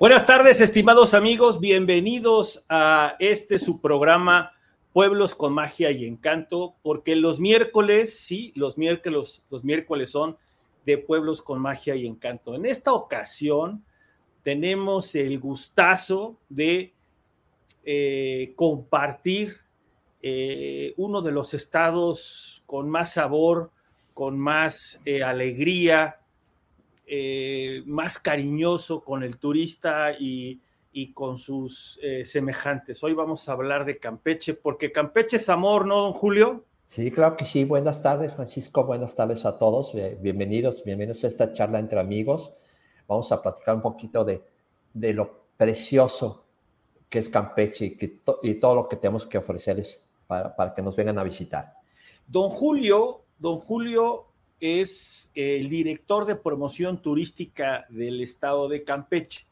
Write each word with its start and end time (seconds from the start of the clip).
Buenas 0.00 0.26
tardes, 0.26 0.60
estimados 0.60 1.12
amigos, 1.12 1.58
bienvenidos 1.58 2.64
a 2.68 3.16
este 3.18 3.58
su 3.58 3.80
programa 3.80 4.52
Pueblos 4.92 5.34
con 5.34 5.52
Magia 5.52 5.90
y 5.90 6.04
Encanto, 6.04 6.76
porque 6.84 7.16
los 7.16 7.40
miércoles, 7.40 8.16
sí, 8.16 8.52
los 8.54 8.78
miércoles, 8.78 9.44
los 9.50 9.64
miércoles 9.64 10.10
son 10.10 10.36
de 10.86 10.98
Pueblos 10.98 11.42
con 11.42 11.60
Magia 11.60 11.96
y 11.96 12.06
Encanto. 12.06 12.54
En 12.54 12.64
esta 12.64 12.92
ocasión 12.92 13.84
tenemos 14.42 15.16
el 15.16 15.40
gustazo 15.40 16.38
de 16.48 16.94
eh, 17.82 18.52
compartir 18.54 19.56
eh, 20.22 20.94
uno 20.96 21.22
de 21.22 21.32
los 21.32 21.54
estados 21.54 22.62
con 22.66 22.88
más 22.88 23.14
sabor, 23.14 23.72
con 24.14 24.38
más 24.38 25.02
eh, 25.04 25.24
alegría, 25.24 26.17
eh, 27.10 27.82
más 27.86 28.18
cariñoso 28.18 29.02
con 29.02 29.22
el 29.22 29.38
turista 29.38 30.12
y, 30.12 30.60
con 31.14 31.38
sus 31.38 31.98
eh, 32.02 32.24
semejantes. 32.24 33.04
Hoy 33.04 33.14
vamos 33.14 33.48
a 33.48 33.52
hablar 33.52 33.84
de 33.84 33.98
Campeche, 33.98 34.54
porque 34.54 34.90
Campeche 34.90 35.36
es 35.36 35.48
amor, 35.48 35.86
¿no, 35.86 36.02
don 36.02 36.12
Julio? 36.12 36.64
Sí, 36.84 37.12
claro 37.12 37.36
que 37.36 37.44
sí. 37.44 37.64
Buenas 37.64 38.02
tardes, 38.02 38.34
Francisco. 38.34 38.84
Buenas 38.84 39.14
tardes 39.14 39.46
a 39.46 39.56
todos. 39.58 39.92
Bienvenidos, 40.20 40.82
bienvenidos 40.82 41.22
a 41.22 41.28
esta 41.28 41.52
charla 41.52 41.78
entre 41.78 42.00
amigos. 42.00 42.52
Vamos 43.06 43.30
a 43.30 43.40
platicar 43.40 43.76
un 43.76 43.82
poquito 43.82 44.24
de, 44.24 44.42
de 44.92 45.14
lo 45.14 45.44
precioso 45.56 46.44
que 47.08 47.20
es 47.20 47.28
Campeche 47.28 47.84
y, 47.86 47.96
que 47.96 48.20
y 48.42 48.54
todo 48.56 48.74
lo 48.74 48.88
que 48.88 48.96
tenemos 48.96 49.26
que 49.26 49.38
ofrecerles 49.38 50.02
para, 50.26 50.54
para 50.54 50.74
que 50.74 50.82
nos 50.82 50.96
vengan 50.96 51.18
a 51.18 51.22
visitar. 51.22 51.74
Don 52.26 52.50
Julio, 52.50 53.22
don 53.38 53.58
Julio 53.58 54.27
es 54.60 55.30
el 55.34 55.68
director 55.68 56.24
de 56.24 56.36
promoción 56.36 57.00
turística 57.00 57.86
del 57.88 58.20
estado 58.20 58.68
de 58.68 58.84
Campeche. 58.84 59.46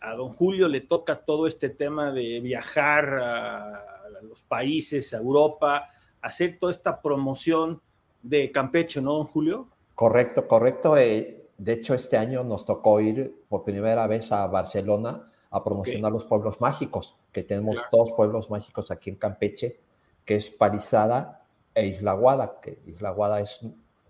A 0.00 0.14
don 0.14 0.32
Julio 0.32 0.68
le 0.68 0.82
toca 0.82 1.24
todo 1.24 1.46
este 1.46 1.70
tema 1.70 2.12
de 2.12 2.40
viajar 2.40 3.14
a, 3.14 3.84
los 4.22 4.42
países, 4.42 5.12
a 5.14 5.18
Europa, 5.18 5.88
hacer 6.22 6.58
toda 6.58 6.72
esta 6.72 7.00
promoción 7.00 7.80
de 8.22 8.50
Campeche, 8.50 9.00
¿no, 9.00 9.14
don 9.14 9.26
Julio? 9.26 9.68
Correcto, 9.94 10.46
correcto. 10.46 10.96
Eh, 10.96 11.48
de 11.58 11.72
hecho, 11.72 11.94
este 11.94 12.16
año 12.16 12.44
nos 12.44 12.64
tocó 12.64 13.00
ir 13.00 13.44
por 13.48 13.64
primera 13.64 14.06
vez 14.06 14.32
a 14.32 14.46
Barcelona 14.46 15.30
a 15.50 15.64
promocionar 15.64 16.12
los 16.12 16.24
pueblos 16.24 16.60
mágicos, 16.60 17.16
que 17.32 17.42
tenemos 17.42 17.76
dos 17.90 18.12
pueblos 18.12 18.50
mágicos 18.50 18.90
aquí 18.90 19.10
en 19.10 19.16
Campeche, 19.16 19.80
que 20.24 20.36
es 20.36 20.50
Parizada 20.50 21.44
e 21.74 21.86
Isla 21.86 22.14
Guada, 22.14 22.60
que 22.60 22.78
Isla 22.86 23.10
Guada 23.10 23.40
es 23.40 23.60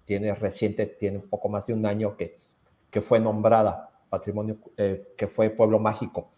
tiene 0.06 0.34
reciente, 0.34 0.86
tiene 0.86 1.18
un 1.18 1.28
poco 1.28 1.50
más 1.50 1.66
de 1.66 1.74
un 1.74 1.84
año 1.84 2.16
que, 2.16 2.38
que 2.90 3.02
fue 3.02 3.20
nombrada 3.20 3.90
patrimonio, 4.08 4.56
eh, 4.78 5.12
que 5.16 5.26
fue 5.26 5.50
pueblo 5.50 5.78
mágico. 5.78 6.30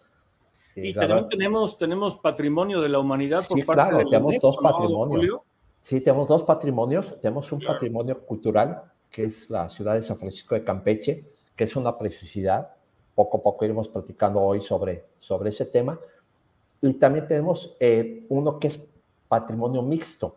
Y, 0.74 0.94
también 0.94 1.28
tenemos, 1.28 1.76
tenemos 1.76 2.16
patrimonio 2.16 2.80
de 2.80 2.88
la 2.88 2.98
humanidad 2.98 3.42
por 3.48 3.64
parte 3.64 3.82
claro, 3.90 4.08
tenemos 4.08 4.38
dos 4.40 4.58
patrimonios. 4.58 5.40
Sí, 5.80 6.00
tenemos 6.00 6.28
dos 6.28 6.42
patrimonios. 6.42 7.20
Tenemos 7.20 7.50
un 7.52 7.60
patrimonio 7.60 8.20
cultural, 8.24 8.82
que 9.10 9.24
es 9.24 9.48
la 9.50 9.68
ciudad 9.70 9.94
de 9.94 10.02
San 10.02 10.18
Francisco 10.18 10.54
de 10.54 10.64
Campeche, 10.64 11.24
que 11.54 11.64
es 11.64 11.76
una 11.76 11.96
preciosidad. 11.96 12.70
Poco 13.14 13.38
a 13.38 13.42
poco 13.42 13.64
iremos 13.64 13.88
platicando 13.88 14.40
hoy 14.40 14.60
sobre, 14.60 15.04
sobre 15.18 15.50
ese 15.50 15.66
tema. 15.66 15.98
Y 16.80 16.94
también 16.94 17.26
tenemos 17.26 17.76
eh, 17.80 18.24
uno 18.28 18.58
que 18.58 18.68
es 18.68 18.80
patrimonio 19.26 19.82
mixto, 19.82 20.36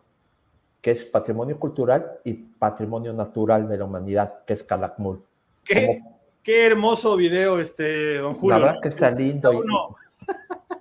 que 0.82 0.90
es 0.90 1.04
patrimonio 1.04 1.58
cultural 1.60 2.18
y 2.24 2.34
patrimonio 2.34 3.12
natural 3.12 3.68
de 3.68 3.78
la 3.78 3.84
humanidad, 3.84 4.44
que 4.44 4.52
es 4.52 4.64
Calakmul. 4.64 5.22
Qué, 5.64 6.02
qué 6.42 6.66
hermoso 6.66 7.16
video, 7.16 7.60
este, 7.60 8.18
don 8.18 8.34
Julio. 8.34 8.58
La 8.58 8.64
verdad 8.66 8.80
que 8.82 8.88
está 8.88 9.10
lindo. 9.10 9.64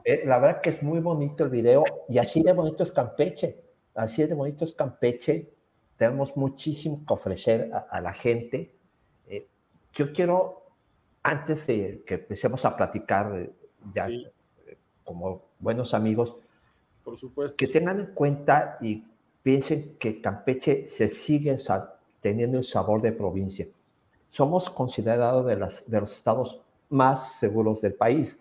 Eh, 0.04 0.24
la 0.26 0.40
verdad 0.40 0.62
que 0.62 0.72
es 0.72 0.82
muy 0.82 1.00
bonito 1.00 1.44
el 1.44 1.52
video 1.52 1.84
y 2.10 2.18
así 2.18 2.42
de 2.42 2.54
bonito 2.54 2.82
es 2.82 2.92
Campeche. 2.92 3.62
Así 3.94 4.26
de 4.26 4.34
bonito 4.34 4.64
es 4.64 4.74
Campeche. 4.74 5.54
Tenemos 5.96 6.36
muchísimo 6.36 7.04
que 7.06 7.14
ofrecer 7.14 7.70
a, 7.72 8.02
la 8.02 8.12
gente. 8.12 8.74
Eh, 9.28 9.48
yo 9.94 10.12
quiero, 10.12 10.64
antes 11.22 11.68
de 11.68 12.04
que 12.04 12.16
empecemos 12.16 12.66
a 12.66 12.76
platicar, 12.76 13.32
eh, 13.36 13.52
ya 13.94 14.08
como 15.04 15.44
buenos 15.60 15.94
amigos, 15.94 16.36
Por 17.04 17.16
supuesto. 17.20 17.56
que 17.56 17.68
tengan 17.68 18.00
en 18.00 18.08
cuenta 18.08 18.80
y 18.82 19.04
piensen 19.44 19.96
que 20.00 20.22
Campeche 20.22 20.86
se 20.88 21.08
sigue 21.08 21.58
teniendo 22.20 22.58
el 22.58 22.64
sabor 22.64 23.02
de 23.02 23.12
provincia. 23.12 23.68
Somos 24.30 24.70
considerados 24.70 25.46
de, 25.46 25.58
las, 25.58 25.84
de 25.86 26.00
los 26.00 26.16
estados 26.16 26.62
más 26.90 27.40
seguros 27.40 27.82
del 27.82 27.94
país. 27.94 28.40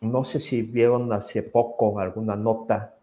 No 0.00 0.24
sé 0.24 0.40
si 0.40 0.62
vieron 0.62 1.12
hace 1.12 1.42
poco 1.42 1.98
alguna 1.98 2.36
nota 2.36 2.94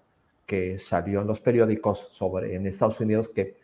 que 0.46 0.80
salió 0.80 1.22
en 1.22 1.28
los 1.28 1.42
periódicos 1.42 2.08
sobre 2.10 2.56
en 2.56 2.68
Estados 2.68 3.00
Unidos 3.00 3.30
que 3.30 3.58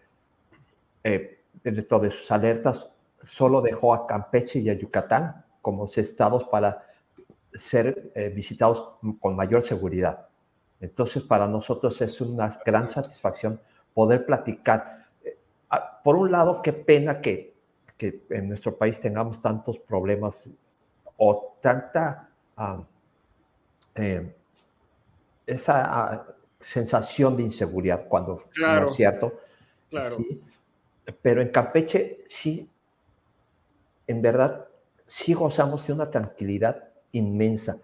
eh, 1.03 1.39
dentro 1.63 1.99
de 1.99 2.11
sus 2.11 2.29
alertas 2.31 2.89
solo 3.23 3.61
dejó 3.61 3.93
a 3.93 4.07
Campeche 4.07 4.59
y 4.59 4.69
a 4.69 4.73
Yucatán 4.73 5.45
como 5.61 5.85
estados 5.85 6.45
para 6.45 6.85
ser 7.53 8.11
eh, 8.15 8.29
visitados 8.29 8.95
con 9.19 9.35
mayor 9.35 9.61
seguridad. 9.61 10.27
Entonces, 10.81 11.21
para 11.21 11.47
nosotros 11.47 12.01
es 12.01 12.19
una 12.19 12.49
gran 12.65 12.87
satisfacción 12.87 13.61
poder 13.93 14.25
platicar. 14.25 15.05
Eh, 15.23 15.37
por 16.03 16.15
un 16.15 16.31
lado, 16.31 16.61
qué 16.61 16.73
pena 16.73 17.21
que, 17.21 17.53
que 17.97 18.25
en 18.31 18.49
nuestro 18.49 18.75
país 18.75 18.99
tengamos 18.99 19.39
tantos 19.39 19.77
problemas 19.77 20.49
o 21.17 21.57
tanta 21.61 22.29
ah, 22.57 22.83
eh, 23.93 24.35
esa 25.45 25.83
ah, 25.85 26.25
sensación 26.59 27.37
de 27.37 27.43
inseguridad 27.43 28.07
cuando 28.07 28.37
no 28.57 28.83
es 28.83 28.93
cierto. 28.93 29.39
Claro. 29.89 30.15
Pero 31.21 31.41
en 31.41 31.49
Campeche 31.49 32.25
sí, 32.27 32.67
en 34.07 34.21
verdad, 34.21 34.67
sí 35.05 35.33
gozamos 35.33 35.85
de 35.85 35.93
una 35.93 36.09
tranquilidad 36.09 36.89
inmensa 37.11 37.77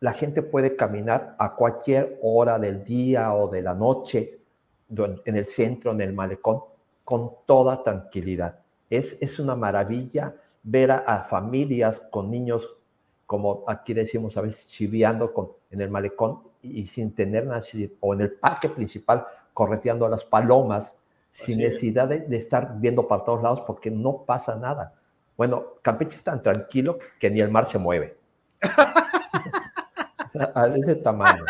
la 0.00 0.12
gente 0.12 0.42
puede 0.42 0.76
caminar 0.76 1.36
a 1.38 1.54
cualquier 1.54 2.18
hora 2.22 2.58
del 2.58 2.84
día 2.84 3.32
o 3.32 3.48
de 3.48 3.62
la 3.62 3.74
noche 3.74 4.40
en 4.88 5.36
el 5.36 5.44
centro, 5.44 5.92
en 5.92 6.00
el 6.00 6.12
malecón, 6.12 6.60
con 7.04 7.32
toda 7.46 7.82
tranquilidad. 7.82 8.58
Es, 8.90 9.18
es 9.20 9.38
una 9.38 9.56
maravilla 9.56 10.34
ver 10.62 10.90
a, 10.90 11.24
familias 11.28 12.00
con 12.10 12.30
niños, 12.30 12.68
como 13.24 13.64
aquí 13.66 13.94
decimos 13.94 14.36
a 14.36 14.42
veces, 14.42 14.68
chiviando 14.68 15.32
con, 15.32 15.52
en 15.70 15.80
el 15.80 15.90
malecón 15.90 16.40
y, 16.62 16.84
sin 16.86 17.14
tener 17.14 17.46
nada, 17.46 17.62
o 18.00 18.14
en 18.14 18.20
el 18.20 18.32
parque 18.32 18.68
principal, 18.68 19.26
correteando 19.54 20.06
a 20.06 20.10
las 20.10 20.24
palomas, 20.24 20.98
sin 21.30 21.58
necesidad 21.58 22.08
de, 22.08 22.20
de, 22.20 22.36
estar 22.36 22.78
viendo 22.78 23.06
para 23.06 23.24
todos 23.24 23.42
lados 23.42 23.60
porque 23.62 23.90
no 23.90 24.24
pasa 24.24 24.56
nada. 24.56 24.94
Bueno, 25.36 25.74
Campeche 25.82 26.16
es 26.16 26.22
tan 26.24 26.42
tranquilo 26.42 26.98
que 27.18 27.30
ni 27.30 27.40
el 27.40 27.50
mar 27.50 27.70
se 27.70 27.78
mueve. 27.78 28.16
a 30.40 30.66
ese 30.76 30.96
tamaño. 30.96 31.44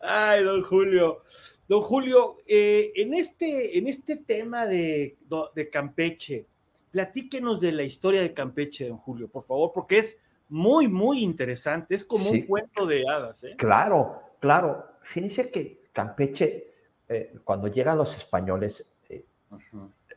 Ay, 0.00 0.44
don 0.44 0.62
Julio. 0.62 1.22
Don 1.66 1.80
Julio, 1.80 2.38
eh, 2.46 2.92
en, 2.94 3.14
este, 3.14 3.78
en 3.78 3.86
este 3.86 4.16
tema 4.16 4.66
de, 4.66 5.16
de, 5.54 5.70
Campeche, 5.70 6.46
platíquenos 6.90 7.60
de 7.60 7.72
la 7.72 7.82
historia 7.84 8.20
de 8.20 8.34
Campeche, 8.34 8.88
don 8.88 8.98
Julio, 8.98 9.28
por 9.28 9.42
favor, 9.42 9.72
porque 9.72 9.98
es 9.98 10.20
muy, 10.48 10.88
muy 10.88 11.22
interesante. 11.22 11.94
Es 11.94 12.04
como 12.04 12.28
un 12.28 12.42
cuento 12.42 12.84
de 12.84 13.04
hadas. 13.08 13.44
¿eh? 13.44 13.54
Claro, 13.56 14.20
claro. 14.40 14.84
Fíjense 15.02 15.50
que 15.50 15.84
Campeche, 15.92 16.70
eh, 17.08 17.34
cuando 17.44 17.68
llegan 17.68 17.96
los 17.96 18.14
españoles, 18.14 18.84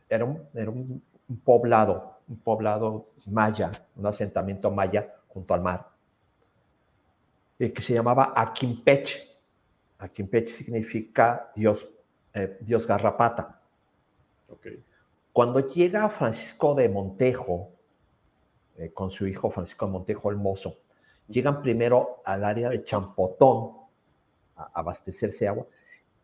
era, 0.08 0.24
un, 0.24 0.42
era 0.54 0.70
un 0.70 1.02
poblado 1.44 2.17
un 2.28 2.38
poblado 2.38 3.08
maya, 3.26 3.70
un 3.96 4.06
asentamiento 4.06 4.70
maya 4.70 5.14
junto 5.28 5.54
al 5.54 5.62
mar, 5.62 5.88
eh, 7.58 7.72
que 7.72 7.82
se 7.82 7.94
llamaba 7.94 8.32
Aquimpech. 8.36 9.28
Aquimpech 9.98 10.46
significa 10.46 11.50
Dios, 11.54 11.86
eh, 12.34 12.58
Dios 12.60 12.86
garrapata. 12.86 13.60
Cuando 15.32 15.60
llega 15.60 16.08
Francisco 16.08 16.74
de 16.74 16.88
Montejo, 16.88 17.70
eh, 18.76 18.92
con 18.92 19.10
su 19.10 19.26
hijo 19.26 19.50
Francisco 19.50 19.86
de 19.86 19.92
Montejo 19.92 20.30
el 20.30 20.36
Mozo, 20.36 20.78
llegan 21.28 21.62
primero 21.62 22.22
al 22.24 22.44
área 22.44 22.70
de 22.70 22.82
Champotón 22.84 23.72
a 24.56 24.70
abastecerse 24.74 25.44
de 25.44 25.48
agua 25.48 25.66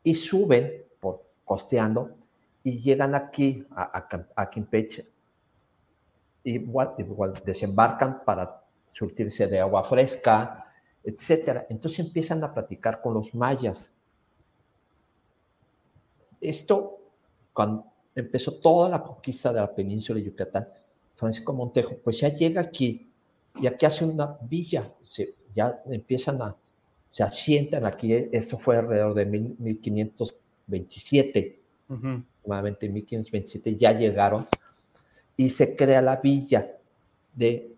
y 0.02 0.14
suben 0.14 0.84
por 1.00 1.24
costeando 1.44 2.16
y 2.62 2.78
llegan 2.78 3.14
aquí 3.14 3.66
a, 3.70 3.98
a, 3.98 4.42
a 4.42 4.50
igual, 6.44 6.94
igual 6.98 7.32
desembarcan 7.44 8.22
para 8.24 8.62
surtirse 8.86 9.46
de 9.46 9.60
agua 9.60 9.82
fresca, 9.82 10.66
etcétera. 11.02 11.66
Entonces 11.68 11.98
empiezan 12.00 12.42
a 12.44 12.54
platicar 12.54 13.00
con 13.00 13.14
los 13.14 13.34
mayas. 13.34 13.94
Esto, 16.40 16.98
cuando 17.52 17.86
empezó 18.14 18.52
toda 18.58 18.88
la 18.88 19.02
conquista 19.02 19.52
de 19.52 19.60
la 19.60 19.74
península 19.74 20.20
de 20.20 20.26
Yucatán, 20.26 20.68
Francisco 21.16 21.52
Montejo, 21.52 21.96
pues 22.02 22.20
ya 22.20 22.28
llega 22.28 22.60
aquí 22.60 23.10
y 23.60 23.66
aquí 23.66 23.86
hace 23.86 24.04
una 24.04 24.36
villa, 24.42 24.92
se, 25.00 25.34
ya 25.52 25.82
empiezan 25.86 26.40
a, 26.42 26.54
se 27.10 27.22
asientan 27.22 27.86
aquí, 27.86 28.12
eso 28.32 28.58
fue 28.58 28.76
alrededor 28.76 29.14
de 29.14 29.24
1527, 29.26 31.60
nuevamente 32.44 32.86
en 32.86 32.94
1527 32.94 33.76
ya 33.76 33.92
llegaron 33.92 34.48
y 35.36 35.50
se 35.50 35.76
crea 35.76 36.00
la 36.00 36.16
villa 36.16 36.70
de 37.34 37.74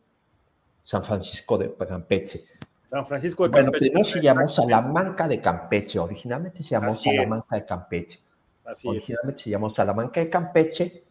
San 0.84 1.02
Francisco 1.02 1.58
de 1.58 1.74
Campeche. 1.74 2.44
San 2.84 3.04
Francisco 3.04 3.44
de 3.44 3.50
Campeche. 3.50 3.70
Bueno, 3.70 3.78
primero 3.78 4.04
se 4.04 4.20
llamó 4.20 4.48
Salamanca 4.48 5.26
de 5.26 5.40
Campeche, 5.40 5.98
originalmente 5.98 6.62
se 6.62 6.70
llamó 6.70 6.94
Salamanca 6.94 7.56
de 7.56 7.64
Campeche. 7.64 8.20
Así 8.64 8.88
originalmente 8.88 9.42
se 9.42 9.50
llamó 9.50 9.70
Salamanca 9.70 10.20
de 10.20 10.30
Campeche. 10.30 11.04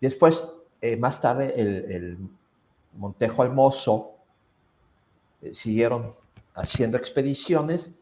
Después, 0.00 0.44
eh, 0.80 0.96
más 0.96 1.20
tarde, 1.20 1.54
el, 1.56 2.18
Montejo 2.92 3.42
Almozo 3.42 4.16
eh, 5.42 5.54
siguieron 5.54 6.14
haciendo 6.54 6.96
expediciones 6.96 7.92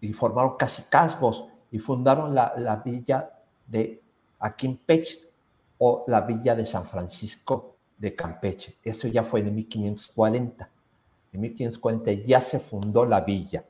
y 0.00 0.14
formaron 0.14 0.56
casicazgos 0.56 1.48
y 1.70 1.78
fundaron 1.78 2.34
la, 2.34 2.54
la 2.56 2.76
villa 2.76 3.30
de 3.66 4.00
Aquimpeche 4.38 5.31
o 5.84 6.04
la 6.06 6.20
villa 6.20 6.54
de 6.54 6.64
San 6.64 6.86
Francisco 6.86 7.74
de 7.98 8.14
Campeche. 8.14 8.76
Eso 8.84 9.08
ya 9.08 9.24
fue 9.24 9.40
en 9.40 9.52
1540. 9.52 10.70
En 11.32 11.40
1540 11.40 12.12
ya 12.24 12.40
se 12.40 12.60
fundó 12.60 13.04
la 13.04 13.22
villa. 13.22 13.64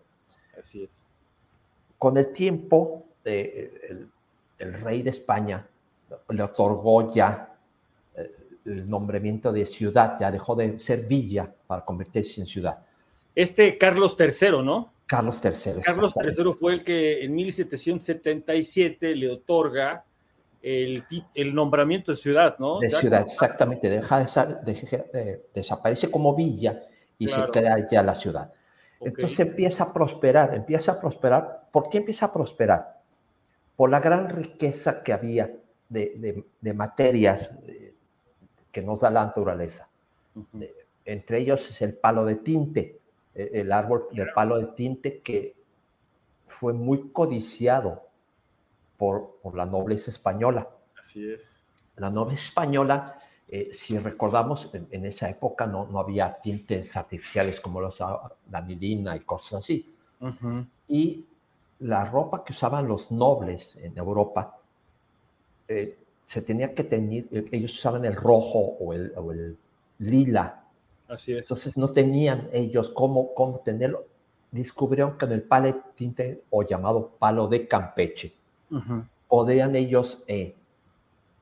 Así 0.61 0.82
es. 0.82 1.06
Con 1.97 2.19
el 2.19 2.31
tiempo, 2.31 3.06
eh, 3.25 4.06
el, 4.59 4.75
rey 4.75 5.00
de 5.00 5.09
España 5.09 5.67
le 6.29 6.43
otorgó 6.43 7.11
ya 7.14 7.56
eh, 8.15 8.31
el 8.67 8.91
nombramiento 8.91 9.50
de 9.50 9.65
ciudad, 9.65 10.19
ya 10.20 10.31
dejó 10.31 10.55
de 10.55 10.79
ser 10.79 11.06
villa 11.06 11.50
para 11.67 11.82
convertirse 11.82 12.43
en 12.43 12.47
ciudad. 12.47 12.85
Este 13.35 13.79
Carlos 13.79 14.19
III, 14.20 14.62
¿no? 14.62 14.93
Carlos 15.06 15.43
III. 15.43 15.81
Carlos 15.81 16.12
III 16.15 16.53
fue 16.53 16.75
el 16.75 16.85
que 16.85 17.25
en 17.25 17.35
1777 17.35 19.17
le 19.17 19.31
otorga 19.31 20.05
el, 20.62 21.05
el 21.35 21.55
nombramiento 21.55 22.12
de 22.12 22.17
ciudad, 22.17 22.56
¿no? 22.59 22.79
De 22.79 22.91
ciudad, 22.91 23.23
exactamente. 23.23 23.91
Deja 23.91 24.25
de, 24.64 25.44
desaparece 25.53 26.11
como 26.11 26.35
villa 26.35 26.82
y 27.19 27.29
se 27.29 27.43
crea 27.53 27.87
ya 27.91 28.03
la 28.03 28.14
ciudad. 28.14 28.53
Entonces 29.00 29.41
empieza 29.41 29.85
a 29.85 29.93
prosperar, 29.93 30.55
empieza 30.55 30.93
a 30.93 31.00
prosperar. 31.00 31.69
¿Por 31.73 31.88
qué 31.88 31.99
empieza 31.99 32.26
a 32.26 32.32
prosperar? 32.32 33.00
Por 33.75 33.91
la 33.91 34.00
gran 34.00 34.29
riqueza 34.29 35.03
que 35.03 35.12
había 35.12 35.50
de, 35.88 36.44
materias 36.75 37.50
eh, 37.67 37.94
que 38.70 38.82
nos 38.82 39.00
da 39.00 39.11
la 39.11 39.26
naturaleza. 39.26 39.88
Eh, 40.61 40.75
entre 41.05 41.38
ellos 41.38 41.69
es 41.69 41.82
el 41.82 41.94
palo 41.94 42.25
de 42.25 42.37
tinte, 42.37 43.00
eh, 43.35 43.50
el 43.55 43.73
árbol 43.73 44.06
del 44.12 44.32
palo 44.32 44.58
de 44.58 44.67
tinte 44.67 45.20
que 45.20 45.56
fue 46.47 46.73
muy 46.73 47.11
codiciado 47.11 48.12
por, 49.02 49.40
por 49.43 49.56
la 49.56 49.66
nobleza 49.66 50.12
española. 50.12 50.70
Así 50.96 51.28
es. 51.28 51.66
La 51.96 52.08
nobleza 52.08 52.44
española, 52.44 53.19
eh, 53.49 53.70
si 53.75 53.99
recordamos, 53.99 54.70
en, 54.72 55.04
esa 55.04 55.28
época 55.28 55.66
no, 55.66 55.88
no 55.88 55.99
había 55.99 56.38
tintes 56.40 56.96
artificiales 56.96 57.58
como 57.58 57.81
los, 57.81 57.99
la 57.99 58.62
milina 58.64 59.16
y 59.16 59.20
cosas 59.20 59.54
así. 59.54 59.93
Y 60.87 61.26
la 61.81 62.04
ropa 62.04 62.44
que 62.44 62.52
usaban 62.52 62.87
los 62.87 63.10
nobles 63.10 63.75
en 63.82 63.99
Europa, 63.99 64.56
eh, 65.66 65.98
se 66.25 66.43
tenía 66.43 66.72
que 66.72 66.84
tener, 66.84 67.25
ellos 67.50 67.75
usaban 67.75 68.05
el 68.05 68.14
rojo 68.14 68.60
o 68.78 68.93
el, 68.93 69.12
o 69.16 69.32
el 69.32 69.58
lila 69.98 70.64
Así 71.08 71.32
es. 71.32 71.40
Entonces 71.40 71.76
no 71.76 71.88
tenían 71.88 72.48
ellos 72.52 72.90
cómo, 72.90 73.34
cómo 73.34 73.58
tenerlo. 73.58 74.06
Descubrieron 74.52 75.19
que 75.19 75.25
en 75.25 75.32
el 75.32 75.43
palo 75.43 75.66
de 75.66 75.81
tinte 75.96 76.44
o 76.50 76.62
llamado 76.62 77.16
palo 77.19 77.48
de 77.48 77.66
Campeche 77.66 78.42
podían 79.28 79.76
ellos 79.76 80.22
eh, 80.26 80.54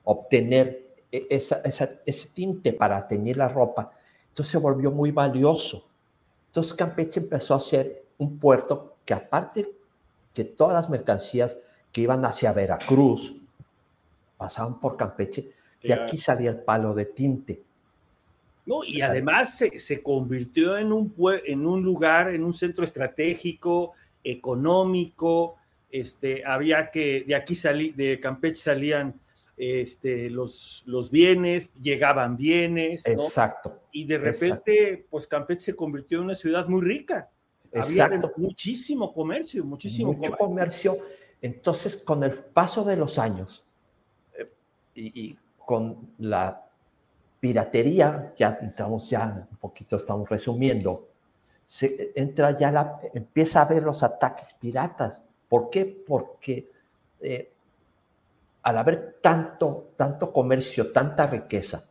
obtener 0.03 0.87
e, 1.11 1.27
esa, 1.29 1.61
ese 1.63 2.29
tinte 2.29 2.73
para 2.73 3.07
teñir 3.07 3.37
la 3.37 3.47
ropa. 3.47 3.91
Entonces 4.29 4.51
se 4.51 4.57
volvió 4.57 4.91
muy 4.91 5.11
valioso. 5.11 5.87
Entonces 6.47 6.73
Campeche 6.73 7.19
empezó 7.19 7.55
a 7.55 7.59
ser 7.59 8.03
un 8.17 8.37
puerto 8.37 8.97
que 9.05 9.13
aparte 9.13 9.71
que 10.33 10.43
todas 10.43 10.73
las 10.73 10.89
mercancías 10.89 11.57
que 11.91 12.01
iban 12.01 12.23
hacia 12.25 12.53
Veracruz 12.53 13.35
pasaban 14.37 14.79
por 14.79 14.97
Campeche, 14.97 15.51
de 15.83 15.93
aquí 15.93 16.17
salía 16.17 16.49
el 16.49 16.59
palo 16.59 16.93
de 16.93 17.05
tinte. 17.05 17.61
No, 18.65 18.83
y 18.83 19.01
además 19.01 19.57
se, 19.57 20.03
convirtió 20.03 20.77
en 20.77 20.93
un, 20.93 21.13
en 21.45 21.65
un 21.65 21.81
lugar, 21.81 22.29
en 22.29 22.43
un 22.43 22.53
centro 22.53 22.83
estratégico, 22.83 23.93
económico. 24.23 25.57
Este, 25.91 26.45
había 26.45 26.89
que, 26.89 27.23
de 27.27 27.35
aquí 27.35 27.55
salí, 27.55 27.91
de 27.91 28.19
Campeche 28.19 28.61
salían 28.61 29.19
este, 29.57 30.29
los, 30.29 30.83
los 30.85 31.11
bienes, 31.11 31.73
llegaban 31.75 32.37
bienes. 32.37 33.05
Exacto. 33.05 33.81
Y 33.91 34.05
de 34.05 34.17
repente, 34.17 35.05
pues 35.09 35.27
Campeche 35.27 35.65
se 35.65 35.75
convirtió 35.75 36.19
en 36.19 36.25
una 36.25 36.35
ciudad 36.35 36.67
muy 36.67 36.81
rica. 36.81 37.29
Exacto. 37.71 38.15
Había 38.15 38.31
muchísimo 38.37 39.13
comercio, 39.13 39.63
muchísimo 39.63 40.13
Mucho 40.13 40.35
comercio. 40.35 40.97
Entonces, 41.41 41.97
con 41.97 42.23
el 42.23 42.31
paso 42.31 42.83
de 42.83 42.95
los 42.95 43.17
años 43.17 43.63
eh, 44.37 44.45
y 44.95 45.37
con 45.57 46.13
la 46.19 46.67
piratería, 47.39 48.33
ya 48.37 48.59
estamos 48.61 49.09
ya 49.09 49.47
un 49.49 49.57
poquito, 49.57 49.95
estamos 49.95 50.29
resumiendo, 50.29 51.09
se 51.65 52.11
entra 52.15 52.55
ya 52.55 52.71
la, 52.71 52.99
empieza 53.13 53.61
a 53.61 53.65
ver 53.65 53.83
los 53.83 54.03
ataques 54.03 54.53
piratas. 54.59 55.21
¿Por 55.51 55.69
qué? 55.69 55.85
Porque 55.85 56.71
eh, 57.19 57.51
al 58.63 58.77
haber 58.77 59.17
tanto, 59.21 59.91
tanto 59.97 60.31
comercio, 60.31 60.93
tanta 60.93 61.27
riqueza, 61.27 61.83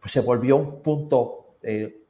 pues 0.00 0.10
se 0.10 0.20
volvió 0.20 0.56
un 0.56 0.80
punto, 0.80 1.56
eh, 1.60 2.02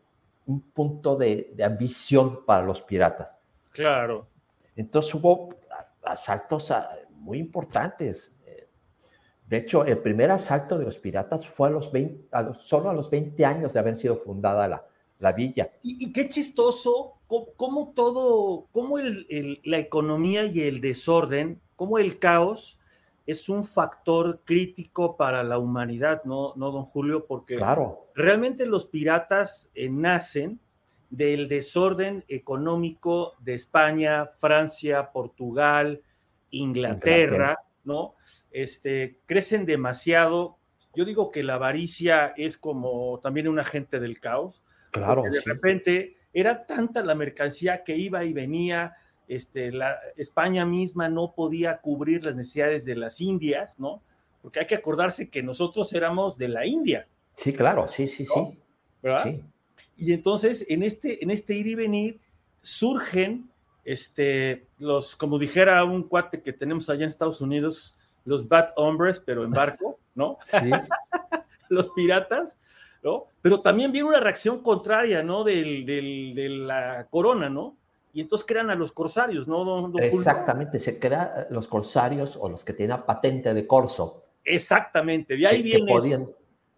un 0.46 0.60
punto 0.70 1.16
de, 1.16 1.50
de, 1.52 1.64
ambición 1.64 2.44
para 2.46 2.62
los 2.62 2.80
piratas. 2.80 3.36
Claro. 3.72 4.28
Entonces 4.76 5.12
hubo 5.16 5.56
asaltos 6.04 6.72
muy 7.10 7.38
importantes. 7.38 8.32
De 9.48 9.56
hecho, 9.56 9.84
el 9.84 9.98
primer 9.98 10.30
asalto 10.30 10.78
de 10.78 10.84
los 10.84 10.98
piratas 10.98 11.44
fue 11.44 11.66
a 11.66 11.70
los 11.72 11.90
20, 11.90 12.28
solo 12.54 12.88
a 12.88 12.94
los 12.94 13.10
20 13.10 13.44
años 13.44 13.72
de 13.72 13.80
haber 13.80 13.96
sido 13.96 14.14
fundada 14.14 14.68
la, 14.68 14.86
la 15.24 15.32
villa. 15.32 15.70
Y, 15.82 16.12
qué 16.12 16.28
chistoso, 16.28 17.14
cómo, 17.26 17.92
todo, 17.94 18.68
cómo 18.70 18.98
el, 18.98 19.60
la 19.64 19.78
economía 19.78 20.44
y 20.44 20.60
el 20.60 20.80
desorden, 20.80 21.60
cómo 21.74 21.98
el 21.98 22.18
caos 22.18 22.78
es 23.26 23.48
un 23.48 23.64
factor 23.64 24.42
crítico 24.44 25.16
para 25.16 25.42
la 25.42 25.58
humanidad, 25.58 26.22
¿no, 26.24 26.52
no 26.56 26.70
don 26.70 26.84
Julio? 26.84 27.26
Porque 27.26 27.56
claro. 27.56 28.06
realmente 28.14 28.66
los 28.66 28.86
piratas 28.86 29.70
eh, 29.74 29.88
nacen 29.88 30.60
del 31.10 31.48
desorden 31.48 32.24
económico 32.28 33.32
de 33.40 33.54
España, 33.54 34.26
Francia, 34.26 35.10
Portugal, 35.10 36.02
Inglaterra. 36.50 37.58
¿no? 37.84 38.14
este, 38.54 39.18
crecen 39.26 39.66
demasiado. 39.66 40.56
Yo 40.94 41.04
digo 41.04 41.30
que 41.30 41.42
la 41.42 41.54
avaricia 41.54 42.28
es 42.36 42.56
como 42.56 43.20
también 43.20 43.48
un 43.48 43.58
agente 43.58 44.00
del 44.00 44.20
caos. 44.20 44.62
Claro. 44.94 45.24
De 45.24 45.40
repente 45.40 46.16
era 46.32 46.66
tanta 46.66 47.02
la 47.02 47.16
mercancía 47.16 47.82
que 47.82 47.96
iba 47.96 48.24
y 48.24 48.32
venía, 48.32 48.94
este, 49.26 49.72
la 49.72 49.98
España 50.16 50.64
misma 50.64 51.08
no 51.08 51.32
podía 51.34 51.78
cubrir 51.78 52.24
las 52.24 52.36
necesidades 52.36 52.84
de 52.84 52.94
las 52.94 53.20
Indias, 53.20 53.80
¿no? 53.80 54.02
Porque 54.40 54.60
hay 54.60 54.66
que 54.66 54.76
acordarse 54.76 55.30
que 55.30 55.42
nosotros 55.42 55.92
éramos 55.92 56.38
de 56.38 56.46
la 56.46 56.64
India. 56.64 57.08
Sí, 57.32 57.52
claro, 57.52 57.88
sí, 57.88 58.06
sí, 58.06 58.24
sí. 58.24 58.58
¿Verdad? 59.02 59.34
Y 59.96 60.12
entonces 60.12 60.64
en 60.68 60.84
este, 60.84 61.24
en 61.24 61.32
este 61.32 61.54
ir 61.54 61.66
y 61.66 61.74
venir 61.74 62.20
surgen, 62.62 63.50
este, 63.84 64.68
los, 64.78 65.16
como 65.16 65.40
dijera 65.40 65.82
un 65.84 66.04
cuate 66.04 66.40
que 66.40 66.52
tenemos 66.52 66.88
allá 66.88 67.02
en 67.02 67.08
Estados 67.08 67.40
Unidos, 67.40 67.98
los 68.24 68.46
bad 68.46 68.68
hombres, 68.76 69.18
pero 69.18 69.44
en 69.44 69.50
barco, 69.50 69.98
¿no? 70.14 70.38
Sí. 70.44 70.70
los 71.68 71.88
piratas, 71.90 72.58
¿no? 73.04 73.26
Pero 73.42 73.60
también 73.60 73.92
viene 73.92 74.08
una 74.08 74.20
reacción 74.20 74.60
contraria, 74.62 75.22
¿no? 75.22 75.44
Del, 75.44 75.84
de 75.84 76.48
la 76.48 77.06
corona, 77.10 77.48
¿no? 77.48 77.76
Y 78.12 78.20
entonces 78.20 78.46
crean 78.46 78.70
a 78.70 78.74
los 78.74 78.92
corsarios, 78.92 79.46
¿no? 79.46 79.92
Exactamente, 79.98 80.78
se 80.78 80.98
crean 80.98 81.30
eh, 81.36 81.46
los 81.50 81.68
corsarios 81.68 82.38
o 82.40 82.48
los 82.48 82.64
que 82.64 82.72
tienen 82.72 83.02
patente 83.02 83.52
de 83.52 83.66
corso. 83.66 84.22
Exactamente, 84.44 85.36
de 85.36 85.46
ahí 85.46 85.62
viene. 85.62 86.28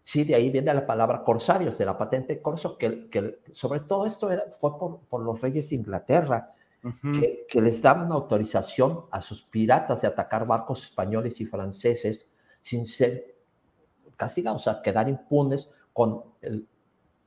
sí, 0.02 0.24
de 0.24 0.34
ahí 0.34 0.50
viene 0.50 0.72
la 0.74 0.86
palabra 0.86 1.22
corsarios, 1.22 1.78
de 1.78 1.84
la 1.84 1.96
patente 1.96 2.34
de 2.34 2.42
corso, 2.42 2.76
que, 2.76 3.08
que 3.08 3.40
sobre 3.52 3.80
todo 3.80 4.06
esto 4.06 4.30
era, 4.30 4.44
fue 4.50 4.78
por, 4.78 5.00
por 5.08 5.22
los 5.22 5.40
reyes 5.40 5.70
de 5.70 5.76
Inglaterra 5.76 6.52
que, 7.48 7.60
les 7.60 7.82
daban 7.82 8.12
autorización 8.12 9.06
a 9.10 9.20
sus 9.20 9.42
piratas 9.42 10.02
de 10.02 10.08
atacar 10.08 10.46
barcos 10.46 10.84
españoles 10.84 11.40
y 11.40 11.46
franceses 11.46 12.26
sin 12.62 12.86
ser 12.86 13.36
castigados, 14.16 14.62
o 14.62 14.64
sea, 14.64 14.82
quedar 14.82 15.08
impunes 15.08 15.70
con 15.96 16.22
el, 16.42 16.68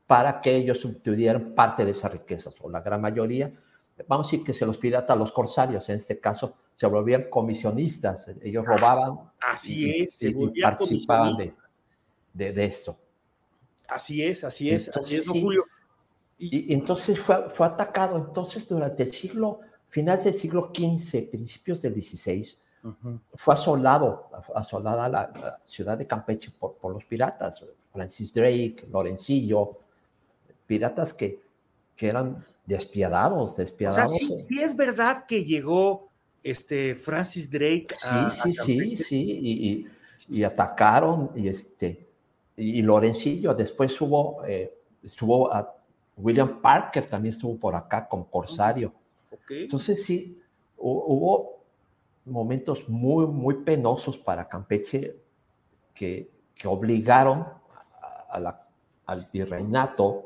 para 0.06 0.40
que 0.40 0.56
ellos 0.56 0.86
obtuvieran 0.86 1.56
parte 1.56 1.84
de 1.84 1.90
esas 1.90 2.12
riquezas, 2.12 2.54
o 2.62 2.70
la 2.70 2.82
gran 2.82 3.02
mayoría. 3.02 3.52
Vamos 4.08 4.28
a 4.28 4.30
decir 4.30 4.46
que 4.46 4.54
se 4.54 4.64
los 4.64 4.78
piratas, 4.78 5.18
los 5.18 5.32
corsarios, 5.32 5.90
en 5.90 5.96
este 5.96 6.20
caso, 6.20 6.54
se 6.76 6.86
volvían 6.86 7.32
comisionistas, 7.32 8.28
ellos 8.44 8.64
robaban 8.64 9.32
así 9.42 9.88
y, 9.88 10.04
es, 10.04 10.14
se 10.14 10.28
y 10.28 10.34
volvían 10.34 10.70
participaban 10.70 11.36
de, 11.36 11.56
de, 12.32 12.54
de 12.54 12.66
esto. 12.66 12.96
Así 13.88 14.22
es, 14.22 14.44
así 14.44 14.70
es, 14.70 14.90
así 14.90 14.96
es, 14.96 14.96
Entonces, 14.96 15.26
don 15.26 15.34
sí. 15.34 15.42
Julio. 15.42 15.66
Y, 16.38 16.72
y 16.72 16.74
entonces 16.76 17.20
fue, 17.20 17.50
fue 17.50 17.66
atacado. 17.66 18.18
Entonces, 18.18 18.70
durante 18.70 19.02
el 19.02 19.12
siglo, 19.12 19.62
final 19.88 20.24
del 20.24 20.36
siglo 20.36 20.72
XV, 20.72 21.28
principios 21.32 21.82
del 21.82 22.00
XVI, 22.00 22.56
Ujú. 22.84 23.20
fue 23.34 23.56
asolado, 23.56 24.30
asolada 24.54 25.10
la, 25.10 25.32
la 25.34 25.60
ciudad 25.66 25.98
de 25.98 26.06
Campeche 26.06 26.52
por, 26.52 26.78
por 26.78 26.94
los 26.94 27.04
piratas, 27.06 27.66
Francis 27.92 28.34
Drake, 28.34 28.88
Lorencillo, 28.92 29.78
piratas 30.66 31.14
que, 31.14 31.40
que 31.96 32.08
eran 32.08 32.44
despiadados, 32.66 33.52
O 33.52 33.56
sea, 33.56 33.66
despiadados. 33.66 34.12
sí, 34.12 34.28
sí 34.48 34.62
es 34.62 34.76
verdad 34.76 35.26
que 35.28 35.44
llegó 35.44 36.10
este 36.44 36.96
Francis 36.96 37.50
Drake 37.50 37.88
Sí, 37.90 38.08
a, 38.08 38.30
sí, 38.30 38.50
a 38.50 38.52
sí, 38.52 38.98
sí, 38.98 39.40
y, 39.42 39.70
y- 39.72 39.88
y 40.32 40.44
atacaron, 40.44 41.32
y 41.36 41.48
este, 41.48 42.08
y 42.56 42.82
Lorencillo, 42.84 43.54
después 43.54 44.00
hubo, 44.00 44.46
eh, 44.46 44.72
estuvo 45.02 45.52
a 45.52 45.76
William 46.18 46.62
Parker, 46.62 47.06
también 47.10 47.34
estuvo 47.34 47.58
por 47.58 47.76
acá 47.76 48.08
como 48.08 48.30
corsario. 48.30 48.94
Ok. 49.32 49.52
Entonces 49.52 50.04
sí, 50.04 50.40
hu- 50.78 51.04
hubo 51.08 51.64
momentos 52.26 52.88
muy, 52.88 53.26
muy 53.26 53.56
penosos 53.64 54.18
para 54.18 54.48
Campeche 54.48 55.16
que, 55.96 56.30
que 56.54 56.68
obligaron 56.68 57.46
a- 58.30 58.40
la- 58.40 58.68
al 59.06 59.28
virreinato 59.32 60.26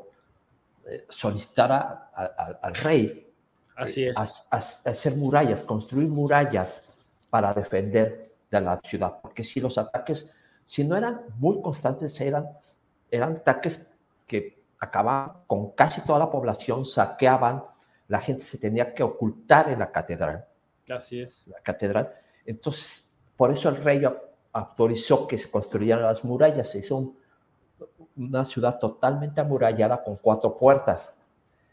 eh, 0.86 1.06
solicitar 1.08 1.72
a- 1.72 2.10
a- 2.14 2.24
a- 2.36 2.58
al 2.62 2.74
rey 2.74 3.32
Así 3.76 4.04
eh, 4.04 4.12
es. 4.14 4.46
hacer 4.84 5.16
murallas, 5.16 5.64
construir 5.64 6.08
murallas 6.08 6.88
para 7.30 7.54
defender 7.54 8.32
de 8.50 8.60
la 8.60 8.76
ciudad, 8.78 9.18
porque 9.22 9.42
si 9.42 9.60
los 9.60 9.78
ataques, 9.78 10.26
si 10.66 10.84
no 10.84 10.96
eran 10.96 11.22
muy 11.38 11.60
constantes, 11.62 12.20
eran, 12.20 12.46
eran 13.10 13.32
ataques 13.36 13.88
que 14.26 14.62
acababan 14.78 15.38
con 15.46 15.70
casi 15.70 16.02
toda 16.02 16.18
la 16.18 16.30
población, 16.30 16.84
saqueaban, 16.84 17.64
la 18.08 18.20
gente 18.20 18.44
se 18.44 18.58
tenía 18.58 18.92
que 18.92 19.02
ocultar 19.02 19.70
en 19.70 19.78
la 19.78 19.90
catedral, 19.90 20.44
Así 20.90 21.20
es. 21.22 21.46
la 21.48 21.60
catedral. 21.60 22.12
Entonces, 22.44 23.10
por 23.36 23.50
eso 23.50 23.70
el 23.70 23.76
rey 23.76 24.00
au- 24.02 24.20
autorizó 24.52 25.26
que 25.26 25.38
se 25.38 25.50
construyeran 25.50 26.02
las 26.04 26.22
murallas, 26.22 26.68
se 26.70 26.78
hizo 26.80 26.96
un- 26.96 27.18
una 28.16 28.44
ciudad 28.44 28.78
totalmente 28.78 29.40
amurallada 29.40 30.02
con 30.02 30.16
cuatro 30.16 30.56
puertas. 30.56 31.14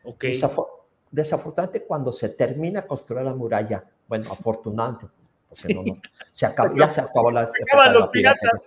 Ok. 0.04 0.24
Desafor- 0.26 0.68
desafortunadamente, 1.12 1.86
cuando 1.86 2.12
se 2.12 2.30
termina 2.30 2.86
construir 2.88 3.24
la 3.24 3.34
muralla, 3.36 3.84
bueno, 4.08 4.26
afortunadamente, 4.32 5.08
porque 5.48 5.74
no, 5.74 5.84
no, 5.84 6.02
se 6.34 6.46
acabó, 6.46 6.76
ya 6.76 6.90
se 6.90 7.02
acabó 7.02 7.32
la 7.32 7.44
época 7.44 7.60
acaban 7.68 7.88
de 7.88 7.94
los 8.00 8.08
la 8.08 8.12
piratería. 8.12 8.62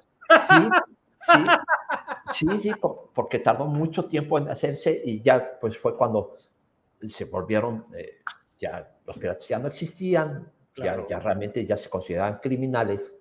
Sí, 0.46 0.68
sí, 1.20 1.44
sí, 2.48 2.58
sí, 2.58 2.74
po- 2.74 3.10
porque 3.14 3.38
tardó 3.40 3.66
mucho 3.66 4.04
tiempo 4.04 4.38
en 4.38 4.48
hacerse 4.48 5.02
y 5.04 5.20
ya 5.22 5.58
pues 5.60 5.76
fue 5.78 5.96
cuando 5.96 6.36
se 7.08 7.24
volvieron, 7.26 7.86
eh, 7.94 8.18
ya 8.58 8.90
los 9.06 9.18
piratas 9.18 9.46
ya 9.48 9.58
no 9.58 9.68
existían, 9.68 10.50
Claro. 10.72 11.02
ya, 11.02 11.16
ya 11.16 11.20
realmente 11.20 11.64
ya 11.64 11.76
se 11.76 11.88
consideraban 11.88 12.38
criminales, 12.42 13.16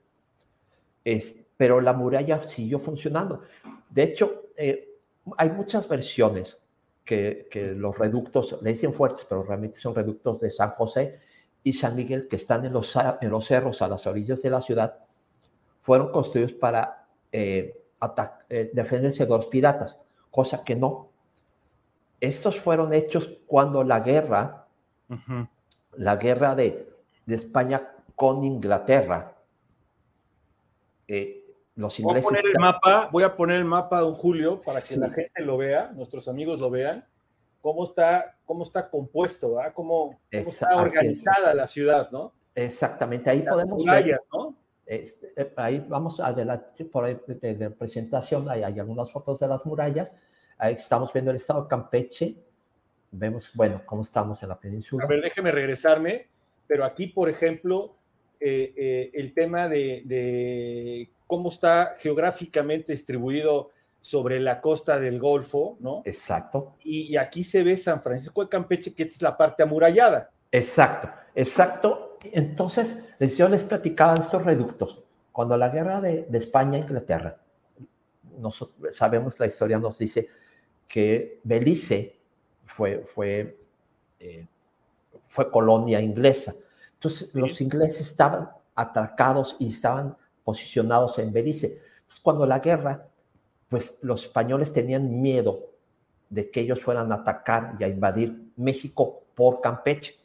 es, 1.03 1.38
pero 1.57 1.81
la 1.81 1.93
muralla 1.93 2.43
siguió 2.43 2.79
funcionando. 2.79 3.41
De 3.89 4.03
hecho, 4.03 4.48
eh, 4.57 4.98
hay 5.38 5.50
muchas 5.50 5.88
versiones 5.88 6.57
que, 7.05 7.48
que 7.51 7.74
los 7.74 7.98
reductos, 7.98 8.60
le 8.62 8.72
dicen 8.72 8.93
fuertes, 8.93 9.25
pero 9.27 9.43
realmente 9.43 9.79
son 9.79 9.95
reductos 9.95 10.39
de 10.39 10.50
San 10.50 10.72
José 10.72 11.19
y 11.63 11.74
San 11.74 11.95
Miguel 11.95 12.27
que 12.27 12.36
están 12.36 12.65
en 12.65 12.74
los, 12.74 12.95
en 13.22 13.29
los 13.29 13.45
cerros 13.45 13.81
a 13.81 13.88
las 13.88 14.05
orillas 14.05 14.41
de 14.41 14.50
la 14.50 14.62
ciudad, 14.62 15.00
fueron 15.79 16.12
construidos 16.12 16.53
para 16.53 17.07
eh, 17.31 17.81
eh, 18.50 18.72
defenderse 18.74 19.25
de 19.25 19.29
los 19.29 19.48
piratas, 19.48 19.98
cosa 20.31 20.63
que 20.63 20.75
no. 20.75 21.10
Estos 22.19 22.60
fueron 22.60 22.93
hechos 22.93 23.38
cuando 23.48 23.83
la 23.83 24.00
guerra, 24.00 24.67
Ujú. 25.10 25.48
la 25.98 26.15
guerra 26.15 26.55
de, 26.55 26.89
de 27.25 27.36
España 27.36 27.91
con 28.15 28.43
Inglaterra, 28.43 29.36
eh, 31.07 31.42
los 31.75 31.99
Voy 31.99 32.15
a 32.15 32.17
ingleses... 32.19 32.41
poner 32.41 32.45
el 32.55 32.59
mapa, 32.61 33.09
voy 33.11 33.23
a 33.23 33.35
poner 33.35 33.57
el 33.57 33.65
mapa, 33.65 33.99
don 33.99 34.13
Julio, 34.15 34.55
para 34.65 34.79
que 34.79 34.85
Sí. 34.87 34.99
la 34.99 35.09
gente 35.09 35.41
lo 35.41 35.57
vea, 35.57 35.91
nuestros 35.93 36.27
amigos 36.27 36.59
lo 36.59 36.69
vean, 36.69 37.05
cómo 37.61 37.83
está, 37.83 38.35
cómo 38.45 38.63
está 38.63 38.89
compuesto, 38.89 39.55
¿verdad? 39.55 39.73
Cómo, 39.73 40.05
cómo 40.05 40.19
está 40.31 40.67
así 40.67 40.75
es. 40.75 40.81
organizada 40.81 41.53
la 41.53 41.65
ciudad, 41.67 42.11
¿no? 42.11 42.33
Exactamente, 42.55 43.29
ahí 43.29 43.41
Las 43.41 43.53
podemos 43.53 43.77
ver 43.83 43.85
murallas, 43.85 44.19
¿no? 44.31 44.55
Este, 44.85 45.31
eh, 45.35 45.53
ahí 45.55 45.83
vamos 45.87 46.19
adelante, 46.19 46.85
por 46.85 47.05
ahí 47.05 47.17
de, 47.25 47.55
de 47.55 47.69
presentación, 47.71 48.49
hay, 48.49 48.63
hay 48.63 48.79
algunas 48.79 49.11
fotos 49.11 49.39
de 49.39 49.47
las 49.47 49.65
murallas. 49.65 50.13
Ahí 50.57 50.73
estamos 50.73 51.11
viendo 51.11 51.31
el 51.31 51.37
estado 51.37 51.63
de 51.63 51.67
Campeche. 51.69 52.35
Vemos, 53.11 53.51
bueno, 53.55 53.81
cómo 53.85 54.01
estamos 54.01 54.41
en 54.43 54.49
la 54.49 54.59
península. 54.59 55.05
A 55.05 55.07
ver, 55.07 55.21
déjeme 55.21 55.51
regresarme, 55.51 56.27
pero 56.67 56.83
aquí, 56.83 57.07
por 57.07 57.29
ejemplo, 57.29 57.95
eh, 58.39 58.73
eh, 58.75 59.11
el 59.13 59.33
tema 59.33 59.67
de, 59.69 60.01
de 60.05 61.09
cómo 61.33 61.49
está 61.49 61.93
geográficamente 61.99 62.91
distribuido 62.91 63.71
sobre 63.99 64.39
la 64.39 64.61
costa 64.61 64.99
del 64.99 65.17
Golfo, 65.19 65.77
¿no? 65.79 66.03
Exacto, 66.05 66.75
Y, 66.83 67.13
y 67.13 67.17
aquí 67.17 67.43
se 67.43 67.63
ve 67.63 67.75
San 67.75 68.03
Francisco 68.03 68.43
de 68.43 68.49
Campeche, 68.49 68.93
que 68.93 69.01
es 69.03 69.19
la 69.21 69.35
parte 69.35 69.63
amurallada. 69.63 70.29
exacto, 70.51 71.09
exacto. 71.33 72.17
Entonces, 72.31 72.93
les- 73.17 73.35
yo 73.35 73.49
les 73.49 73.63
platicaba 73.63 74.13
estos 74.13 74.43
reductos. 74.45 75.01
Cuando 75.31 75.57
la 75.57 75.69
guerra 75.69 75.99
de, 75.99 76.27
de 76.29 76.37
España 76.37 76.77
e 76.77 76.81
Inglaterra, 76.81 77.37
nosotros 78.37 78.95
sabemos 78.95 79.39
la 79.39 79.47
historia, 79.47 79.79
nos 79.79 79.97
dice 79.97 80.27
que 80.87 81.39
Belice 81.43 82.19
fue, 82.65 82.99
fue, 83.05 83.57
eh, 84.19 84.45
fue 85.27 85.49
colonia 85.49 85.99
inglesa. 85.99 86.53
Entonces, 86.93 87.33
los 87.33 87.59
ingleses 87.59 88.01
estaban 88.01 88.49
atracados 88.75 89.55
y 89.59 89.69
estaban 89.69 90.15
posicionados 90.43 91.19
en 91.19 91.31
Belice. 91.31 91.79
Entonces, 91.95 92.19
cuando 92.21 92.45
la 92.45 92.59
guerra, 92.59 93.07
pues 93.69 93.97
los 94.01 94.23
españoles 94.25 94.71
tenían 94.73 95.21
miedo 95.21 95.71
de 96.29 96.50
que 96.50 96.62
ellos 96.62 96.81
fueran 96.81 97.12
a 97.12 97.15
atacar 97.15 97.75
y 97.79 97.83
a 97.83 97.88
invadir 97.88 98.51
México 98.55 99.23
por 99.35 99.62
Campeche. 99.62 100.15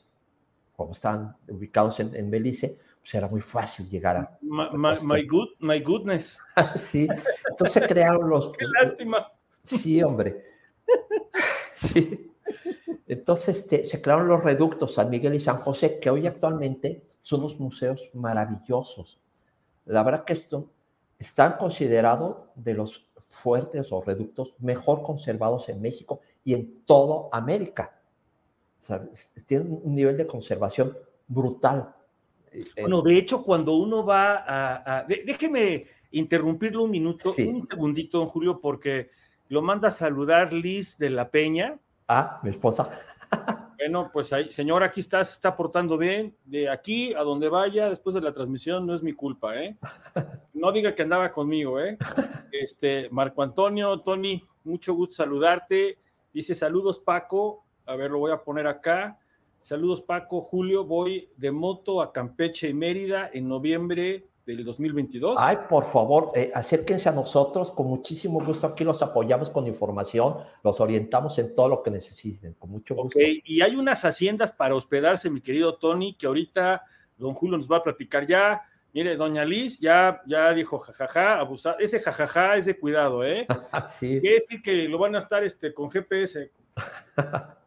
Como 0.77 0.93
estaban 0.93 1.37
ubicados 1.49 1.99
en, 2.01 2.15
en 2.15 2.31
Belice, 2.31 2.79
pues 3.01 3.15
era 3.15 3.29
muy 3.29 3.41
fácil 3.41 3.89
llegar 3.89 4.17
a... 4.17 4.39
My, 4.43 4.69
my- 4.73 4.95
my 5.05 5.27
good, 5.27 5.49
my 5.61 5.81
goodness. 5.81 6.39
sí, 6.77 7.09
entonces 7.51 7.85
crearon 7.89 8.29
los... 8.29 8.51
Qué 8.59 8.67
lástima. 8.83 9.33
Sí, 9.63 10.03
hombre. 10.03 10.45
Sí. 11.75 12.33
Entonces 13.07 13.59
este, 13.59 13.85
se 13.85 14.03
crearon 14.03 14.27
los 14.27 14.43
reductos 14.43 14.95
San 14.95 15.11
Miguel 15.11 15.35
y 15.35 15.41
San 15.41 15.59
José, 15.59 16.01
que 16.01 16.11
hoy 16.11 16.27
actualmente 16.27 17.05
son 17.23 17.41
unos 17.41 17.61
museos 17.61 18.11
maravillosos. 18.15 19.21
La 19.89 20.03
verdad 20.03 20.25
que 20.25 20.33
esto, 20.35 20.71
están 21.19 21.57
considerados 21.59 22.45
de 22.55 22.75
los 22.75 23.05
fuertes 23.29 23.91
o 23.93 24.01
reductos 24.03 24.55
mejor 24.61 25.03
conservados 25.03 25.69
en 25.69 25.81
México 25.83 26.21
y 26.45 26.55
en 26.55 26.83
toda 26.87 27.29
América. 27.37 28.01
O 28.81 28.83
sea, 28.83 29.05
es- 29.13 29.33
tienen 29.47 29.81
un 29.83 29.95
nivel 29.95 30.17
de 30.17 30.27
conservación 30.27 30.97
brutal. 31.27 31.93
Eh, 32.53 32.65
Bueno, 32.83 33.03
de 33.03 33.17
hecho, 33.19 33.43
cuando 33.45 33.75
uno 33.77 34.05
va 34.07 34.45
a... 35.01 35.05
déjeme 35.05 35.87
interrumpirlo 36.13 36.85
un 36.85 36.91
minuto, 36.91 37.33
Sí. 37.35 37.47
un 37.47 37.67
segundito, 37.67 38.19
don 38.19 38.29
Julio, 38.29 38.61
porque 38.61 39.11
lo 39.49 39.61
manda 39.63 39.89
a 39.89 39.91
saludar 39.91 40.53
Liz 40.53 40.97
de 40.99 41.11
la 41.11 41.31
Peña. 41.31 41.79
ah, 42.09 42.41
mi 42.43 42.51
esposa. 42.51 42.91
Bueno, 43.79 44.11
pues 44.13 44.33
ahí, 44.33 44.51
señor, 44.51 44.83
aquí 44.83 44.99
está, 44.99 45.25
se 45.25 45.35
está 45.35 45.57
portando 45.57 45.97
bien. 45.97 46.35
De 46.45 46.69
aquí 46.69 47.15
a 47.15 47.23
donde 47.23 47.49
vaya, 47.49 47.89
después 47.89 48.13
de 48.13 48.21
la 48.21 48.35
transmisión, 48.35 48.85
no 48.85 48.93
es 48.93 49.03
mi 49.05 49.13
culpa, 49.13 49.57
¿eh? 49.57 49.77
No 50.53 50.73
diga 50.73 50.93
que 50.93 51.03
andaba 51.03 51.33
conmigo, 51.33 51.79
¿eh? 51.79 51.97
Este, 52.51 53.09
Marco 53.11 53.45
Antonio, 53.45 54.01
Tony, 54.01 54.43
mucho 54.65 54.93
gusto 54.95 55.15
saludarte. 55.15 55.99
Dice 56.33 56.57
saludos, 56.57 56.99
Paco. 56.99 57.65
A 57.87 57.95
ver, 57.95 58.11
lo 58.11 58.19
voy 58.19 58.33
a 58.33 58.43
poner 58.43 58.67
acá. 58.67 59.21
Saludos, 59.61 60.03
Paco. 60.03 60.41
Julio, 60.41 60.85
voy 60.85 61.29
de 61.37 61.53
moto 61.53 62.03
a 62.03 62.13
Campeche 62.13 62.69
y 62.71 62.75
Mérida 62.75 63.31
en 63.33 63.49
noviembre 63.49 64.25
del 64.57 64.65
2022. 64.65 65.37
Ay, 65.39 65.59
por 65.69 65.85
favor, 65.85 66.31
eh, 66.35 66.51
acérquense 66.55 67.09
a 67.09 67.13
nosotros, 67.13 67.71
con 67.71 67.87
muchísimo 67.87 68.43
gusto 68.43 68.67
aquí 68.67 68.83
los 68.83 69.03
apoyamos 69.03 69.51
con 69.51 69.67
información, 69.67 70.37
los 70.65 70.81
orientamos 70.81 71.39
en 71.39 71.55
todo 71.55 71.69
lo 71.69 71.83
que 71.83 71.91
necesiten, 71.91 72.55
con 72.55 72.71
mucho 72.71 72.95
Ok, 72.95 73.03
gusto. 73.05 73.21
y 73.21 73.61
hay 73.61 73.77
unas 73.77 74.05
haciendas 74.07 74.51
para 74.51 74.75
hospedarse, 74.75 75.29
mi 75.29 75.43
querido 75.43 75.77
Tony, 75.77 76.15
que 76.15 76.27
ahorita 76.27 76.83
don 77.19 77.35
Julio 77.35 77.59
nos 77.59 77.71
va 77.71 77.77
a 77.79 77.83
platicar 77.83 78.27
ya. 78.27 78.63
Mire, 78.95 79.17
doña 79.17 79.45
Liz 79.45 79.79
ya, 79.81 80.23
ya 80.27 80.55
dijo 80.55 80.79
jajaja, 80.79 81.39
abusar. 81.39 81.77
Ese 81.79 82.01
jajaja 82.01 82.57
es 82.57 82.65
de 82.65 82.79
cuidado, 82.79 83.23
¿eh? 83.25 83.47
sí. 83.89 84.19
Quiere 84.19 84.37
decir 84.37 84.63
que 84.63 84.89
lo 84.89 84.97
van 84.97 85.15
a 85.15 85.19
estar 85.19 85.45
este, 85.45 85.73
con 85.75 85.91
GPS. 85.91 86.51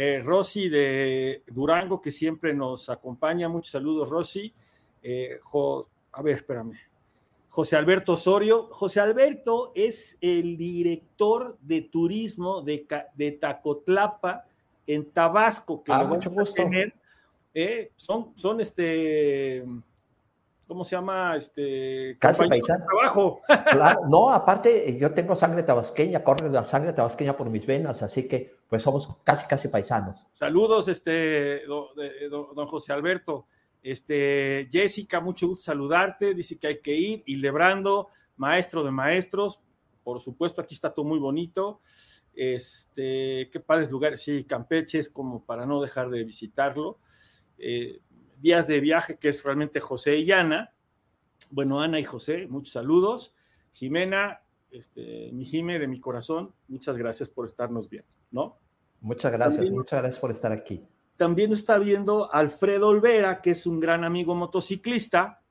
Eh, 0.00 0.22
Rosy 0.24 0.68
de 0.68 1.42
Durango, 1.48 2.00
que 2.00 2.12
siempre 2.12 2.54
nos 2.54 2.88
acompaña. 2.88 3.48
Muchos 3.48 3.72
saludos, 3.72 4.08
Rosy. 4.08 4.54
Eh, 5.02 5.40
a 6.18 6.22
ver, 6.22 6.36
espérame. 6.36 6.72
José 7.48 7.76
Alberto 7.76 8.14
Osorio. 8.14 8.68
José 8.72 9.00
Alberto 9.00 9.70
es 9.74 10.18
el 10.20 10.56
director 10.56 11.56
de 11.60 11.82
turismo 11.82 12.62
de, 12.62 12.86
de 13.14 13.32
Tacotlapa 13.32 14.44
en 14.86 15.10
Tabasco, 15.10 15.82
que 15.84 15.92
ah, 15.92 16.02
lo 16.02 16.08
mucho 16.08 16.30
gusto. 16.30 16.54
tener. 16.54 16.92
Eh, 17.54 17.92
son, 17.96 18.32
son 18.34 18.60
este 18.60 19.64
¿cómo 20.66 20.84
se 20.84 20.96
llama? 20.96 21.36
Este, 21.36 22.16
Casi 22.18 22.46
paisano. 22.46 22.84
Trabajo. 22.84 23.40
Claro, 23.72 24.00
no, 24.08 24.30
aparte 24.30 24.96
yo 24.98 25.12
tengo 25.12 25.34
sangre 25.36 25.62
tabasqueña, 25.62 26.24
corre 26.24 26.50
la 26.50 26.64
sangre 26.64 26.92
tabasqueña 26.92 27.36
por 27.36 27.48
mis 27.48 27.66
venas, 27.66 28.02
así 28.02 28.26
que 28.26 28.56
pues 28.68 28.82
somos 28.82 29.08
casi, 29.24 29.46
casi 29.46 29.68
paisanos. 29.68 30.26
Saludos, 30.32 30.88
este, 30.88 31.62
don, 31.66 32.66
José 32.66 32.92
Alberto. 32.92 33.46
Este, 33.82 34.68
Jessica, 34.70 35.20
mucho 35.20 35.48
gusto 35.48 35.64
saludarte, 35.64 36.34
dice 36.34 36.58
que 36.58 36.66
hay 36.66 36.80
que 36.80 36.94
ir, 36.94 37.22
y 37.26 37.36
Lebrando, 37.36 38.08
maestro 38.36 38.84
de 38.84 38.90
maestros, 38.90 39.60
por 40.02 40.20
supuesto, 40.20 40.60
aquí 40.62 40.74
está 40.74 40.94
todo 40.94 41.04
muy 41.04 41.18
bonito. 41.18 41.80
Este, 42.32 43.50
qué 43.52 43.60
padres 43.60 43.90
lugares, 43.90 44.22
sí, 44.22 44.44
Campeche 44.44 45.00
es 45.00 45.10
como 45.10 45.44
para 45.44 45.66
no 45.66 45.82
dejar 45.82 46.08
de 46.08 46.24
visitarlo. 46.24 46.98
Eh, 47.58 48.00
días 48.38 48.66
de 48.66 48.80
viaje, 48.80 49.18
que 49.18 49.28
es 49.28 49.44
realmente 49.44 49.80
José 49.80 50.16
y 50.18 50.30
Ana. 50.30 50.72
Bueno, 51.50 51.80
Ana 51.80 51.98
y 52.00 52.04
José, 52.04 52.46
muchos 52.46 52.72
saludos. 52.72 53.34
Jimena, 53.72 54.40
este, 54.70 55.30
mi 55.32 55.44
Jime 55.44 55.78
de 55.78 55.88
mi 55.88 56.00
corazón, 56.00 56.54
muchas 56.68 56.96
gracias 56.96 57.28
por 57.28 57.46
estarnos 57.46 57.88
viendo, 57.88 58.08
¿no? 58.30 58.58
Muchas 59.00 59.32
gracias, 59.32 59.70
muchas 59.70 60.00
gracias 60.00 60.20
por 60.20 60.30
estar 60.30 60.52
aquí. 60.52 60.86
También 61.18 61.52
está 61.52 61.80
viendo 61.80 62.32
Alfredo 62.32 62.86
Olvera, 62.86 63.40
que 63.40 63.50
es 63.50 63.66
un 63.66 63.80
gran 63.80 64.04
amigo 64.04 64.36
motociclista. 64.36 65.42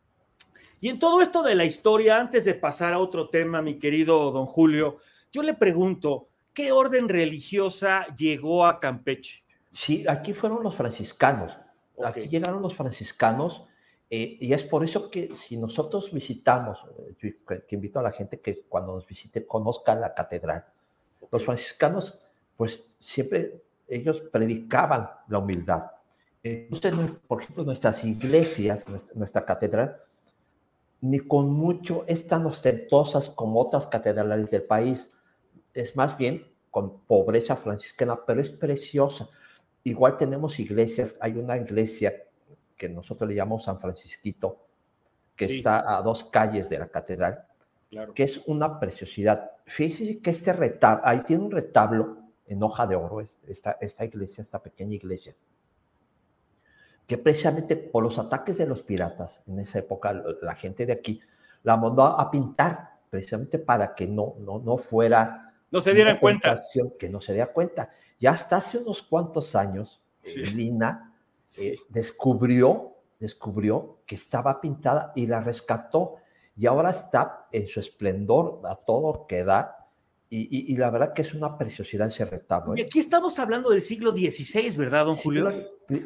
Y 0.79 0.87
en 0.87 0.97
todo 0.97 1.19
esto 1.19 1.43
de 1.43 1.55
la 1.55 1.65
historia, 1.65 2.21
antes 2.21 2.45
de 2.45 2.53
pasar 2.53 2.93
a 2.93 2.99
otro 2.99 3.27
tema, 3.27 3.61
mi 3.61 3.77
querido 3.77 4.31
don 4.31 4.45
Julio, 4.45 4.99
yo 5.29 5.43
le 5.43 5.53
pregunto, 5.53 6.29
¿qué 6.53 6.71
orden 6.71 7.09
religiosa 7.09 8.07
llegó 8.15 8.65
a 8.65 8.79
Campeche? 8.79 9.43
Sí, 9.73 10.05
aquí 10.07 10.31
fueron 10.31 10.63
los 10.63 10.73
franciscanos. 10.73 11.59
Aquí 12.01 12.29
llegaron 12.29 12.61
los 12.61 12.73
franciscanos 12.73 13.65
eh, 14.09 14.37
y 14.39 14.53
es 14.53 14.63
por 14.63 14.85
eso 14.85 15.11
que 15.11 15.35
si 15.35 15.57
nosotros 15.57 16.13
visitamos, 16.13 16.85
eh, 17.21 17.39
que 17.67 17.75
invito 17.75 17.99
a 17.99 18.03
la 18.03 18.11
gente 18.11 18.39
que 18.39 18.61
cuando 18.69 18.95
nos 18.95 19.05
visite 19.05 19.45
conozca 19.45 19.95
la 19.95 20.13
catedral, 20.13 20.63
los 21.29 21.43
franciscanos 21.43 22.19
pues 22.55 22.85
siempre 22.99 23.66
ellos 23.87 24.21
predicaban 24.31 25.09
la 25.27 25.39
humildad. 25.39 25.91
Entonces, 26.43 27.19
por 27.27 27.41
ejemplo, 27.41 27.63
nuestras 27.63 28.03
iglesias, 28.05 28.85
nuestra, 29.15 29.45
catedral, 29.45 29.97
ni 31.01 31.19
con 31.19 31.51
mucho 31.51 32.05
es 32.07 32.25
tan 32.25 32.45
ostentosas 32.45 33.29
como 33.29 33.59
otras 33.59 33.87
catedrales 33.87 34.51
del 34.51 34.63
país. 34.63 35.11
Es 35.73 35.95
más 35.95 36.17
bien 36.17 36.47
con 36.71 36.99
pobreza 37.01 37.55
franciscana, 37.55 38.19
pero 38.25 38.41
es 38.41 38.49
preciosa. 38.49 39.29
Igual 39.83 40.17
tenemos 40.17 40.59
iglesias, 40.59 41.15
hay 41.19 41.33
una 41.33 41.57
iglesia 41.57 42.13
que 42.75 42.89
nosotros 42.89 43.29
le 43.29 43.35
llamamos 43.35 43.63
San 43.63 43.79
Francisquito, 43.79 44.67
que 45.35 45.45
está 45.45 45.97
a 45.97 46.01
dos 46.01 46.25
calles 46.25 46.69
de 46.69 46.79
la 46.79 46.87
catedral, 46.87 47.45
que 48.13 48.23
es 48.23 48.41
una 48.47 48.79
preciosidad. 48.79 49.51
Fíjense 49.65 50.19
que 50.19 50.29
este 50.29 50.53
retablo, 50.53 51.01
ahí 51.05 51.21
tiene 51.21 51.45
un 51.45 51.51
retablo 51.51 52.26
en 52.47 52.63
hoja 52.63 52.87
de 52.87 52.95
oro, 52.95 53.21
esta, 53.21 53.77
esta 53.81 54.05
iglesia, 54.05 54.41
esta 54.41 54.61
pequeña 54.61 54.95
iglesia, 54.95 55.35
que 57.05 57.17
precisamente 57.17 57.75
por 57.75 58.03
los 58.03 58.17
ataques 58.17 58.57
de 58.57 58.65
los 58.65 58.81
piratas, 58.81 59.41
en 59.47 59.59
esa 59.59 59.79
época 59.79 60.13
la 60.41 60.55
gente 60.55 60.85
de 60.85 60.93
aquí 60.93 61.21
la 61.63 61.77
mandó 61.77 62.03
a 62.03 62.31
pintar, 62.31 62.97
precisamente 63.09 63.59
para 63.59 63.95
que 63.95 64.07
no, 64.07 64.35
no, 64.39 64.59
no 64.59 64.77
fuera... 64.77 65.53
No 65.71 65.81
se 65.81 65.93
dieran 65.93 66.17
cuenta. 66.19 66.57
Que 66.97 67.09
no 67.09 67.19
se 67.19 67.33
diera 67.33 67.51
cuenta. 67.51 67.89
Ya 68.19 68.31
hasta 68.31 68.57
hace 68.57 68.77
unos 68.77 69.01
cuantos 69.01 69.55
años, 69.55 70.01
Lina 70.53 71.13
eh, 71.59 71.75
descubrió, 71.89 72.95
descubrió 73.19 73.99
que 74.05 74.15
estaba 74.15 74.59
pintada 74.59 75.11
y 75.15 75.27
la 75.27 75.41
rescató 75.41 76.15
y 76.55 76.65
ahora 76.65 76.89
está 76.89 77.47
en 77.51 77.67
su 77.67 77.79
esplendor 77.79 78.61
a 78.65 78.75
todo 78.75 79.27
que 79.27 79.43
da. 79.43 79.86
Y, 80.29 80.75
la 80.75 80.89
verdad 80.89 81.13
que 81.13 81.21
es 81.21 81.33
una 81.33 81.57
preciosidad 81.57 82.07
ese 82.07 82.25
retablo. 82.25 82.75
Y 82.75 82.81
¿eh? 82.81 82.85
aquí 82.85 82.99
estamos 82.99 83.39
hablando 83.39 83.69
del 83.69 83.81
siglo 83.81 84.11
XVI, 84.11 84.77
¿verdad, 84.77 85.05
don 85.05 85.15
Julio? 85.15 85.49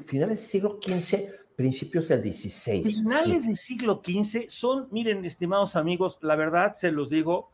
Finales 0.04 0.40
del 0.40 0.48
siglo 0.48 0.80
XV, 0.80 1.26
principios 1.56 2.08
del 2.08 2.22
XVI. 2.32 2.84
Finales 2.84 3.48
del 3.48 3.58
siglo 3.58 4.00
XV 4.06 4.48
son, 4.48 4.88
miren, 4.92 5.26
estimados 5.26 5.76
amigos, 5.76 6.20
la 6.22 6.36
verdad 6.36 6.74
se 6.76 6.92
los 6.92 7.10
digo, 7.10 7.50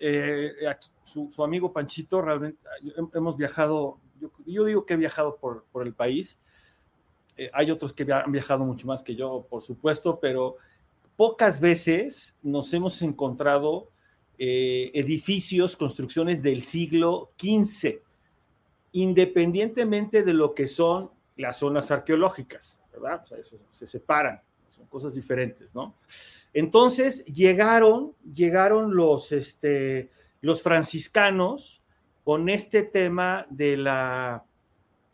eh, 0.00 0.52
su, 1.02 1.44
amigo 1.44 1.70
Panchito, 1.72 2.22
realmente 2.22 2.58
hemos 3.12 3.36
viajado, 3.36 3.98
yo, 4.46 4.64
digo 4.64 4.86
que 4.86 4.94
he 4.94 4.96
viajado 4.96 5.36
por, 5.36 5.64
por 5.70 5.86
el 5.86 5.92
país, 5.92 6.38
eh, 7.36 7.50
hay 7.52 7.70
otros 7.70 7.92
que 7.92 8.10
han 8.10 8.32
viajado 8.32 8.64
mucho 8.64 8.86
más 8.86 9.02
que 9.02 9.14
yo, 9.14 9.46
por 9.50 9.62
supuesto, 9.62 10.18
pero 10.18 10.56
pocas 11.16 11.60
veces 11.60 12.38
nos 12.42 12.72
hemos 12.72 13.02
encontrado 13.02 13.90
eh, 14.38 14.90
edificios, 14.94 15.76
construcciones 15.76 16.42
del 16.42 16.60
siglo 16.60 17.32
XV, 17.38 18.00
independientemente 18.92 20.22
de 20.22 20.32
lo 20.32 20.54
que 20.54 20.66
son 20.66 21.10
las 21.36 21.58
zonas 21.58 21.90
arqueológicas, 21.90 22.80
¿verdad? 22.92 23.20
O 23.22 23.26
sea, 23.26 23.38
eso, 23.38 23.56
se 23.70 23.86
separan, 23.86 24.40
son 24.68 24.86
cosas 24.86 25.14
diferentes, 25.14 25.74
¿no? 25.74 25.96
Entonces 26.52 27.24
llegaron, 27.26 28.14
llegaron 28.32 28.94
los, 28.94 29.32
este, 29.32 30.10
los 30.40 30.62
franciscanos 30.62 31.82
con 32.22 32.48
este 32.48 32.84
tema 32.84 33.46
de 33.50 33.76
la, 33.76 34.44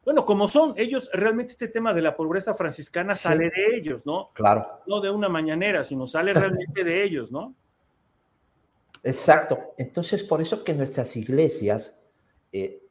bueno, 0.05 0.25
como 0.25 0.49
son 0.49 0.75
ellos, 0.77 1.11
realmente 1.13 1.53
este 1.53 1.69
tema 1.69 1.93
de 1.93 2.03
la 2.03 2.17
pobreza 2.17 2.55
franciscana 2.55 3.15
sale 3.15 3.51
de 3.51 3.77
ellos, 3.77 4.07
¿no? 4.07 4.31
Claro. 4.33 4.67
No 4.87 5.01
de 5.01 5.11
una 5.11 5.29
mañanera, 5.29 5.85
sino 5.85 6.07
sale 6.07 6.33
realmente 6.33 6.85
de 6.85 7.03
ellos, 7.03 7.31
¿no? 7.31 7.55
Exacto. 9.03 9.75
Entonces, 9.79 10.25
por 10.25 10.41
eso 10.41 10.63
que 10.65 10.75
nuestras 10.75 11.17
iglesias 11.17 11.97
eh, 12.53 12.83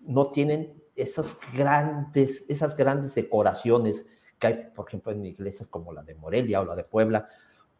no 0.00 0.26
tienen 0.26 0.82
esos 0.96 1.36
grandes, 1.54 2.44
esas 2.48 2.76
grandes 2.76 3.14
decoraciones 3.14 4.06
que 4.38 4.46
hay, 4.46 4.70
por 4.74 4.88
ejemplo, 4.88 5.12
en 5.12 5.24
iglesias 5.26 5.68
como 5.68 5.92
la 5.92 6.02
de 6.02 6.14
Morelia 6.14 6.60
o 6.60 6.64
la 6.64 6.74
de 6.74 6.84
Puebla, 6.84 7.28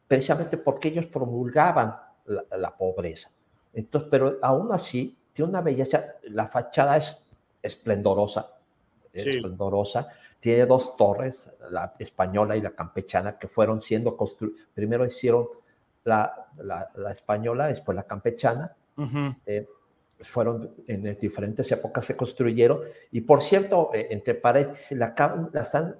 precisamente 0.06 0.56
porque 0.56 0.88
ellos 0.88 1.06
promulgaban 1.06 1.96
la, 2.24 2.76
pobreza. 2.76 3.30
Entonces, 3.72 4.08
pero 4.10 4.38
aún 4.42 4.72
así, 4.72 5.16
tiene 5.32 5.50
una 5.50 5.62
belleza, 5.62 6.04
la 6.24 6.46
fachada 6.46 6.96
es 6.96 7.16
esplendorosa, 7.62 8.54
esplendorosa, 9.12 10.08
tiene 10.40 10.66
dos 10.66 10.96
torres, 10.96 11.50
la 11.70 11.94
española 11.98 12.56
y 12.56 12.60
la 12.60 12.70
campechana, 12.70 13.38
que 13.38 13.48
fueron 13.48 13.80
siendo 13.80 14.16
construidas, 14.16 14.66
primero 14.74 15.06
hicieron 15.06 15.48
la, 16.08 16.88
la, 16.94 17.12
española, 17.12 17.68
después 17.68 17.94
la 17.94 18.04
campechana, 18.04 18.74
eh, 19.46 19.66
fueron 20.20 20.74
en 20.88 21.16
diferentes 21.20 21.70
épocas 21.70 22.04
se 22.04 22.16
construyeron, 22.16 22.80
y 23.12 23.20
por 23.20 23.42
cierto, 23.42 23.90
eh, 23.94 24.08
entre 24.10 24.34
paréntesis, 24.34 24.96
la, 24.98 25.14
la 25.52 25.60
están 25.60 25.96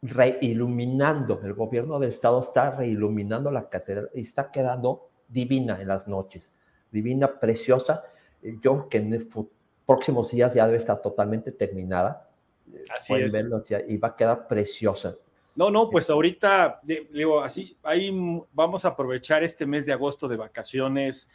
reiluminando, 0.00 1.40
el 1.42 1.54
gobierno 1.54 1.98
del 1.98 2.10
estado 2.10 2.40
está 2.40 2.70
reiluminando 2.70 3.50
la 3.50 3.68
catedral 3.68 4.10
y 4.14 4.20
está 4.20 4.50
quedando 4.50 5.08
divina 5.28 5.80
en 5.80 5.88
las 5.88 6.06
noches, 6.08 6.52
divina, 6.90 7.40
preciosa. 7.40 8.04
Yo 8.42 8.60
creo 8.60 8.88
que 8.88 8.98
en 8.98 9.28
próximos 9.86 10.30
días 10.30 10.54
ya 10.54 10.66
debe 10.66 10.78
estar 10.78 11.00
totalmente 11.00 11.52
terminada. 11.52 12.28
Así 12.94 13.12
Pueden 13.12 13.30
verlo 13.30 13.62
y 13.86 13.96
va 13.96 14.08
a 14.08 14.16
quedar 14.16 14.46
preciosa. 14.46 15.16
No, 15.56 15.70
no, 15.70 15.88
pues 15.88 16.10
ahorita, 16.10 16.80
digo, 16.82 17.40
así, 17.40 17.76
ahí 17.82 18.10
vamos 18.52 18.84
a 18.84 18.88
aprovechar 18.88 19.44
este 19.44 19.66
mes 19.66 19.86
de 19.86 19.92
agosto 19.92 20.26
de 20.26 20.36
vacaciones, 20.36 21.28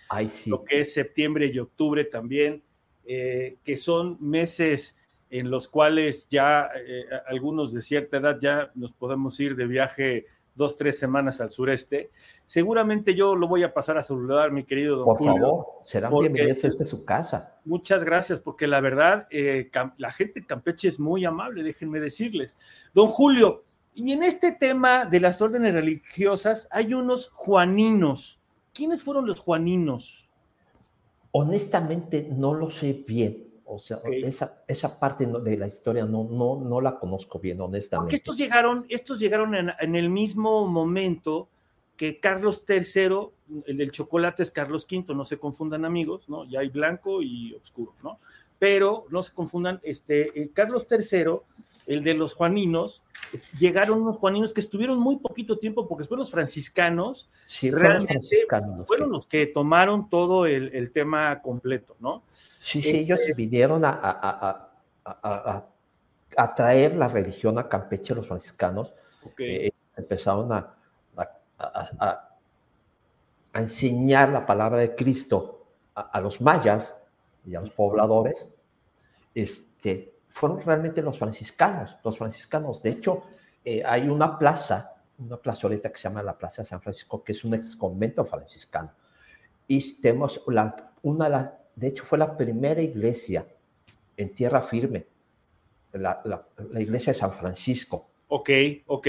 lo 0.46 0.64
que 0.64 0.82
es 0.82 0.94
septiembre 0.94 1.50
y 1.54 1.60
octubre 1.60 2.04
también, 2.04 2.62
eh, 3.06 3.58
que 3.64 3.78
son 3.78 4.18
meses 4.20 4.96
en 5.30 5.50
los 5.50 5.68
cuales 5.68 6.28
ya 6.28 6.70
eh, 6.76 7.06
algunos 7.28 7.72
de 7.72 7.82
cierta 7.82 8.18
edad 8.18 8.38
ya 8.42 8.72
nos 8.76 8.92
podemos 8.92 9.40
ir 9.40 9.56
de 9.56 9.68
viaje 9.68 10.26
dos, 10.60 10.76
tres 10.76 11.00
semanas 11.00 11.40
al 11.40 11.50
sureste. 11.50 12.12
Seguramente 12.46 13.16
yo 13.16 13.36
lo 13.36 13.48
voy 13.48 13.64
a 13.64 13.74
pasar 13.74 13.98
a 13.98 14.04
saludar, 14.04 14.52
mi 14.52 14.66
querido 14.66 14.98
don 14.98 15.06
Por 15.06 15.18
favor, 15.18 15.66
serán 15.86 16.12
bienvenidos, 16.20 16.66
esta 16.66 16.84
es 16.84 16.90
su 16.90 17.06
casa. 17.06 17.58
Muchas 17.64 18.04
gracias, 18.04 18.42
porque 18.42 18.68
la 18.68 18.82
verdad, 18.82 19.28
eh, 19.32 19.72
la 19.98 20.12
gente 20.12 20.42
de 20.42 20.46
Campeche 20.46 20.90
es 20.90 21.00
muy 21.00 21.24
amable, 21.24 21.64
déjenme 21.64 22.02
decirles. 22.02 22.58
Don 22.94 23.08
Julio, 23.08 23.64
Y 24.00 24.14
en 24.14 24.24
este 24.24 24.54
tema 24.54 25.06
de 25.06 25.20
las 25.20 25.42
órdenes 25.42 25.74
religiosas 25.74 26.70
hay 26.72 26.94
unos 26.94 27.30
juaninos. 27.34 28.40
¿Quiénes 28.74 29.04
fueron 29.04 29.28
los 29.28 29.42
juaninos? 29.42 30.30
Honestamente 31.32 32.30
no 32.32 32.54
lo 32.54 32.72
sé 32.72 33.04
bien. 33.06 33.50
O 33.66 33.78
sea, 33.78 34.00
esa, 34.10 34.64
esa 34.70 34.98
parte 34.98 35.26
de 35.26 35.58
la 35.58 35.68
historia 35.68 36.06
no, 36.06 36.24
no, 36.24 36.56
no 36.56 36.80
la 36.80 36.98
conozco 36.98 37.40
bien, 37.40 37.60
honestamente. 37.60 38.06
Porque 38.06 38.16
estos 38.16 38.38
llegaron, 38.38 38.86
estos 38.88 39.20
llegaron 39.20 39.54
en, 39.54 39.96
el 39.96 40.10
mismo 40.10 40.66
momento 40.66 41.50
que 41.98 42.22
Carlos 42.22 42.64
III, 42.68 43.64
el 43.66 43.78
del 43.78 43.92
chocolate 43.92 44.44
es 44.44 44.50
Carlos 44.50 44.88
V, 44.90 45.14
no 45.14 45.26
se 45.26 45.38
confundan 45.38 45.84
amigos, 45.84 46.30
¿no? 46.30 46.46
Ya 46.46 46.62
hay 46.62 46.70
blanco 46.70 47.22
y 47.22 47.54
oscuro, 47.54 47.94
¿no? 48.02 48.18
Pero 48.58 49.06
no 49.10 49.22
se 49.22 49.34
confundan, 49.34 49.82
este, 49.84 50.42
eh, 50.42 50.52
Carlos 50.54 50.88
III, 50.90 51.42
el 51.90 52.04
de 52.04 52.14
los 52.14 52.36
juaninos, 52.36 53.02
llegaron 53.60 54.04
unos 54.04 54.18
juaninos 54.18 54.54
que 54.54 54.62
estuvieron 54.62 55.00
muy 55.00 55.18
poquito 55.18 55.58
tiempo, 55.58 55.88
porque 55.88 56.02
después 56.02 56.20
los 56.20 56.30
franciscanos, 56.30 57.32
sí, 57.46 57.72
realmente 57.72 58.14
franciscanos 58.14 58.88
fueron 58.88 59.12
los 59.12 59.26
que 59.26 59.48
tomaron 59.48 60.08
todo 60.08 60.46
el, 60.46 60.74
el 60.76 60.92
tema 60.92 61.42
completo, 61.42 61.96
¿no? 62.00 62.22
Sí, 62.60 62.84
sí, 62.84 62.98
ellos 62.98 63.20
este 63.22 63.34
vinieron 63.34 63.84
a, 63.84 64.70
a, 65.04 66.56
traer 66.56 66.96
la 66.96 67.08
religión 67.08 67.58
a 67.58 67.68
Campeche, 67.68 68.14
los 68.14 68.28
franciscanos. 68.28 68.94
Eh, 69.40 69.72
empezaron 69.98 70.52
a, 70.54 70.76
enseñar 73.54 74.30
la 74.30 74.46
palabra 74.46 74.78
de 74.78 74.96
Cristo 74.96 75.66
a, 75.96 76.22
los 76.22 76.40
mayas 76.40 76.96
y 77.48 77.56
a 77.56 77.62
los 77.62 77.72
pobladores. 77.72 78.46
Este, 79.34 80.19
fueron 80.30 80.62
realmente 80.62 81.02
los 81.02 81.20
franciscanos, 81.20 81.98
los 82.04 82.18
franciscanos. 82.18 82.82
De 82.82 82.92
hecho, 82.92 83.24
eh, 83.66 83.84
hay 83.86 84.08
una 84.08 84.38
plaza, 84.38 84.96
una 85.18 85.38
plazoleta 85.38 85.92
que 85.92 85.98
se 85.98 86.04
llama 86.04 86.24
la 86.24 86.38
Plaza 86.38 86.62
de 86.62 86.70
San 86.70 86.82
Francisco, 86.82 87.24
que 87.24 87.34
es 87.34 87.44
un 87.44 87.54
ex 87.54 87.76
convento 87.76 88.24
franciscano. 88.24 88.94
Y 89.68 90.02
tenemos 90.02 90.42
la, 90.48 90.94
una 91.04 91.26
de 91.26 91.32
las 91.32 91.52
de 91.80 91.88
hecho, 91.88 92.04
fue 92.04 92.18
la 92.18 92.36
primera 92.36 92.82
iglesia 92.82 93.48
en 94.18 94.34
tierra 94.34 94.62
firme, 94.62 95.08
la, 95.94 96.22
iglesia 96.78 97.14
de 97.14 97.20
San 97.20 97.32
Francisco. 97.32 98.10
Ok, 98.28 98.50
ok. 98.88 99.08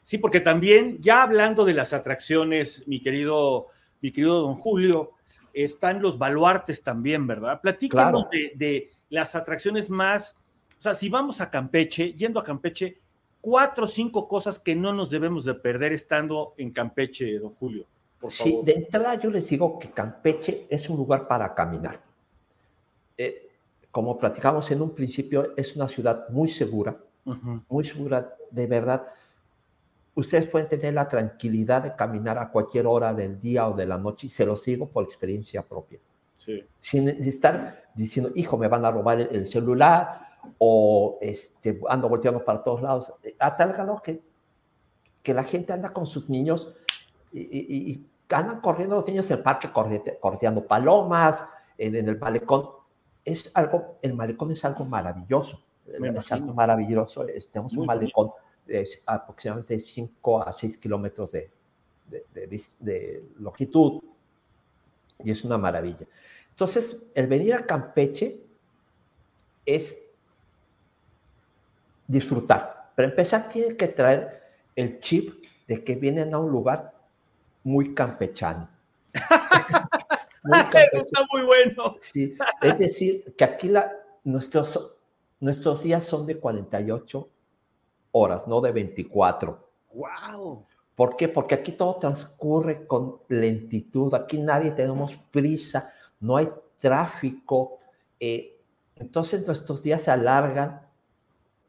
Sí, 0.00 0.18
porque 0.18 0.40
también, 0.40 0.98
ya 1.00 1.24
hablando 1.24 1.64
de 1.64 1.74
las 1.74 1.92
atracciones, 1.92 2.86
mi 2.86 3.00
querido, 3.00 3.66
mi 4.00 4.12
querido 4.12 4.42
don 4.42 4.54
Julio, 4.54 5.10
están 5.52 6.00
los 6.00 6.16
baluartes 6.16 6.84
también, 6.84 7.26
¿verdad? 7.26 7.60
Platícanos 7.60 8.26
de, 8.30 8.92
las 9.08 9.34
atracciones 9.34 9.90
más, 9.90 10.40
sea, 10.84 10.94
si 10.94 11.08
vamos 11.08 11.40
a 11.40 11.50
Campeche, 11.50 12.12
yendo 12.12 12.38
a 12.38 12.44
Campeche, 12.44 12.98
cuatro 13.40 13.84
o 13.84 13.86
cinco 13.86 14.28
cosas 14.28 14.58
que 14.58 14.74
no 14.74 14.92
nos 14.92 15.10
debemos 15.10 15.44
de 15.44 15.54
perder 15.54 15.92
estando 15.92 16.54
en 16.58 16.70
Campeche, 16.70 17.38
don 17.38 17.54
Julio. 17.54 17.86
Sí, 18.28 18.60
de 18.64 18.72
entrada 18.72 19.14
yo 19.16 19.30
les 19.30 19.48
digo 19.48 19.78
que 19.78 19.90
Campeche 19.90 20.66
es 20.68 20.88
un 20.88 20.96
lugar 20.96 21.26
para 21.26 21.54
caminar. 21.54 22.00
Eh, 23.16 23.48
como 23.90 24.18
platicamos 24.18 24.70
en 24.70 24.82
un 24.82 24.94
principio, 24.94 25.54
es 25.56 25.76
una 25.76 25.88
ciudad 25.88 26.28
muy 26.30 26.48
segura, 26.48 26.96
muy 27.68 27.84
segura, 27.84 28.34
de 28.50 28.66
verdad. 28.66 29.06
Ustedes 30.14 30.48
pueden 30.48 30.68
tener 30.68 30.94
la 30.94 31.08
tranquilidad 31.08 31.82
de 31.82 31.94
caminar 31.94 32.38
a 32.38 32.50
cualquier 32.50 32.86
hora 32.86 33.14
del 33.14 33.40
día 33.40 33.68
o 33.68 33.74
de 33.74 33.86
la 33.86 33.98
noche, 33.98 34.26
y 34.26 34.30
se 34.30 34.44
los 34.44 34.64
digo 34.64 34.88
por 34.88 35.04
experiencia 35.04 35.62
propia. 35.62 35.98
Sin 36.80 37.08
estar 37.08 37.84
diciendo, 37.94 38.32
hijo, 38.34 38.58
me 38.58 38.68
van 38.68 38.84
a 38.84 38.90
robar 38.90 39.20
el, 39.20 39.46
celular 39.46 40.23
o 40.58 41.18
este, 41.20 41.80
ando 41.88 42.08
volteando 42.08 42.44
para 42.44 42.62
todos 42.62 42.82
lados. 42.82 43.12
A 43.38 43.56
tal 43.56 43.72
grado 43.72 44.00
que, 44.02 44.22
que 45.22 45.34
la 45.34 45.44
gente 45.44 45.72
anda 45.72 45.92
con 45.92 46.06
sus 46.06 46.28
niños 46.28 46.74
y, 47.32 48.04
andan 48.30 48.60
corriendo 48.60 48.96
los 48.96 49.06
niños 49.06 49.30
en 49.30 49.38
el 49.38 49.42
parque, 49.42 49.70
correteando 49.70 50.66
palomas, 50.66 51.44
en, 51.78 51.94
el 51.94 52.18
malecón. 52.18 52.68
Es 53.24 53.50
algo, 53.54 53.98
el 54.02 54.14
malecón 54.14 54.50
es 54.50 54.64
algo 54.64 54.84
maravilloso. 54.84 55.62
es 55.86 56.32
algo 56.32 56.52
maravilloso. 56.52 57.26
Tenemos 57.50 57.74
un 57.74 57.86
malecón 57.86 58.30
de 58.66 58.88
aproximadamente 59.06 59.78
5 59.78 60.42
a 60.42 60.52
6 60.52 60.78
kilómetros 60.78 61.32
de, 61.32 61.50
de, 62.10 63.24
longitud 63.38 64.02
y 65.22 65.30
es 65.30 65.44
una 65.44 65.58
maravilla. 65.58 66.06
Entonces, 66.50 67.02
el 67.14 67.26
venir 67.26 67.54
a 67.54 67.66
Campeche 67.66 68.40
es 69.66 69.98
disfrutar. 72.06 72.92
Para 72.96 73.08
empezar, 73.08 73.48
tienen 73.48 73.76
que 73.76 73.88
traer 73.88 74.42
el 74.76 74.98
chip 75.00 75.44
de 75.66 75.82
que 75.82 75.96
vienen 75.96 76.34
a 76.34 76.38
un 76.38 76.50
lugar 76.50 76.94
muy 77.62 77.94
campechano. 77.94 78.68
Eso 80.44 80.98
está 80.98 81.26
muy 81.32 81.42
bueno. 81.42 81.96
Sí, 82.00 82.36
es 82.60 82.78
decir, 82.78 83.34
que 83.36 83.44
aquí 83.44 83.68
la, 83.68 83.90
nuestros, 84.24 84.98
nuestros 85.40 85.82
días 85.82 86.04
son 86.04 86.26
de 86.26 86.38
48 86.38 87.28
horas, 88.12 88.46
no 88.46 88.60
de 88.60 88.72
24. 88.72 89.68
¡Wow! 89.94 90.66
¿Por 90.94 91.16
qué? 91.16 91.28
Porque 91.28 91.54
aquí 91.54 91.72
todo 91.72 91.96
transcurre 91.96 92.86
con 92.86 93.20
lentitud, 93.28 94.14
aquí 94.14 94.38
nadie 94.38 94.70
tenemos 94.70 95.14
prisa, 95.30 95.90
no 96.20 96.36
hay 96.36 96.48
tráfico. 96.78 97.78
Eh, 98.20 98.60
entonces 98.96 99.46
nuestros 99.46 99.82
días 99.82 100.02
se 100.02 100.10
alargan 100.10 100.83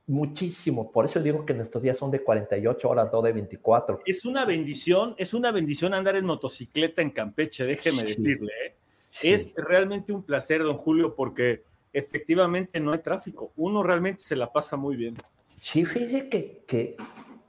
muchísimo. 0.08 0.92
Por 0.92 1.06
eso 1.06 1.20
digo 1.20 1.46
que 1.46 1.54
nuestros 1.54 1.82
días 1.82 1.98
son 1.98 2.12
de 2.12 2.24
48 2.24 2.90
horas, 2.90 3.10
no 3.12 3.22
de 3.22 3.34
24. 3.34 4.02
Es 4.06 4.26
una 4.26 4.46
bendición, 4.46 5.16
es 5.18 5.34
una 5.34 5.52
bendición 5.52 5.94
andar 5.94 6.16
en 6.16 6.26
motocicleta 6.26 7.02
en 7.02 7.12
Campeche, 7.12 7.66
déjeme 7.66 8.04
decirle. 8.04 8.52
¿eh? 8.66 8.76
Es 9.22 9.52
realmente 9.56 10.14
un 10.14 10.24
placer, 10.24 10.64
don 10.64 10.78
Julio, 10.78 11.16
porque 11.16 11.64
efectivamente 11.94 12.80
no 12.80 12.92
hay 12.92 13.00
tráfico. 13.00 13.52
Uno 13.56 13.82
realmente 13.82 14.22
se 14.22 14.36
la 14.36 14.52
pasa 14.52 14.76
muy 14.76 14.96
bien. 14.96 15.16
Sí, 15.62 15.86
fíjese 15.86 16.30
que, 16.30 16.64
que, 16.68 16.98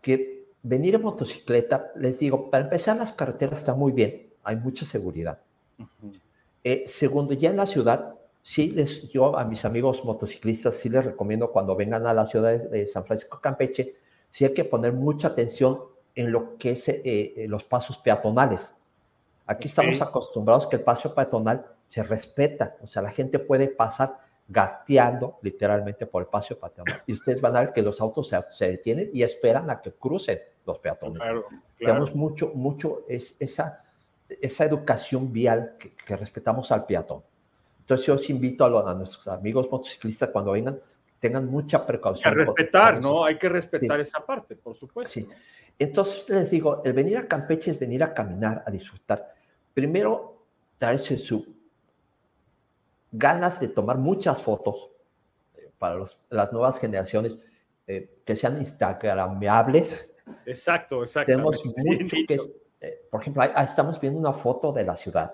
que 0.00 0.46
venir 0.62 0.94
en 0.94 1.02
motocicleta, 1.02 1.92
les 1.96 2.18
digo, 2.18 2.50
para 2.50 2.64
empezar 2.64 2.96
las 2.96 3.12
carreteras 3.12 3.58
están 3.58 3.78
muy 3.78 3.92
bien, 3.92 4.28
hay 4.42 4.56
mucha 4.56 4.84
seguridad. 4.84 5.40
Eh, 6.64 6.84
segundo, 6.86 7.34
ya 7.34 7.50
en 7.50 7.58
la 7.58 7.66
ciudad 7.66 8.15
sí 8.46 8.70
les, 8.70 9.08
yo 9.08 9.36
a 9.36 9.44
mis 9.44 9.64
amigos 9.64 10.04
motociclistas 10.04 10.74
sí 10.74 10.88
les 10.88 11.04
recomiendo 11.04 11.50
cuando 11.50 11.74
vengan 11.74 12.06
a 12.06 12.14
la 12.14 12.24
ciudad 12.24 12.52
de, 12.56 12.86
San 12.86 13.04
Francisco 13.04 13.40
Campeche, 13.40 13.96
sí 14.30 14.44
hay 14.44 14.54
que 14.54 14.64
poner 14.64 14.92
mucha 14.92 15.28
atención 15.28 15.80
en 16.14 16.30
lo 16.30 16.56
que 16.56 16.70
es 16.70 16.88
eh, 16.88 17.02
eh, 17.04 17.46
los 17.48 17.64
pasos 17.64 17.98
peatonales. 17.98 18.72
Aquí 19.46 19.66
estamos 19.66 20.00
acostumbrados 20.00 20.68
que 20.68 20.76
el 20.76 20.82
paso 20.82 21.12
peatonal 21.12 21.66
se 21.88 22.04
respeta, 22.04 22.76
o 22.80 22.86
sea, 22.86 23.02
la 23.02 23.10
gente 23.10 23.40
puede 23.40 23.66
pasar 23.66 24.20
gateando 24.46 25.40
literalmente 25.42 26.06
por 26.06 26.22
el 26.22 26.28
paso 26.28 26.56
peatonal 26.56 27.02
y 27.04 27.14
ustedes 27.14 27.40
van 27.40 27.56
a 27.56 27.60
ver 27.62 27.72
que 27.72 27.82
los 27.82 28.00
autos 28.00 28.32
se, 28.50 28.68
detienen 28.68 29.10
y 29.12 29.24
esperan 29.24 29.70
a 29.70 29.82
que 29.82 29.90
crucen 29.90 30.38
los 30.64 30.78
peatones. 30.78 31.20
Tenemos 31.76 32.14
mucho, 32.14 32.52
mucho 32.54 33.04
es, 33.08 33.34
esa, 33.40 33.82
esa 34.28 34.64
educación 34.64 35.32
vial 35.32 35.74
que 35.78 36.16
respetamos 36.16 36.70
al 36.70 36.86
peatón. 36.86 37.24
Entonces 37.86 38.04
yo 38.04 38.14
os 38.14 38.30
invito 38.30 38.64
a, 38.64 38.94
nuestros 38.94 39.28
amigos 39.28 39.70
motociclistas 39.70 40.30
cuando 40.30 40.50
vengan, 40.50 40.80
tengan 41.20 41.46
mucha 41.46 41.86
precaución. 41.86 42.32
Hay 42.32 42.38
que 42.40 42.44
respetar, 42.46 43.00
¿no? 43.00 43.24
Hay 43.24 43.38
que 43.38 43.48
respetar 43.48 44.00
esa 44.00 44.26
parte, 44.26 44.56
por 44.56 44.74
supuesto. 44.74 45.12
Sí. 45.12 45.28
Entonces 45.78 46.28
les 46.28 46.50
digo, 46.50 46.82
el 46.84 46.92
venir 46.92 47.16
a 47.16 47.28
Campeche 47.28 47.70
es 47.70 47.78
venir 47.78 48.02
a 48.02 48.12
caminar, 48.12 48.64
a 48.66 48.72
disfrutar. 48.72 49.32
Primero, 49.72 50.46
traerse 50.78 51.16
su 51.16 51.46
ganas 53.12 53.60
de 53.60 53.68
tomar 53.68 53.98
muchas 53.98 54.42
fotos 54.42 54.90
eh, 55.54 55.70
para 55.78 56.04
las 56.28 56.52
nuevas 56.52 56.80
generaciones 56.80 57.38
eh, 57.86 58.18
que 58.24 58.34
sean 58.34 58.58
instagramables. 58.58 60.12
Exacto, 60.44 61.02
exacto. 61.02 61.30
Tenemos 61.30 61.64
mucho 61.64 62.16
que, 62.26 62.40
eh, 62.80 63.06
por 63.08 63.20
ejemplo, 63.20 63.44
estamos 63.44 64.00
viendo 64.00 64.18
una 64.18 64.32
foto 64.32 64.72
de 64.72 64.82
la 64.82 64.96
ciudad. 64.96 65.32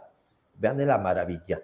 Vean 0.58 0.76
de 0.76 0.84
la 0.84 0.98
maravilla 0.98 1.62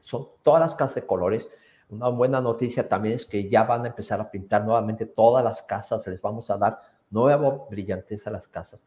son 0.00 0.28
todas 0.42 0.60
las 0.60 0.74
casas 0.74 0.96
de 0.96 1.06
colores. 1.06 1.48
Una 1.90 2.08
buena 2.08 2.40
noticia 2.40 2.88
también 2.88 3.14
es 3.14 3.24
que 3.24 3.48
ya 3.48 3.64
van 3.64 3.84
a 3.84 3.88
empezar 3.88 4.20
a 4.20 4.30
pintar 4.30 4.64
nuevamente 4.64 5.06
todas 5.06 5.42
las 5.42 5.62
casas, 5.62 6.06
les 6.06 6.20
vamos 6.20 6.50
a 6.50 6.58
dar 6.58 6.80
nueva 7.10 7.66
brillantez 7.70 8.26
a 8.26 8.30
las 8.30 8.48
casas. 8.48 8.80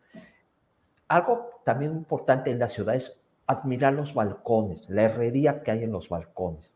Algo 1.07 1.61
también 1.63 1.93
importante 1.93 2.51
en 2.51 2.59
la 2.59 2.67
ciudad 2.67 2.95
es 2.95 3.19
admirar 3.47 3.93
los 3.93 4.13
balcones, 4.13 4.83
la 4.87 5.03
herrería 5.03 5.61
que 5.61 5.71
hay 5.71 5.83
en 5.83 5.91
los 5.91 6.09
balcones, 6.09 6.75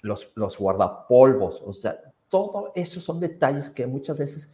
los, 0.00 0.32
los 0.36 0.58
guardapolvos, 0.58 1.62
o 1.66 1.72
sea, 1.72 2.00
todo 2.28 2.72
eso 2.74 3.00
son 3.00 3.20
detalles 3.20 3.68
que 3.68 3.86
muchas 3.86 4.16
veces 4.16 4.50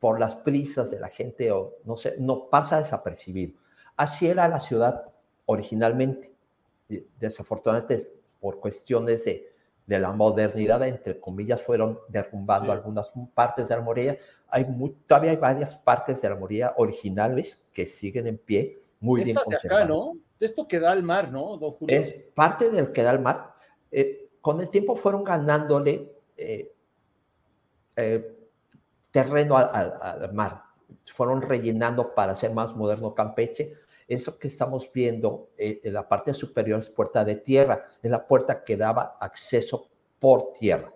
por 0.00 0.18
las 0.18 0.34
prisas 0.34 0.90
de 0.90 0.98
la 0.98 1.08
gente 1.08 1.52
o 1.52 1.76
no 1.84 1.96
sé, 1.96 2.16
no 2.18 2.48
pasa 2.48 2.78
desapercibido. 2.78 3.52
Así 3.96 4.26
era 4.26 4.48
la 4.48 4.58
ciudad 4.58 5.04
originalmente 5.44 6.32
desafortunadamente 7.18 8.10
por 8.40 8.58
cuestiones 8.60 9.24
de, 9.24 9.52
de 9.86 9.98
la 9.98 10.12
modernidad, 10.12 10.82
entre 10.86 11.18
comillas, 11.18 11.60
fueron 11.62 11.98
derrumbando 12.08 12.72
algunas 12.72 13.12
partes 13.34 13.68
de 13.68 13.76
la 13.76 13.82
muralla. 13.82 14.18
Hay 14.48 14.66
todavía 15.06 15.32
hay 15.32 15.36
varias 15.36 15.74
partes 15.74 16.22
de 16.22 16.28
la 16.28 16.36
muralla 16.36 16.74
originales 16.76 17.60
que 17.72 17.86
siguen 17.86 18.26
en 18.26 18.38
pie, 18.38 18.80
muy 19.00 19.24
bien 19.24 19.36
conservadas. 19.36 19.62
De 19.62 19.68
acá, 19.68 19.84
¿no? 19.86 20.16
esto 20.40 20.66
que 20.66 20.80
da 20.80 20.92
al 20.92 21.02
mar, 21.02 21.30
¿no, 21.30 21.56
don 21.56 21.72
Julio? 21.72 21.96
Es 21.98 22.12
parte 22.34 22.70
del 22.70 22.92
que 22.92 23.02
da 23.02 23.10
al 23.10 23.20
mar. 23.20 23.54
Eh, 23.90 24.30
con 24.40 24.60
el 24.60 24.70
tiempo 24.70 24.96
fueron 24.96 25.22
ganándole 25.22 26.12
eh, 26.36 26.72
eh, 27.96 28.36
terreno 29.10 29.56
al, 29.56 30.32
mar, 30.32 30.62
fueron 31.06 31.42
rellenando 31.42 32.14
para 32.14 32.32
hacer 32.32 32.52
más 32.52 32.74
moderno 32.74 33.14
Campeche. 33.14 33.72
Eso 34.10 34.40
que 34.40 34.48
estamos 34.48 34.90
viendo 34.92 35.50
en 35.56 35.92
la 35.92 36.08
parte 36.08 36.34
superior 36.34 36.80
es 36.80 36.90
puerta 36.90 37.24
de 37.24 37.36
tierra, 37.36 37.84
es 38.02 38.10
la 38.10 38.26
puerta 38.26 38.64
que 38.64 38.76
daba 38.76 39.16
acceso 39.20 39.88
por 40.18 40.52
tierra. 40.52 40.92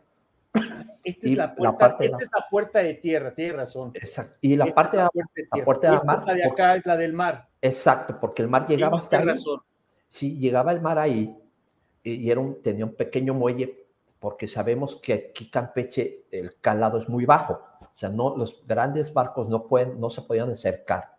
Esta, 1.05 1.27
es 1.29 1.37
la, 1.37 1.55
puerta, 1.55 1.97
esta 2.01 2.17
es 2.19 2.29
la 2.33 2.47
puerta 2.51 2.79
de 2.81 2.95
tierra, 2.95 3.33
tiene 3.33 3.53
razón. 3.53 3.93
Exacto. 3.95 4.37
Y 4.41 4.57
la 4.57 4.67
parte 4.75 4.97
de 4.97 5.05
la, 5.05 5.65
puerta 5.65 5.93
de, 5.93 6.05
mar. 6.05 6.25
La 6.27 6.35
de 6.35 6.45
acá 6.45 6.75
es 6.75 6.85
la 6.87 6.97
del 6.97 7.13
mar. 7.13 7.49
Exacto, 7.63 8.19
porque 8.19 8.43
el 8.43 8.49
mar 8.49 8.67
llegaba 8.67 8.99
hasta 8.99 9.19
ahí. 9.19 9.27
Razón. 9.27 9.61
Sí, 10.09 10.37
llegaba 10.37 10.73
el 10.73 10.81
mar 10.81 10.99
ahí 10.99 11.37
y 12.03 12.29
era 12.29 12.41
un, 12.41 12.61
tenía 12.63 12.85
un 12.85 12.97
pequeño 12.97 13.33
muelle 13.33 13.87
porque 14.19 14.49
sabemos 14.49 14.97
que 14.97 15.13
aquí 15.13 15.51
Campeche 15.51 16.25
el 16.33 16.59
calado 16.61 16.99
es 16.99 17.09
muy 17.09 17.27
bajo. 17.27 17.61
O 17.81 17.97
sea, 17.97 18.09
no, 18.09 18.37
los 18.37 18.67
grandes 18.67 19.13
barcos 19.13 19.49
no, 19.49 19.69
pueden, 19.69 20.01
no 20.01 20.11
se 20.11 20.23
podían 20.23 20.51
acercar. 20.51 21.14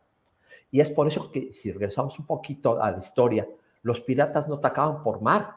Y 0.75 0.81
es 0.81 0.89
por 0.89 1.07
eso 1.07 1.31
que 1.31 1.53
si 1.53 1.71
regresamos 1.71 2.19
un 2.19 2.25
poquito 2.25 2.83
a 2.83 2.91
la 2.91 2.97
historia, 2.97 3.47
los 3.81 4.01
piratas 4.01 4.49
no 4.49 4.55
atacaban 4.55 5.03
por 5.03 5.21
mar. 5.21 5.55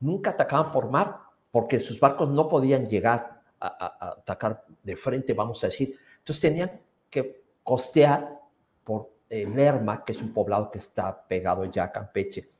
Nunca 0.00 0.30
atacaban 0.30 0.72
por 0.72 0.90
mar 0.90 1.20
porque 1.52 1.78
sus 1.78 2.00
barcos 2.00 2.28
no 2.30 2.48
podían 2.48 2.84
llegar 2.84 3.42
a, 3.60 4.08
atacar 4.18 4.64
de 4.82 4.96
frente, 4.96 5.34
vamos 5.34 5.62
a 5.62 5.68
decir. 5.68 5.96
Entonces 6.18 6.40
tenían 6.40 6.80
que 7.08 7.44
costear 7.62 8.40
por 8.82 9.12
Lerma, 9.28 10.04
que 10.04 10.14
es 10.14 10.20
un 10.20 10.32
poblado 10.32 10.68
que 10.68 10.78
está 10.78 11.28
pegado 11.28 11.64
ya 11.66 11.84
a 11.84 11.92
Campeche, 11.92 12.50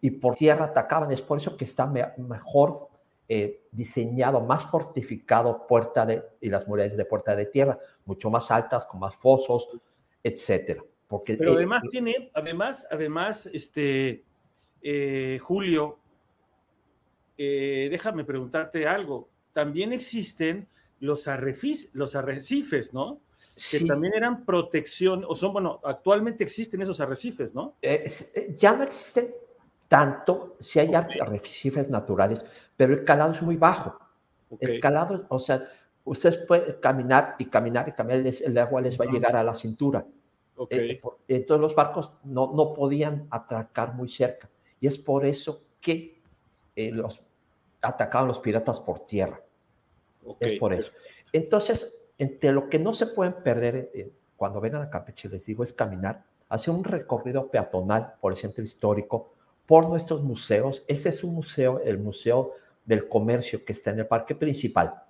y 0.00 0.10
por 0.10 0.34
tierra 0.34 0.64
atacaban. 0.64 1.12
Es 1.12 1.22
por 1.22 1.38
eso 1.38 1.56
que 1.56 1.66
está 1.66 1.86
mejor 1.86 2.88
eh, 3.28 3.68
diseñado, 3.70 4.40
más 4.40 4.64
fortificado 4.64 5.68
Puerta 5.68 6.04
de, 6.04 6.20
y 6.40 6.50
las 6.50 6.66
murallas 6.66 6.96
de 6.96 7.04
Puerta 7.04 7.36
de 7.36 7.46
Tierra, 7.46 7.78
mucho 8.06 8.28
más 8.28 8.50
altas, 8.50 8.86
con 8.86 8.98
más 8.98 9.14
fosos, 9.14 9.68
etcétera. 10.20 10.82
Porque, 11.12 11.36
Pero 11.36 11.52
además 11.52 11.82
tiene, 11.90 12.30
además, 12.32 12.88
además, 12.90 13.46
este, 13.52 14.24
eh, 14.80 15.38
Julio, 15.42 15.98
eh, 17.36 17.88
déjame 17.90 18.24
preguntarte 18.24 18.86
algo. 18.86 19.28
También 19.52 19.92
existen 19.92 20.66
los, 21.00 21.28
los 21.92 22.16
arrecifes, 22.16 22.94
¿no? 22.94 23.20
Que 23.70 23.80
también 23.80 24.14
eran 24.14 24.46
protección, 24.46 25.26
o 25.28 25.34
son, 25.34 25.52
bueno, 25.52 25.82
actualmente 25.84 26.44
existen 26.44 26.80
esos 26.80 26.98
arrecifes, 26.98 27.54
¿no? 27.54 27.76
Eh, 27.82 28.10
ya 28.56 28.74
no 28.74 28.82
existen 28.82 29.34
tanto, 29.88 30.56
si 30.60 30.78
hay 30.78 30.94
arrecifes 30.94 31.90
naturales, 31.90 32.40
pero 32.74 32.94
el 32.94 33.04
calado 33.04 33.32
es 33.32 33.42
muy 33.42 33.58
bajo. 33.58 33.98
El 34.60 34.80
calado, 34.80 35.26
o 35.28 35.38
sea, 35.38 35.68
ustedes 36.04 36.38
pueden 36.38 36.76
caminar 36.80 37.36
y 37.38 37.44
caminar 37.50 37.86
y 37.86 37.92
caminar, 37.92 38.32
el 38.42 38.56
agua 38.56 38.80
les 38.80 38.98
va 38.98 39.04
a 39.04 39.12
llegar 39.12 39.36
a 39.36 39.44
la 39.44 39.52
cintura. 39.52 40.06
Okay. 40.54 41.00
entonces 41.28 41.60
los 41.60 41.74
barcos 41.74 42.12
no, 42.24 42.52
no 42.54 42.74
podían 42.74 43.26
atracar 43.30 43.94
muy 43.94 44.08
cerca. 44.08 44.50
Y 44.80 44.86
es 44.86 44.98
por 44.98 45.24
eso 45.24 45.64
que 45.80 46.20
los 46.76 47.22
atacaban 47.80 48.28
los 48.28 48.40
piratas 48.40 48.80
por 48.80 49.00
tierra. 49.00 49.40
Es 50.40 50.58
por 50.58 50.72
eso. 50.72 50.92
Entonces, 51.32 51.92
entre 52.18 52.52
lo 52.52 52.68
que 52.68 52.78
no 52.78 52.92
se 52.92 53.06
pueden 53.06 53.34
perder 53.42 53.90
eh, 53.94 54.12
cuando 54.36 54.60
vengan 54.60 54.82
a 54.82 54.90
Campeche, 54.90 55.28
les 55.28 55.44
digo, 55.46 55.62
es 55.62 55.72
caminar, 55.72 56.24
hacer 56.48 56.72
un 56.72 56.84
recorrido 56.84 57.50
peatonal 57.50 58.14
por 58.20 58.32
el 58.32 58.38
centro 58.38 58.62
histórico, 58.62 59.32
por 59.66 59.88
nuestros 59.88 60.22
museos. 60.22 60.84
Ese 60.86 61.08
es 61.08 61.24
un 61.24 61.34
museo, 61.34 61.80
el 61.80 61.98
Museo 61.98 62.54
del 62.84 63.08
Comercio, 63.08 63.64
que 63.64 63.72
está 63.72 63.90
en 63.90 64.00
el 64.00 64.06
parque 64.06 64.34
principal, 64.34 65.02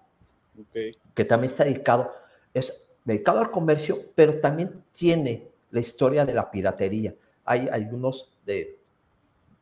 que 1.15 1.25
también 1.25 1.51
está 1.51 1.65
dedicado, 1.65 2.13
es 2.55 2.82
dedicado 3.05 3.41
al 3.41 3.51
comercio, 3.51 3.99
pero 4.15 4.41
también 4.41 4.85
tiene 4.93 5.49
la 5.71 5.81
historia 5.81 6.25
de 6.25 6.35
la 6.35 6.51
piratería. 6.51 7.15
Hay 7.45 7.69
algunos 7.69 8.33
de 8.47 8.79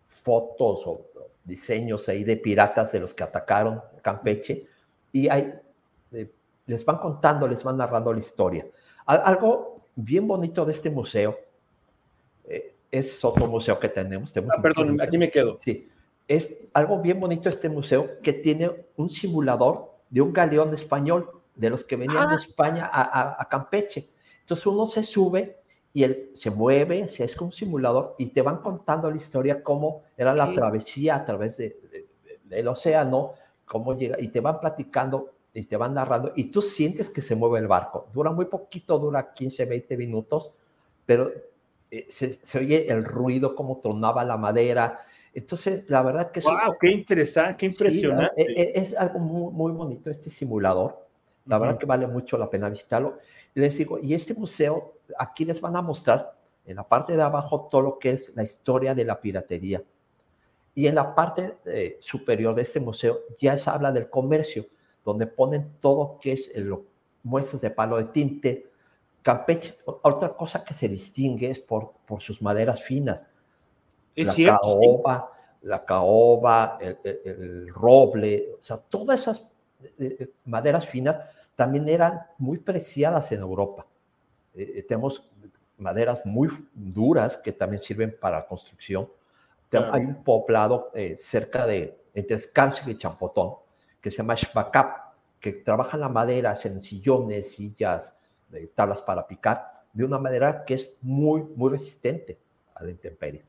fotos 0.08 0.86
o 0.86 1.06
diseños 1.44 2.08
ahí 2.08 2.24
de 2.24 2.36
piratas 2.36 2.92
de 2.92 3.00
los 3.00 3.14
que 3.14 3.22
atacaron 3.22 3.80
Campeche 4.02 4.66
y 5.12 5.28
hay, 5.28 5.54
eh, 6.12 6.30
les 6.66 6.84
van 6.84 6.98
contando, 6.98 7.48
les 7.48 7.62
van 7.62 7.76
narrando 7.76 8.12
la 8.12 8.18
historia. 8.18 8.66
algo 9.06 9.80
bien 9.96 10.26
bonito 10.26 10.64
de 10.64 10.72
este 10.72 10.90
museo 10.90 11.36
eh, 12.44 12.74
es 12.90 13.24
otro 13.24 13.46
museo 13.46 13.78
que 13.78 13.88
tenemos. 13.88 14.32
Ah, 14.36 14.60
perdón, 14.62 15.00
aquí 15.00 15.18
me 15.18 15.30
quedo. 15.30 15.56
Sí, 15.56 15.88
es 16.28 16.58
algo 16.74 16.98
bien 17.00 17.18
bonito 17.18 17.48
este 17.48 17.68
museo 17.68 18.20
que 18.22 18.32
tiene 18.32 18.70
un 18.96 19.08
simulador 19.08 19.90
de 20.10 20.20
un 20.20 20.32
galeón 20.32 20.72
español 20.74 21.39
de 21.54 21.70
los 21.70 21.84
que 21.84 21.96
venían 21.96 22.28
de 22.28 22.34
ah. 22.34 22.36
España 22.36 22.90
a, 22.92 23.36
a 23.40 23.48
Campeche. 23.48 24.10
Entonces 24.40 24.66
uno 24.66 24.86
se 24.86 25.02
sube 25.02 25.60
y 25.92 26.04
él 26.04 26.30
se 26.34 26.50
mueve, 26.50 27.08
se 27.08 27.24
es 27.24 27.34
como 27.34 27.48
un 27.48 27.52
simulador 27.52 28.14
y 28.18 28.28
te 28.28 28.42
van 28.42 28.58
contando 28.58 29.10
la 29.10 29.16
historia 29.16 29.62
cómo 29.62 30.02
era 30.16 30.34
la 30.34 30.52
travesía 30.52 31.16
a 31.16 31.24
través 31.24 31.56
de, 31.56 32.06
del 32.44 32.68
océano, 32.68 33.32
cómo 33.64 33.96
llega 33.96 34.16
y 34.20 34.28
te 34.28 34.40
van 34.40 34.60
platicando 34.60 35.32
y 35.52 35.64
te 35.64 35.76
van 35.76 35.94
narrando 35.94 36.32
y 36.36 36.44
tú 36.44 36.62
sientes 36.62 37.10
que 37.10 37.22
se 37.22 37.34
mueve 37.34 37.58
el 37.58 37.66
barco. 37.66 38.08
Dura 38.12 38.30
muy 38.30 38.44
poquito, 38.44 38.98
dura 38.98 39.32
15, 39.32 39.64
20 39.64 39.96
minutos, 39.96 40.52
pero 41.04 41.30
eh, 41.90 42.06
se, 42.08 42.58
oye 42.58 42.86
el 42.90 43.04
ruido, 43.04 43.56
cómo 43.56 43.80
tronaba 43.80 44.24
la 44.24 44.36
madera. 44.36 45.00
Entonces, 45.34 45.84
la 45.88 46.02
verdad 46.02 46.30
que 46.30 46.38
es... 46.38 46.44
¡Wow! 46.44 46.76
¡Qué 46.80 46.90
interesante! 46.90 47.56
¡Qué 47.58 47.66
impresionante! 47.66 48.42
E, 48.42 48.62
e, 48.62 48.72
es, 48.80 48.94
algo 48.96 49.18
muy, 49.18 49.52
muy 49.52 49.72
bonito 49.72 50.08
este 50.08 50.30
simulador. 50.30 51.09
La 51.50 51.58
verdad 51.58 51.78
que 51.78 51.86
vale 51.86 52.06
mucho 52.06 52.38
la 52.38 52.48
pena 52.48 52.68
visitarlo. 52.68 53.18
Les 53.54 53.76
digo, 53.76 53.98
y 53.98 54.14
este 54.14 54.34
museo, 54.34 54.94
aquí 55.18 55.44
les 55.44 55.60
van 55.60 55.74
a 55.74 55.82
mostrar 55.82 56.38
en 56.64 56.76
la 56.76 56.84
parte 56.84 57.16
de 57.16 57.22
abajo 57.22 57.66
todo 57.68 57.82
lo 57.82 57.98
que 57.98 58.12
es 58.12 58.30
la 58.36 58.44
historia 58.44 58.94
de 58.94 59.04
la 59.04 59.20
piratería. 59.20 59.82
Y 60.76 60.86
en 60.86 60.94
la 60.94 61.12
parte 61.12 61.56
eh, 61.64 61.98
superior 62.00 62.54
de 62.54 62.62
este 62.62 62.78
museo 62.78 63.22
ya 63.36 63.58
se 63.58 63.68
habla 63.68 63.90
del 63.90 64.08
comercio, 64.08 64.64
donde 65.04 65.26
ponen 65.26 65.72
todo 65.80 66.20
que 66.20 66.34
es 66.34 66.52
el, 66.54 66.72
muestras 67.24 67.60
de 67.60 67.70
palo 67.70 67.96
de 67.96 68.04
tinte. 68.04 68.70
Campeche, 69.20 69.74
otra 69.84 70.36
cosa 70.36 70.62
que 70.64 70.72
se 70.72 70.88
distingue 70.88 71.50
es 71.50 71.58
por, 71.58 71.94
por 72.06 72.22
sus 72.22 72.40
maderas 72.40 72.80
finas. 72.80 73.28
Es 74.14 74.28
la 74.28 74.32
cierto, 74.34 74.60
caoba, 74.60 75.32
la 75.62 75.84
caoba, 75.84 76.78
el, 76.80 76.96
el, 77.02 77.74
roble, 77.74 78.52
o 78.56 78.62
sea, 78.62 78.76
todas 78.76 79.22
esas 79.22 79.50
eh, 79.98 80.16
eh, 80.20 80.30
maderas 80.44 80.86
finas 80.86 81.18
también 81.60 81.86
eran 81.90 82.22
muy 82.38 82.56
preciadas 82.56 83.30
en 83.32 83.40
Europa. 83.40 83.86
Eh, 84.54 84.82
tenemos 84.88 85.30
maderas 85.76 86.24
muy 86.24 86.48
duras 86.72 87.36
que 87.36 87.52
también 87.52 87.82
sirven 87.82 88.16
para 88.18 88.46
construcción. 88.46 89.10
Hay 89.92 90.06
un 90.06 90.24
poblado 90.24 90.90
cerca 91.18 91.66
de, 91.66 92.00
entre 92.14 92.36
Escárcega 92.36 92.90
y 92.90 92.96
Champotón, 92.96 93.56
que 94.00 94.10
se 94.10 94.16
llama 94.16 94.34
Xbacap, 94.36 95.12
que 95.38 95.52
trabaja 95.52 95.98
la 95.98 96.08
madera 96.08 96.58
en 96.64 96.80
sillones, 96.80 97.52
sillas, 97.52 98.16
tablas 98.74 99.02
para 99.02 99.26
picar, 99.26 99.84
de 99.92 100.04
una 100.06 100.18
madera 100.18 100.64
que 100.64 100.74
es 100.74 100.96
muy, 101.02 101.42
muy 101.42 101.72
resistente 101.72 102.38
a 102.74 102.84
la 102.84 102.90
intemperie. 102.90 103.44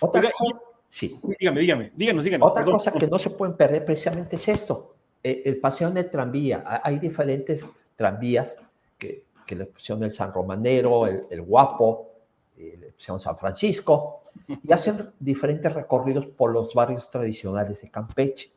Otra 0.00 0.22
cosa, 0.22 0.60
sí. 0.88 1.14
Dígame, 1.38 1.60
dígame, 1.60 1.92
díganos, 1.94 2.24
díganos. 2.24 2.50
Otra 2.50 2.64
cosa 2.64 2.90
que 2.90 3.06
no 3.06 3.18
se 3.18 3.28
pueden 3.28 3.54
perder 3.54 3.84
precisamente 3.84 4.36
es 4.36 4.48
esto. 4.48 4.96
Eh, 5.22 5.42
el 5.44 5.58
paseo 5.58 5.88
en 5.88 5.98
el 5.98 6.10
tranvía. 6.10 6.64
Hay 6.82 6.98
diferentes 6.98 7.70
tranvías 7.96 8.58
que, 8.98 9.24
que 9.46 9.54
le 9.54 9.66
pusieron 9.66 10.02
el 10.04 10.12
San 10.12 10.32
Romanero, 10.32 11.06
el, 11.06 11.42
Guapo, 11.42 12.08
eh, 12.56 12.76
le 12.80 12.92
pusieron 12.92 13.20
San 13.20 13.36
Francisco, 13.36 14.22
y 14.62 14.72
hacen 14.72 15.12
diferentes 15.18 15.72
recorridos 15.72 16.26
por 16.26 16.52
los 16.52 16.72
barrios 16.72 17.10
tradicionales 17.10 17.82
de 17.82 17.90
Campeche. 17.90 18.52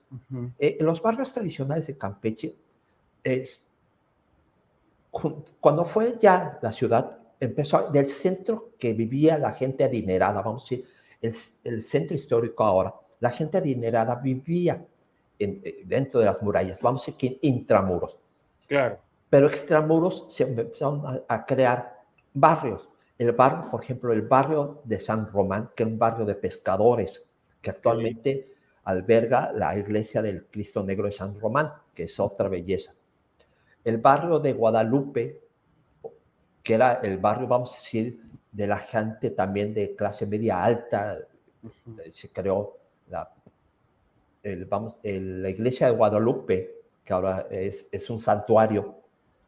Eh, 0.60 0.78
en 0.80 0.86
los 0.86 1.02
barrios 1.02 1.34
tradicionales 1.34 1.88
de 1.88 1.98
Campeche, 1.98 2.56
es, 3.24 3.66
cuando 5.60 5.84
fue 5.84 6.16
ya 6.20 6.60
la 6.62 6.72
ciudad, 6.72 7.18
empezó 7.40 7.90
del 7.90 8.06
centro 8.06 8.72
que 8.78 8.94
vivía 8.94 9.38
la 9.38 9.52
gente 9.52 9.84
adinerada, 9.84 10.42
vamos 10.42 10.64
a 10.64 10.66
decir, 10.70 10.86
el, 11.22 11.34
el 11.64 11.82
centro 11.82 12.16
histórico 12.16 12.64
ahora, 12.64 12.94
la 13.20 13.32
gente 13.32 13.58
adinerada 13.58 14.16
vivía 14.16 14.86
eh, 15.44 15.84
dentro 15.86 16.20
de 16.20 16.26
las 16.26 16.42
murallas, 16.42 16.80
vamos 16.82 17.08
a 17.08 17.12
decir 17.12 17.40
intramuros. 17.42 18.18
Claro. 18.68 19.00
Pero 19.30 19.48
extramuros 19.48 20.26
se 20.30 20.44
empezaron 20.44 21.24
a, 21.28 21.46
crear 21.46 22.02
barrios. 22.34 22.90
El 23.18 23.32
barrio, 23.32 23.70
por 23.70 23.84
ejemplo, 23.84 24.14
el 24.14 24.24
barrio 24.24 24.82
de 24.84 25.00
San 25.00 25.28
Román, 25.28 25.72
que 25.76 25.84
es 25.84 25.90
un 25.90 25.98
barrio 25.98 26.26
de 26.26 26.36
pescadores, 26.36 27.24
que 27.62 27.72
actualmente 27.72 28.54
alberga 28.84 29.52
la 29.54 29.78
iglesia 29.78 30.22
del 30.22 30.46
Cristo 30.46 30.84
Negro 30.84 31.06
de 31.06 31.12
San 31.12 31.40
Román, 31.40 31.72
que 31.94 32.04
es 32.04 32.20
otra 32.20 32.50
belleza. 32.50 32.94
El 33.84 33.98
barrio 33.98 34.40
de 34.40 34.54
Guadalupe, 34.54 35.42
que 36.62 36.74
era 36.74 36.94
el 36.94 37.18
barrio, 37.18 37.48
vamos 37.48 37.74
a 37.74 37.78
decir, 37.78 38.22
de 38.52 38.68
la 38.68 38.78
gente 38.78 39.32
también 39.32 39.74
de 39.74 39.96
clase 39.96 40.26
media 40.26 40.64
alta, 40.64 41.18
se 42.12 42.30
creó 42.30 42.78
la, 43.10 43.34
vamos, 44.68 44.98
la 45.04 45.50
iglesia 45.50 45.88
de 45.88 45.94
Guadalupe, 45.94 46.82
que 47.04 47.14
ahora 47.14 47.48
es, 47.50 47.88
es 47.92 48.10
un 48.10 48.20
santuario. 48.20 48.96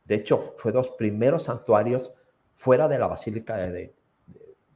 De 0.05 0.15
hecho, 0.15 0.39
fue 0.39 0.71
de 0.71 0.77
los 0.77 0.91
primeros 0.91 1.43
santuarios 1.43 2.13
fuera 2.53 2.87
de 2.87 2.97
la 2.97 3.07
Basílica 3.07 3.57
de, 3.57 3.93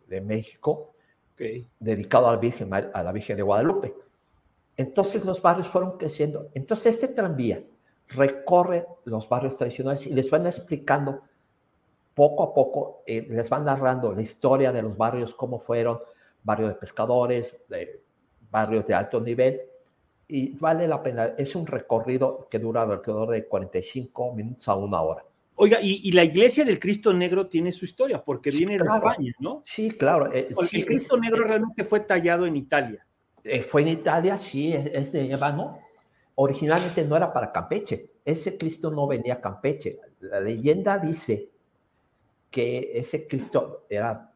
de, 0.07 0.21
México, 0.21 0.93
dedicado 1.79 2.27
a 2.27 2.33
la, 2.33 2.37
Virgen, 2.37 2.73
a 2.73 3.03
la 3.03 3.11
Virgen 3.11 3.37
de 3.37 3.43
Guadalupe. 3.43 3.95
Entonces 4.75 5.25
los 5.25 5.41
barrios 5.41 5.67
fueron 5.67 5.97
creciendo. 5.97 6.49
Entonces 6.53 6.95
este 6.95 7.13
tranvía 7.13 7.63
recorre 8.09 8.87
los 9.05 9.27
barrios 9.29 9.57
tradicionales 9.57 10.07
y 10.07 10.13
les 10.13 10.29
van 10.29 10.45
explicando 10.45 11.21
poco 12.13 12.43
a 12.43 12.53
poco, 12.53 13.03
eh, 13.05 13.25
les 13.29 13.49
van 13.49 13.65
narrando 13.65 14.11
la 14.13 14.21
historia 14.21 14.71
de 14.71 14.81
los 14.81 14.97
barrios, 14.97 15.33
cómo 15.33 15.59
fueron, 15.59 15.99
barrios 16.43 16.69
de 16.69 16.75
pescadores, 16.75 17.55
de 17.69 18.03
barrios 18.51 18.85
de 18.85 18.93
alto 18.93 19.21
nivel, 19.21 19.61
y 20.29 20.55
vale 20.57 20.87
la 20.87 21.01
pena. 21.01 21.33
Es 21.37 21.55
un 21.55 21.65
recorrido 21.65 22.47
que 22.49 22.59
dura 22.59 22.83
alrededor 22.83 23.31
de 23.31 23.47
45 23.47 24.33
minutos 24.33 24.67
a 24.69 24.75
una 24.75 25.01
hora. 25.01 25.25
Oiga, 25.55 25.79
y, 25.81 26.09
la 26.13 26.23
iglesia 26.23 26.63
del 26.63 26.79
Cristo 26.79 27.11
Negro 27.11 27.47
tiene 27.47 27.73
su 27.73 27.83
historia, 27.83 28.23
porque 28.23 28.49
viene 28.49 28.77
de 28.77 28.85
España, 28.85 29.33
¿no? 29.39 29.61
Sí, 29.65 29.91
claro. 29.91 30.31
Eh, 30.31 30.47
el 30.71 30.85
Cristo 30.85 31.17
Negro 31.17 31.43
realmente 31.43 31.83
fue 31.83 31.99
tallado 31.99 32.45
en 32.45 32.55
Italia. 32.55 33.05
Eh, 33.43 33.63
fue 33.63 33.81
en 33.81 33.89
Italia, 33.89 34.37
sí, 34.37 34.71
es, 34.71 35.11
de 35.11 35.29
Ébano. 35.29 35.79
Originalmente 36.35 37.03
no 37.03 37.17
era 37.17 37.33
para 37.33 37.51
Campeche. 37.51 38.09
Ese 38.23 38.57
Cristo 38.57 38.89
no 38.89 39.05
venía 39.05 39.33
a 39.33 39.41
Campeche. 39.41 39.99
La 40.21 40.39
leyenda 40.39 40.97
dice 40.97 41.49
que 42.49 42.91
ese 42.93 43.27
Cristo 43.27 43.85
era, 43.89 44.31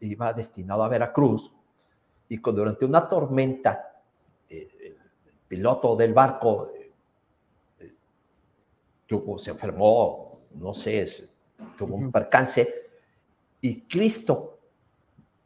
iba 0.00 0.32
destinado 0.32 0.82
a 0.82 0.88
Veracruz 0.88 1.52
y 2.28 2.38
cuando 2.38 2.62
durante 2.62 2.84
una 2.84 3.06
tormenta 3.06 3.95
piloto 5.48 5.96
del 5.96 6.12
barco 6.12 6.72
se 9.38 9.50
enfermó 9.50 10.26
no 10.58 10.74
sé, 10.74 11.06
tuvo 11.76 11.96
un 11.96 12.10
percance 12.10 12.68
y 13.60 13.82
Cristo 13.82 14.58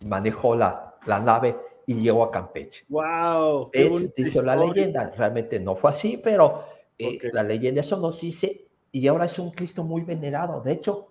manejó 0.06 0.54
la, 0.54 0.96
la 1.06 1.20
nave 1.20 1.56
y 1.86 1.94
llegó 1.94 2.24
a 2.24 2.30
Campeche. 2.30 2.84
¡Wow! 2.88 3.70
Es, 3.72 4.14
dice 4.14 4.42
la 4.42 4.56
leyenda, 4.56 5.10
realmente 5.16 5.58
no 5.58 5.74
fue 5.74 5.90
así, 5.90 6.16
pero 6.22 6.64
eh, 6.98 7.18
la 7.32 7.42
leyenda 7.42 7.80
eso 7.80 7.96
nos 7.96 8.20
dice, 8.20 8.66
y 8.92 9.06
ahora 9.08 9.24
es 9.24 9.38
un 9.38 9.50
Cristo 9.50 9.82
muy 9.82 10.02
venerado. 10.04 10.60
De 10.60 10.72
hecho, 10.72 11.08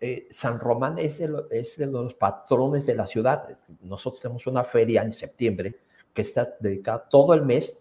eh, 0.00 0.26
San 0.30 0.58
Román 0.58 0.98
es 0.98 1.18
de, 1.18 1.44
es 1.50 1.76
de, 1.76 1.86
los 1.86 2.14
patrones 2.14 2.86
de 2.86 2.94
la 2.94 3.06
ciudad. 3.06 3.58
Nosotros 3.82 4.22
tenemos 4.22 4.46
una 4.46 4.64
feria 4.64 5.02
en 5.02 5.12
septiembre 5.12 5.76
que 6.12 6.22
está 6.22 6.56
dedicada 6.60 7.06
todo 7.08 7.34
el 7.34 7.42
mes 7.42 7.78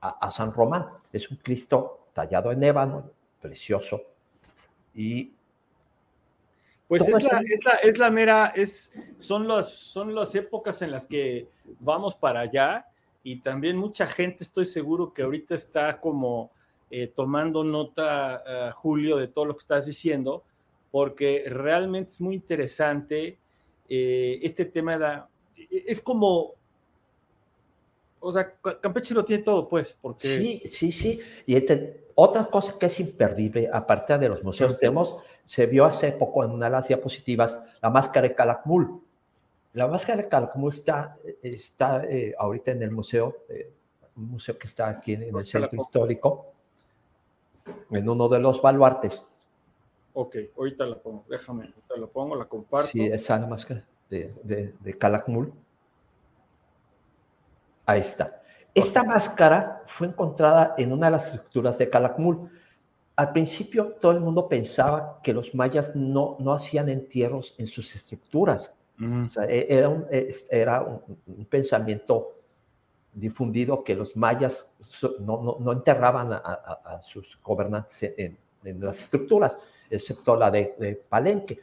a, 0.00 0.26
a 0.26 0.30
San 0.30 0.52
Román. 0.52 0.86
Es 1.12 1.30
un 1.30 1.38
Cristo 1.38 2.08
tallado 2.12 2.52
en 2.52 2.62
ébano, 2.62 3.10
precioso, 3.40 4.02
y 4.94 5.32
pues 6.88 7.06
es 7.06 7.22
la, 7.22 7.40
es 7.40 7.64
la, 7.64 7.72
es 7.82 7.98
la, 7.98 8.10
mera, 8.10 8.46
es, 8.56 8.92
son, 9.18 9.46
los, 9.46 9.70
son 9.70 10.14
las 10.14 10.34
épocas 10.34 10.80
en 10.80 10.90
las 10.90 11.06
que 11.06 11.46
vamos 11.80 12.16
para 12.16 12.40
allá 12.40 12.86
y 13.22 13.40
también 13.40 13.76
mucha 13.76 14.06
gente, 14.06 14.42
estoy 14.42 14.64
seguro 14.64 15.12
que 15.12 15.22
ahorita 15.22 15.54
está 15.54 16.00
como 16.00 16.50
eh, 16.90 17.12
tomando 17.14 17.62
nota, 17.62 18.42
uh, 18.70 18.72
Julio, 18.74 19.18
de 19.18 19.28
todo 19.28 19.44
lo 19.44 19.54
que 19.54 19.60
estás 19.60 19.84
diciendo, 19.84 20.44
porque 20.90 21.44
realmente 21.46 22.10
es 22.10 22.20
muy 22.22 22.36
interesante 22.36 23.36
eh, 23.86 24.38
este 24.42 24.64
tema, 24.64 24.96
de, 24.96 25.22
es 25.70 26.00
como, 26.00 26.54
o 28.20 28.32
sea, 28.32 28.54
Campeche 28.80 29.14
lo 29.14 29.24
tiene 29.24 29.42
todo, 29.42 29.68
pues, 29.68 29.96
porque... 30.00 30.28
Sí, 30.28 30.62
sí, 30.70 30.92
sí, 30.92 31.20
y 31.46 31.56
este, 31.56 32.08
otra 32.14 32.46
cosa 32.46 32.78
que 32.78 32.86
es 32.86 33.00
imperdible, 33.00 33.70
aparte 33.72 34.18
de 34.18 34.28
los 34.28 34.42
museos, 34.42 34.78
tenemos, 34.78 35.18
se 35.46 35.66
vio 35.66 35.84
hace 35.84 36.12
poco 36.12 36.44
en 36.44 36.50
una 36.50 36.66
de 36.66 36.72
las 36.72 36.88
diapositivas, 36.88 37.56
la 37.80 37.90
máscara 37.90 38.28
de 38.28 38.34
Calakmul. 38.34 39.00
La 39.72 39.86
máscara 39.86 40.22
de 40.22 40.28
Calakmul 40.28 40.72
está, 40.72 41.16
está 41.42 42.04
eh, 42.04 42.34
ahorita 42.36 42.72
en 42.72 42.82
el 42.82 42.90
museo, 42.90 43.44
eh, 43.48 43.72
un 44.16 44.30
museo 44.30 44.58
que 44.58 44.66
está 44.66 44.88
aquí 44.88 45.14
en, 45.14 45.36
el 45.36 45.44
centro 45.44 45.80
histórico, 45.80 46.52
en 47.90 48.08
uno 48.08 48.28
de 48.28 48.40
los 48.40 48.60
baluartes. 48.60 49.22
Ok, 50.14 50.36
ahorita 50.56 50.86
la 50.86 50.98
pongo, 50.98 51.24
déjame, 51.28 51.66
ahorita 51.66 51.96
la 51.96 52.06
pongo, 52.08 52.34
la 52.34 52.46
comparto. 52.46 52.88
Sí, 52.88 53.06
esa 53.06 53.36
es 53.36 53.40
la 53.42 53.46
máscara 53.46 53.84
de, 54.10 54.34
de, 54.42 54.74
de 54.80 54.98
Calakmul. 54.98 55.52
Ahí 57.88 58.00
está. 58.00 58.42
Esta 58.74 59.02
máscara 59.02 59.82
fue 59.86 60.08
encontrada 60.08 60.74
en 60.76 60.92
una 60.92 61.06
de 61.06 61.12
las 61.12 61.28
estructuras 61.28 61.78
de 61.78 61.88
Calakmul. 61.88 62.50
Al 63.16 63.32
principio 63.32 63.96
todo 63.98 64.12
el 64.12 64.20
mundo 64.20 64.46
pensaba 64.46 65.20
que 65.22 65.32
los 65.32 65.54
mayas 65.54 65.96
no, 65.96 66.36
no 66.38 66.52
hacían 66.52 66.90
entierros 66.90 67.54
en 67.56 67.66
sus 67.66 67.94
estructuras. 67.96 68.74
E, 69.48 69.66
era, 69.70 69.88
un, 69.88 70.06
era 70.50 70.82
un, 70.82 71.46
pensamiento 71.46 72.34
difundido 73.14 73.82
que 73.82 73.94
los 73.94 74.14
mayas 74.18 74.70
no, 75.20 75.56
no, 75.58 75.72
enterraban 75.72 76.34
a, 76.34 77.00
sus 77.00 77.40
gobernantes 77.42 78.12
en, 78.18 78.36
las 78.80 79.00
estructuras, 79.00 79.56
excepto 79.88 80.36
la 80.36 80.50
de, 80.50 81.02
Palenque. 81.08 81.58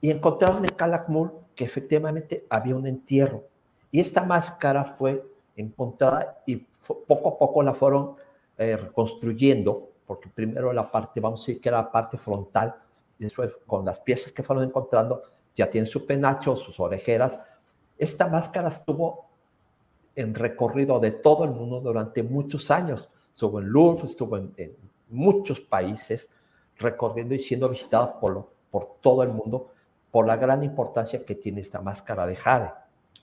Y 0.00 0.10
encontraron 0.10 0.64
en 0.64 0.70
Calakmul 0.70 1.30
que 1.54 1.66
efectivamente 1.66 2.46
había 2.48 2.74
un 2.74 2.86
entierro. 2.86 3.44
Y 3.90 4.00
esta 4.00 4.24
máscara 4.24 4.86
fue 4.86 5.30
encontrada 5.56 6.42
y 6.46 6.56
poco 6.56 7.30
a 7.30 7.38
poco 7.38 7.62
la 7.62 7.74
fueron 7.74 8.16
eh, 8.58 8.76
reconstruyendo, 8.76 9.90
porque 10.06 10.28
primero 10.28 10.72
la 10.72 10.90
parte, 10.90 11.20
vamos 11.20 11.40
a 11.40 11.46
decir 11.46 11.60
que 11.60 11.68
era 11.68 11.78
la 11.78 11.92
parte 11.92 12.18
frontal, 12.18 12.74
y 13.18 13.24
después 13.24 13.50
con 13.66 13.84
las 13.84 13.98
piezas 14.00 14.32
que 14.32 14.42
fueron 14.42 14.64
encontrando, 14.64 15.22
ya 15.54 15.68
tiene 15.68 15.86
su 15.86 16.06
penacho, 16.06 16.56
sus 16.56 16.80
orejeras. 16.80 17.38
Esta 17.98 18.26
máscara 18.26 18.68
estuvo 18.68 19.26
en 20.16 20.34
recorrido 20.34 20.98
de 20.98 21.12
todo 21.12 21.44
el 21.44 21.50
mundo 21.50 21.80
durante 21.80 22.22
muchos 22.22 22.70
años. 22.70 23.08
Estuvo 23.32 23.60
en 23.60 23.68
Louvre, 23.68 24.06
estuvo 24.06 24.36
en, 24.36 24.76
muchos 25.08 25.60
países, 25.60 26.30
recorriendo 26.78 27.34
y 27.34 27.38
siendo 27.38 27.68
visitada 27.68 28.18
por, 28.18 28.48
por 28.70 28.96
todo 29.00 29.22
el 29.22 29.28
mundo 29.28 29.72
por 30.10 30.26
la 30.26 30.36
gran 30.36 30.62
importancia 30.62 31.24
que 31.24 31.34
tiene 31.34 31.60
esta 31.60 31.80
máscara 31.80 32.26
de 32.26 32.36
jade, 32.36 32.70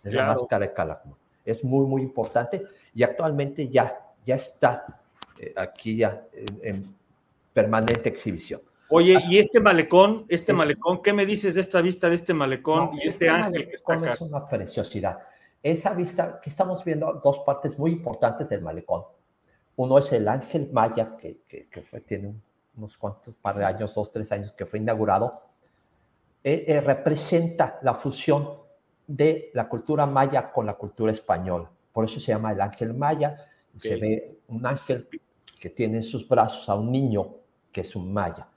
la 0.04 0.28
máscara 0.28 0.68
de 0.68 0.74
Calakmul 0.74 1.18
es 1.46 1.64
muy, 1.64 1.86
muy 1.86 2.02
importante 2.02 2.64
y 2.94 3.04
actualmente 3.04 3.68
ya, 3.68 3.98
ya 4.26 4.36
está 4.36 4.86
eh, 5.40 5.54
aquí 5.56 5.98
ya 5.98 6.26
en, 6.62 6.84
permanente 7.54 8.10
exhibición. 8.10 8.62
Oye, 8.90 9.18
y 9.28 9.38
este 9.38 9.60
malecón, 9.60 10.26
este 10.30 10.52
malecón, 10.52 11.02
¿qué 11.04 11.14
me 11.14 11.26
dices 11.26 11.56
de 11.56 11.62
esta 11.62 11.82
vista 11.82 12.10
de 12.10 12.16
este 12.16 12.34
malecón 12.34 12.92
y 12.94 13.08
este, 13.08 13.26
este 13.26 13.30
ángel 13.30 13.68
que 13.70 13.76
está 13.76 13.94
acá? 13.94 14.14
Es 14.14 14.22
una 14.22 14.48
preciosidad. 14.48 15.20
Esa 15.62 15.94
vista, 15.94 16.40
que 16.42 16.50
estamos 16.50 16.84
viendo 16.84 17.20
dos 17.24 17.40
partes 17.40 17.78
muy 17.78 17.92
importantes 17.92 18.50
del 18.50 18.62
malecón. 18.62 19.04
Uno 19.76 19.98
es 20.00 20.12
el 20.12 20.28
ángel 20.28 20.70
maya, 20.72 21.16
que, 21.18 21.42
que, 21.48 21.68
tiene 22.02 22.34
unos 22.76 22.98
cuantos 22.98 23.36
par 23.36 23.58
de 23.58 23.66
años, 23.66 23.94
dos, 23.94 24.12
tres 24.12 24.32
años, 24.32 24.54
que 24.54 24.66
fue 24.66 24.80
inaugurado. 24.80 25.44
Eh, 26.44 26.66
eh, 26.68 26.82
representa 26.82 27.80
la 27.82 27.94
fusión 27.94 28.59
de 29.10 29.50
la 29.56 29.68
cultura 29.68 30.06
maya 30.06 30.52
con 30.52 30.68
la 30.68 30.76
cultura 30.76 31.12
española. 31.12 31.70
Por 31.92 32.06
eso 32.06 32.20
se 32.20 32.32
llama 32.32 32.52
el 32.52 32.62
ángel 32.62 32.94
maya. 32.94 33.44
Se 33.76 33.96
ve 33.96 34.42
un 34.48 34.64
ángel 34.68 35.10
que 35.60 35.72
tiene 35.72 35.98
en 35.98 36.04
sus 36.04 36.30
brazos 36.30 36.70
a 36.70 36.76
un 36.76 36.92
niño 36.92 37.38
que 37.72 37.82
es 37.82 37.96
un 37.96 38.14
maya. 38.14 38.48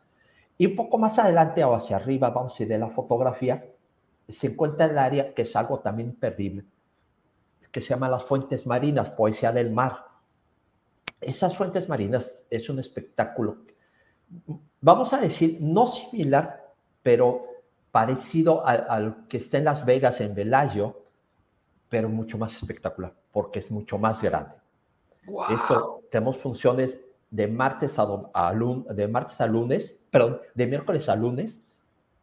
Y 0.59 0.67
un 0.67 0.77
poco 0.77 0.99
más 0.99 1.19
adelante 1.19 1.65
o 1.65 1.75
hacia 1.75 1.97
arriba, 1.97 2.29
vamos 2.29 2.59
a 2.61 2.63
ir 2.63 2.69
de 2.69 2.79
la 2.79 2.91
fotografía, 2.91 3.67
se 4.29 4.49
encuentra 4.49 4.85
el 4.85 4.99
área 4.99 5.33
que 5.33 5.43
es 5.43 5.57
algo 5.57 5.81
también 5.81 6.11
imperdible, 6.11 6.67
que 7.71 7.81
se 7.81 7.89
llama 7.89 8.11
las 8.11 8.23
fuentes 8.23 8.67
marinas, 8.67 9.09
poesía 9.09 9.53
del 9.53 9.71
mar. 9.71 10.05
Estas 11.19 11.57
fuentes 11.57 11.89
marinas 11.89 12.45
es 12.51 12.69
un 12.69 12.79
espectáculo, 12.79 13.65
vamos 14.81 15.13
a 15.15 15.19
decir, 15.19 15.59
no 15.61 15.87
similar, 15.87 16.75
pero 17.03 17.52
parecido 17.93 18.67
al, 18.67 19.27
que 19.29 19.37
está 19.37 19.59
en 19.59 19.67
Las 19.67 19.85
Vegas, 19.85 20.21
en 20.21 20.35
Velayo, 20.35 21.05
pero 21.89 22.09
mucho 22.09 22.39
más 22.39 22.57
espectacular, 22.57 23.15
porque 23.31 23.59
es 23.59 23.71
mucho 23.71 23.99
más 23.99 24.21
grande. 24.23 24.55
Eso, 25.51 26.01
tenemos 26.11 26.39
funciones 26.39 27.01
de 27.31 27.47
martes 27.47 27.99
a, 27.99 28.07
de 28.91 29.09
martes 29.09 29.41
a 29.41 29.47
lunes, 29.47 29.97
perdón, 30.11 30.41
de 30.55 30.67
miércoles 30.67 31.09
a 31.09 31.15
lunes 31.15 31.61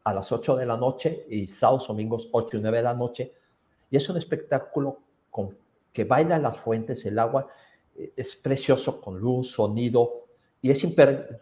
a 0.03 0.13
las 0.13 0.31
8 0.31 0.55
de 0.55 0.65
la 0.65 0.75
noche 0.75 1.25
y 1.29 1.45
sábados, 1.45 1.87
domingos 1.87 2.29
8 2.31 2.57
y 2.57 2.61
9 2.61 2.77
de 2.77 2.83
la 2.83 2.93
noche. 2.95 3.33
Y 3.91 3.97
es 3.97 4.09
un 4.09 4.17
espectáculo 4.17 4.99
con, 5.29 5.55
que 5.93 6.03
baila 6.03 6.39
las 6.39 6.57
fuentes, 6.57 7.05
el 7.05 7.19
agua, 7.19 7.47
es 8.15 8.35
precioso 8.35 8.99
con 8.99 9.19
luz, 9.19 9.51
sonido, 9.51 10.25
y 10.61 10.71
es 10.71 10.81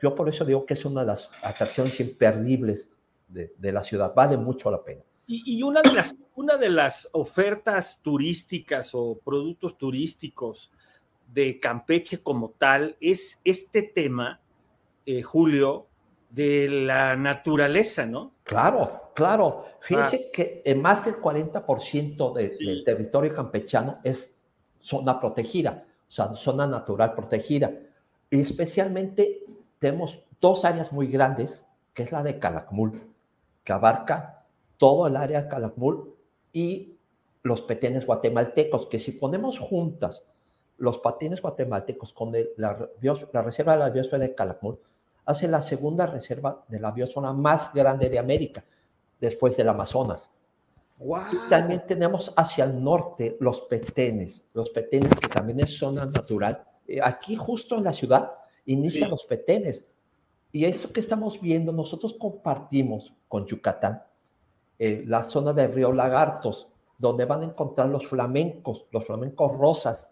yo 0.01 0.15
por 0.15 0.29
eso 0.29 0.43
digo 0.43 0.65
que 0.65 0.73
es 0.73 0.85
una 0.85 1.01
de 1.01 1.07
las 1.07 1.29
atracciones 1.41 1.99
imperdibles 1.99 2.89
de, 3.27 3.53
de 3.57 3.71
la 3.71 3.83
ciudad, 3.83 4.13
vale 4.15 4.37
mucho 4.37 4.71
la 4.71 4.83
pena. 4.83 5.01
Y, 5.29 5.61
una, 5.61 5.81
de 5.81 5.91
las, 5.91 6.15
una 6.35 6.55
de 6.57 6.69
las 6.69 7.09
ofertas 7.11 8.01
turísticas 8.01 8.91
o 8.93 9.19
productos 9.23 9.77
turísticos 9.77 10.71
de 11.33 11.59
Campeche 11.59 12.23
como 12.23 12.51
tal 12.51 12.95
es 13.01 13.39
este 13.43 13.83
tema, 13.83 14.39
eh, 15.05 15.21
Julio, 15.21 15.87
de 16.29 16.69
la 16.69 17.15
naturaleza, 17.17 18.05
¿no? 18.05 18.33
Claro, 18.43 19.11
claro. 19.13 19.65
Fíjense 19.81 20.27
ah. 20.27 20.31
que 20.33 20.75
más 20.81 21.05
del 21.05 21.17
40% 21.21 22.33
del 22.33 22.83
territorio 22.83 23.33
campechano 23.33 23.99
es 24.03 24.33
zona 24.79 25.19
protegida, 25.19 25.85
o 26.07 26.11
sea, 26.11 26.33
zona 26.35 26.67
natural 26.67 27.13
protegida. 27.13 27.71
Y 28.29 28.39
especialmente 28.41 29.45
tenemos 29.79 30.23
dos 30.39 30.63
áreas 30.63 30.91
muy 30.93 31.07
grandes, 31.07 31.65
que 31.93 32.03
es 32.03 32.11
la 32.11 32.23
de 32.23 32.39
Calakmul, 32.39 33.01
que 33.67 33.73
abarca 33.73 34.45
todo 34.77 35.07
el 35.07 35.17
área 35.17 35.41
de 35.41 35.49
Calakmul 35.49 36.15
y 36.53 36.95
los 37.43 37.61
petenes 37.63 38.05
guatemaltecos, 38.05 38.87
que 38.87 38.97
si 38.97 39.11
ponemos 39.11 39.59
juntas 39.59 40.23
los 40.77 40.99
patines 40.99 41.41
guatemaltecos 41.41 42.13
con 42.13 42.31
la, 42.55 42.89
reserva 43.43 43.73
de 43.73 43.79
la 43.79 43.89
biosfera 43.89 44.23
de 44.23 44.33
Calakmul, 44.33 44.79
hace 45.25 45.49
la 45.49 45.61
segunda 45.61 46.07
reserva 46.07 46.63
de 46.69 46.79
la 46.79 46.91
biosfera 46.91 47.33
más 47.33 47.73
grande 47.73 48.09
de 48.09 48.17
América, 48.17 48.63
después 49.19 49.57
del 49.57 49.67
Amazonas. 49.67 50.29
Y 51.01 51.49
también 51.49 51.83
tenemos 51.85 52.33
hacia 52.37 52.63
el 52.63 52.81
norte 52.81 53.35
los 53.41 53.59
petenes, 53.63 54.45
los 54.53 54.69
petenes 54.69 55.13
que 55.13 55.27
también 55.27 55.59
es 55.59 55.77
zona 55.77 56.05
natural. 56.05 56.63
Eh, 56.87 57.01
aquí 57.03 57.35
justo 57.35 57.75
en 57.75 57.83
la 57.83 57.91
ciudad 57.91 58.31
inician 58.65 59.09
los 59.09 59.25
petenes. 59.25 59.85
Y 60.53 60.63
eso 60.63 60.93
que 60.93 61.01
estamos 61.01 61.41
viendo, 61.41 61.73
nosotros 61.73 62.13
compartimos 62.17 63.13
con 63.27 63.45
Yucatán 63.45 64.03
eh, 64.79 65.03
la 65.07 65.23
zona 65.23 65.53
de 65.53 65.67
Río 65.67 65.91
Lagartos, 65.91 66.67
donde 66.99 67.25
van 67.25 67.41
a 67.41 67.45
encontrar 67.45 67.89
los 67.89 68.07
flamencos, 68.07 68.85
los 68.91 69.05
flamencos 69.05 69.57
rosas. 69.57 70.09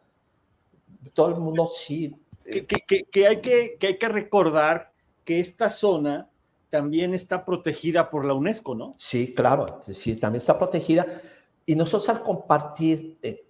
Todo 1.14 1.30
el 1.30 1.40
mundo 1.40 1.68
sí. 1.68 2.16
Eh, 2.46 2.66
que, 2.66 3.28
hay 3.28 3.42
que, 3.42 3.78
hay 3.80 3.98
que 3.98 4.10
recordar 4.10 4.92
que 5.24 5.40
esta 5.40 5.70
zona 5.70 6.30
también 6.72 7.14
está 7.14 7.46
protegida 7.46 8.10
por 8.10 8.26
la 8.26 8.34
UNESCO, 8.34 8.74
¿no? 8.74 8.96
Sí, 8.98 9.36
claro, 9.36 9.82
sí, 9.84 10.16
también 10.16 10.40
está 10.40 10.58
protegida. 10.58 11.06
Y 11.66 11.76
nosotros 11.76 12.10
al 12.10 12.24
compartir 12.24 13.20
eh, 13.22 13.46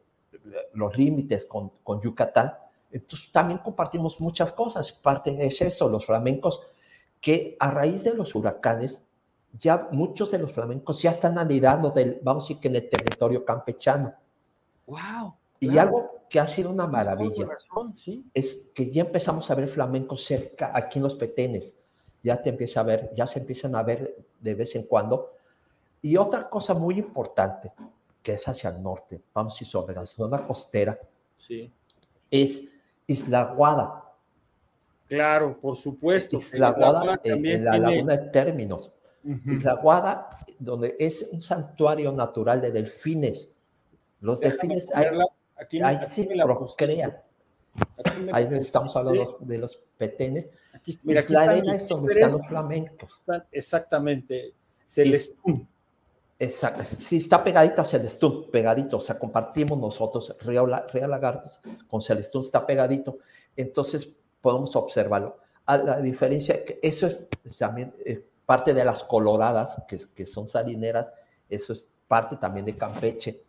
los 0.73 0.97
límites 0.97 1.45
con, 1.45 1.71
con 1.81 2.01
Yucatán, 2.01 2.55
entonces 2.91 3.31
también 3.31 3.59
compartimos 3.59 4.19
muchas 4.19 4.51
cosas. 4.51 4.91
Parte 4.91 5.45
es 5.45 5.61
eso, 5.61 5.87
los 5.87 6.05
flamencos, 6.05 6.61
que 7.21 7.55
a 7.59 7.71
raíz 7.71 8.03
de 8.03 8.13
los 8.13 8.35
huracanes 8.35 9.04
ya 9.57 9.87
muchos 9.91 10.31
de 10.31 10.39
los 10.39 10.53
flamencos 10.53 11.01
ya 11.01 11.11
están 11.11 11.37
anidando 11.37 11.91
del, 11.91 12.19
vamos 12.23 12.43
a 12.43 12.47
decir 12.47 12.61
que 12.61 12.67
en 12.67 12.75
el 12.75 12.89
territorio 12.89 13.45
campechano. 13.45 14.13
¡Wow! 14.87 15.35
Y 15.59 15.77
algo 15.77 16.25
que 16.29 16.39
ha 16.39 16.47
sido 16.47 16.69
una 16.69 16.85
maravilla 16.85 17.47
es 18.33 18.63
que 18.73 18.91
ya 18.91 19.03
empezamos 19.03 19.49
a 19.49 19.55
ver 19.55 19.67
flamencos 19.67 20.23
cerca, 20.23 20.71
aquí 20.73 20.99
en 20.99 21.03
los 21.03 21.15
petenes. 21.15 21.75
Ya 22.21 22.41
te 22.41 22.49
empieza 22.49 22.81
a 22.81 22.83
ver, 22.83 23.11
ya 23.15 23.25
se 23.27 23.39
empiezan 23.39 23.75
a 23.75 23.83
ver 23.83 24.15
de 24.39 24.55
vez 24.55 24.75
en 24.75 24.83
cuando. 24.83 25.33
Y 26.01 26.17
otra 26.17 26.49
cosa 26.49 26.73
muy 26.73 26.99
importante, 26.99 27.71
que 28.21 28.33
es 28.33 28.47
hacia 28.47 28.69
el 28.69 28.81
norte, 28.81 29.21
vamos 29.33 29.53
a 29.53 29.55
decir 29.55 29.67
sobre 29.67 29.95
la 29.95 30.05
zona 30.05 30.45
costera, 30.45 30.99
sí. 31.35 31.71
es 32.29 32.63
Isla 33.07 33.53
Guada. 33.55 34.03
Claro, 35.07 35.59
por 35.59 35.77
supuesto. 35.77 36.35
Isla 36.35 36.71
Guada, 36.71 37.19
en, 37.23 37.63
la 37.63 37.77
laguna 37.77 38.17
de 38.17 38.29
términos. 38.29 38.91
Isla 39.25 39.73
Guada, 39.75 40.29
donde 40.59 40.95
es 40.99 41.27
un 41.31 41.41
santuario 41.41 42.11
natural 42.11 42.61
de 42.61 42.71
delfines. 42.71 43.49
Los 44.21 44.39
delfines 44.39 44.91
ahí, 44.93 45.07
aquí, 45.55 45.81
ahí 45.81 45.97
sí 46.07 46.27
procrean. 46.43 47.15
Ahí 48.31 48.47
estamos 48.51 48.95
hablando 48.95 49.37
de 49.41 49.57
los 49.57 49.79
petenes. 49.97 50.53
mira, 51.03 51.23
la 51.29 51.41
arena 51.43 51.75
es 51.75 51.87
donde 51.87 52.13
están 52.13 52.31
los 52.31 52.47
flamencos. 52.47 53.21
Exactamente. 53.51 54.53
Celestún. 54.85 55.67
Exacto. 56.37 56.83
Sí, 56.85 57.17
está 57.17 57.43
pegadito 57.43 57.81
a 57.81 57.85
Celestún, 57.85 58.49
pegadito. 58.51 58.97
O 58.97 59.01
sea, 59.01 59.17
compartimos 59.17 59.79
nosotros 59.79 60.35
Río, 60.41 60.65
Río 60.65 61.07
Lagartos 61.07 61.61
con 61.87 62.01
Celestún, 62.01 62.41
está 62.41 62.65
pegadito. 62.65 63.19
Entonces 63.55 64.09
podemos 64.41 64.75
observarlo. 64.75 65.39
A 65.65 65.77
la 65.77 65.99
diferencia 65.99 66.63
que 66.63 66.79
eso 66.83 67.07
es 67.07 67.57
también 67.57 67.93
eh, 68.05 68.23
parte 68.45 68.73
de 68.73 68.85
las 68.85 69.03
coloradas, 69.03 69.81
que, 69.87 69.99
que 70.13 70.25
son 70.25 70.47
salineras, 70.47 71.13
eso 71.49 71.73
es 71.73 71.87
parte 72.07 72.37
también 72.37 72.65
de 72.65 72.75
Campeche. 72.75 73.43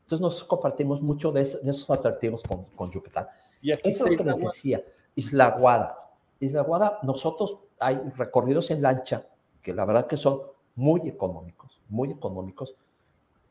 Entonces 0.00 0.20
nosotros 0.20 0.48
compartimos 0.48 1.00
mucho 1.00 1.32
de, 1.32 1.42
esos 1.42 1.90
atractivos 1.90 2.42
con, 2.42 2.64
con, 2.76 2.90
Yucatán. 2.90 3.28
Y 3.60 3.72
aquí 3.72 3.88
eso 3.88 4.04
es 4.04 4.12
lo 4.12 4.18
que 4.18 4.24
les 4.24 4.40
decía, 4.40 4.82
Isla 5.14 5.50
Guada. 5.58 5.96
Isla 6.40 6.62
Guada, 6.62 6.98
nosotros 7.02 7.58
hay 7.78 7.96
recorridos 8.16 8.70
en 8.70 8.82
lancha 8.82 9.26
que 9.62 9.72
la 9.72 9.84
verdad 9.84 10.06
que 10.06 10.16
son 10.16 10.42
muy 10.74 11.08
económicos, 11.08 11.80
muy 11.88 12.10
económicos. 12.10 12.74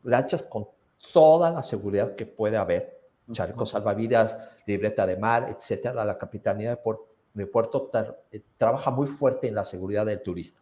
Lanchas 0.03 0.43
con 0.43 0.67
toda 1.13 1.51
la 1.51 1.63
seguridad 1.63 2.15
que 2.15 2.25
puede 2.25 2.57
haber, 2.57 2.99
chalecos 3.31 3.69
salvavidas, 3.69 4.39
libreta 4.65 5.05
de 5.05 5.15
mar, 5.15 5.47
etcétera. 5.49 6.03
La 6.03 6.17
Capitanía 6.17 6.71
de, 6.71 6.77
Puerto, 6.77 7.07
de 7.33 7.47
Puerto 7.47 7.89
eh, 8.31 8.43
trabaja 8.57 8.91
muy 8.91 9.07
fuerte 9.07 9.47
en 9.47 9.55
la 9.55 9.63
seguridad 9.63 10.05
del 10.05 10.21
turista 10.21 10.61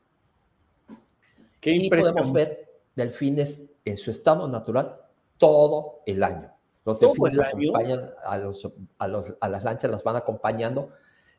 y 1.62 1.90
podemos 1.90 2.32
ver 2.32 2.70
delfines 2.96 3.62
en 3.86 3.98
su 3.98 4.12
estado 4.12 4.48
natural 4.48 4.94
todo 5.38 6.02
el 6.06 6.24
año. 6.24 6.52
Los 6.86 7.00
delfines 7.00 7.40
acompañan 7.40 8.12
a, 8.24 8.38
los, 8.38 8.68
a, 8.98 9.08
los, 9.08 9.36
a, 9.40 9.50
las 9.50 9.64
lanchas, 9.64 9.92
las 9.92 10.04
van 10.04 10.16
acompañando 10.16 10.92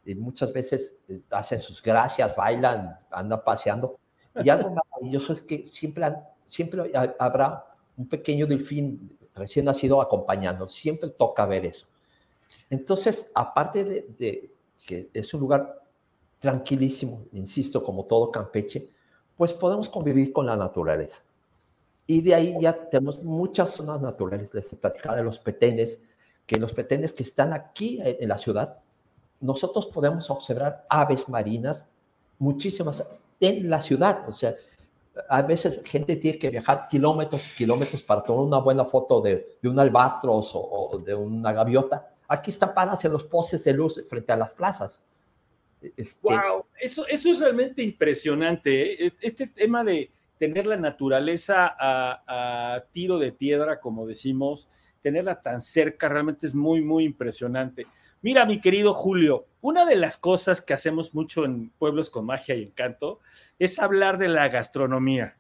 y 0.04 0.14
muchas 0.14 0.52
veces 0.52 0.96
eh, 1.08 1.20
hacen 1.30 1.60
sus 1.60 1.82
gracias, 1.82 2.34
bailan, 2.36 2.98
andan 3.10 3.42
paseando. 3.44 3.98
Y 4.42 4.48
algo 4.48 4.70
maravilloso 4.92 5.32
es 5.32 5.42
que 5.42 5.66
siempre, 5.66 6.06
siempre 6.46 6.90
habrá 7.18 7.64
un 7.96 8.08
pequeño 8.08 8.46
delfín 8.46 9.16
recién 9.34 9.64
nacido 9.64 10.00
acompañando, 10.00 10.66
siempre 10.68 11.10
toca 11.10 11.46
ver 11.46 11.66
eso. 11.66 11.86
Entonces, 12.68 13.30
aparte 13.34 13.84
de, 13.84 14.06
de 14.18 14.50
que 14.86 15.10
es 15.12 15.32
un 15.34 15.40
lugar 15.40 15.82
tranquilísimo, 16.38 17.26
insisto, 17.32 17.84
como 17.84 18.04
todo 18.06 18.30
Campeche, 18.30 18.90
pues 19.40 19.54
podemos 19.54 19.88
convivir 19.88 20.34
con 20.34 20.44
la 20.44 20.54
naturaleza. 20.54 21.22
Y 22.06 22.20
de 22.20 22.34
ahí 22.34 22.58
ya 22.60 22.74
tenemos 22.90 23.22
muchas 23.22 23.70
zonas 23.70 23.98
naturales. 24.02 24.52
Les 24.52 24.70
he 24.70 24.76
platicado 24.76 25.16
de 25.16 25.22
los 25.22 25.38
petenes, 25.38 26.02
que 26.44 26.58
los 26.58 26.74
petenes 26.74 27.14
que 27.14 27.22
están 27.22 27.54
aquí 27.54 27.98
en 28.04 28.28
la 28.28 28.36
ciudad, 28.36 28.80
nosotros 29.40 29.86
podemos 29.86 30.28
observar 30.28 30.84
aves 30.90 31.26
marinas, 31.26 31.88
muchísimas, 32.38 33.02
en 33.40 33.70
la 33.70 33.80
ciudad. 33.80 34.28
O 34.28 34.32
sea, 34.32 34.54
a 35.30 35.40
veces 35.40 35.80
gente 35.86 36.16
tiene 36.16 36.38
que 36.38 36.50
viajar 36.50 36.86
kilómetros 36.86 37.40
y 37.50 37.56
kilómetros 37.56 38.02
para 38.02 38.22
tomar 38.22 38.44
una 38.44 38.58
buena 38.58 38.84
foto 38.84 39.22
de, 39.22 39.56
de 39.62 39.68
un 39.70 39.80
albatros 39.80 40.50
o, 40.52 41.00
de 41.02 41.14
una 41.14 41.54
gaviota. 41.54 42.12
Aquí 42.28 42.50
están 42.50 42.74
paradas 42.74 43.02
en 43.06 43.12
los 43.12 43.24
postes 43.24 43.64
de 43.64 43.72
luz 43.72 44.04
frente 44.06 44.34
a 44.34 44.36
las 44.36 44.52
plazas. 44.52 45.02
¡Wow! 46.20 46.66
Eso, 46.80 47.06
eso 47.06 47.30
es 47.30 47.40
realmente 47.40 47.82
impresionante. 47.82 49.04
¿eh? 49.04 49.12
Este 49.20 49.46
tema 49.46 49.84
de 49.84 50.10
tener 50.38 50.66
la 50.66 50.76
naturaleza 50.76 51.76
a, 51.78 52.82
tiro 52.92 53.18
de 53.18 53.30
piedra, 53.30 53.78
como 53.78 54.06
decimos, 54.06 54.68
tenerla 55.02 55.42
tan 55.42 55.60
cerca, 55.60 56.08
realmente 56.08 56.46
es 56.46 56.54
muy, 56.54 56.80
muy 56.80 57.04
impresionante. 57.04 57.86
Mira, 58.22 58.46
mi 58.46 58.58
querido 58.58 58.94
Julio, 58.94 59.46
una 59.60 59.84
de 59.84 59.96
las 59.96 60.16
cosas 60.16 60.62
que 60.62 60.72
hacemos 60.72 61.14
mucho 61.14 61.44
en 61.44 61.70
Pueblos 61.78 62.08
con 62.08 62.24
Magia 62.24 62.54
y 62.54 62.62
Encanto 62.62 63.20
es 63.58 63.78
hablar 63.78 64.16
de 64.16 64.28
la 64.28 64.48
gastronomía. 64.48 65.36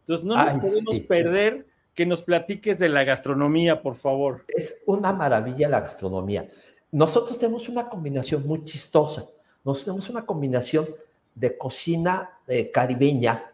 Entonces, 0.00 0.26
no 0.26 0.36
nos 0.36 0.60
podemos 0.60 1.00
perder 1.06 1.66
que 1.94 2.06
nos 2.06 2.22
platiques 2.22 2.78
de 2.80 2.88
la 2.88 3.04
gastronomía, 3.04 3.82
por 3.82 3.94
favor. 3.94 4.44
Es 4.48 4.78
una 4.86 5.12
maravilla 5.12 5.68
la 5.68 5.80
gastronomía. 5.80 6.48
Nosotros 6.90 7.38
tenemos 7.38 7.68
una 7.68 7.88
combinación 7.88 8.44
muy 8.44 8.64
chistosa 8.64 9.28
nosotros 9.64 9.84
tenemos 9.84 10.10
una 10.10 10.26
combinación 10.26 10.88
de 11.34 11.56
cocina 11.56 12.38
eh, 12.46 12.70
caribeña 12.70 13.52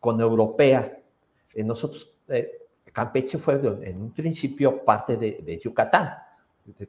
con 0.00 0.20
europea. 0.20 1.00
Eh, 1.54 1.64
nosotros, 1.64 2.12
eh, 2.28 2.66
Campeche 2.92 3.38
fue 3.38 3.54
en 3.54 4.00
un 4.00 4.12
principio 4.12 4.84
parte 4.84 5.16
de, 5.16 5.60
Yucatán. 5.62 6.14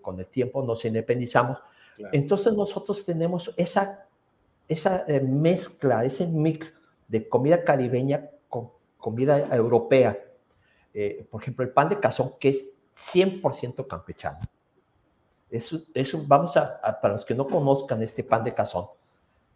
Con 0.02 0.20
el 0.20 0.28
tiempo 0.28 0.64
nos 0.64 0.84
independizamos. 0.86 1.62
Entonces 2.12 2.54
nosotros 2.54 3.06
tenemos 3.06 3.54
esa, 3.58 4.08
esa 4.68 5.06
mezcla, 5.24 6.04
ese 6.04 6.26
mix 6.28 6.74
de 7.08 7.28
comida 7.28 7.64
caribeña 7.64 8.30
con 8.48 8.72
comida 8.98 9.40
europea. 9.56 10.18
por 11.30 11.42
ejemplo, 11.42 11.64
el 11.64 11.72
pan 11.72 11.90
de 11.90 12.00
cazón, 12.00 12.34
que 12.40 12.50
es 12.50 12.72
100% 12.96 13.88
campechano. 13.88 14.40
Es, 15.50 15.76
es 15.94 16.28
vamos 16.28 16.56
a, 16.58 16.80
para 17.02 17.14
los 17.14 17.26
que 17.26 17.36
no 17.36 17.48
conozcan 17.48 18.02
este 18.04 18.24
pan 18.24 18.44
de 18.44 18.54
cazón, 18.54 18.88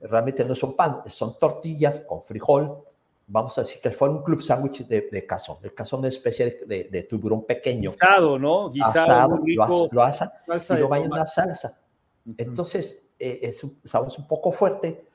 realmente 0.02 0.44
no 0.44 0.56
son 0.56 0.76
pan, 0.76 1.02
son 1.06 1.38
tortillas 1.38 2.02
con 2.02 2.22
frijol. 2.22 2.84
Vamos 3.26 3.58
a 3.58 3.62
decir 3.62 3.82
que 3.82 3.92
fue 3.92 4.10
un 4.10 4.22
club 4.22 4.42
sándwich 4.42 4.86
de, 4.86 5.08
de, 5.10 5.26
cazón. 5.26 5.58
El 5.64 5.74
cazón 5.74 6.00
es 6.00 6.02
una 6.02 6.08
especie 6.10 6.66
de, 6.68 6.84
de, 6.92 7.04
tiburón 7.04 7.46
pequeño. 7.46 7.90
Guisado, 7.90 8.38
¿no? 8.38 8.70
Guisado. 8.70 9.14
Asado, 9.14 9.40
lo, 9.46 9.88
lo 9.90 10.04
asan 10.04 10.30
y 10.46 10.74
lo 10.74 10.90
vayan 10.90 11.06
en 11.06 11.18
la 11.18 11.26
salsa. 11.26 11.80
Entonces, 12.38 13.04
eh, 13.18 13.40
es 13.44 13.64
un 13.64 13.80
sabor 13.86 14.12
un 14.18 14.28
poco 14.28 14.52
fuerte, 14.52 15.08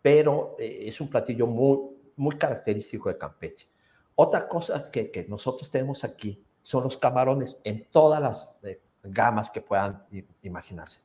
pero 0.00 0.54
eh, 0.58 0.84
es 0.86 1.00
un 1.00 1.08
platillo 1.08 1.46
muy, 1.46 1.90
muy 2.16 2.36
característico 2.36 3.08
de 3.08 3.18
Campeche. 3.18 3.68
Otra 4.14 4.46
cosa 4.46 4.90
que, 4.90 5.10
que 5.10 5.24
nosotros 5.24 5.68
tenemos 5.70 6.04
aquí 6.04 6.42
son 6.62 6.84
los 6.84 6.96
camarones 6.96 7.56
en 7.64 7.88
todas 7.90 8.20
las 8.20 8.48
eh, 8.62 8.80
gamas 9.02 9.50
que 9.50 9.60
puedan 9.60 10.04
imaginarse. 10.42 11.00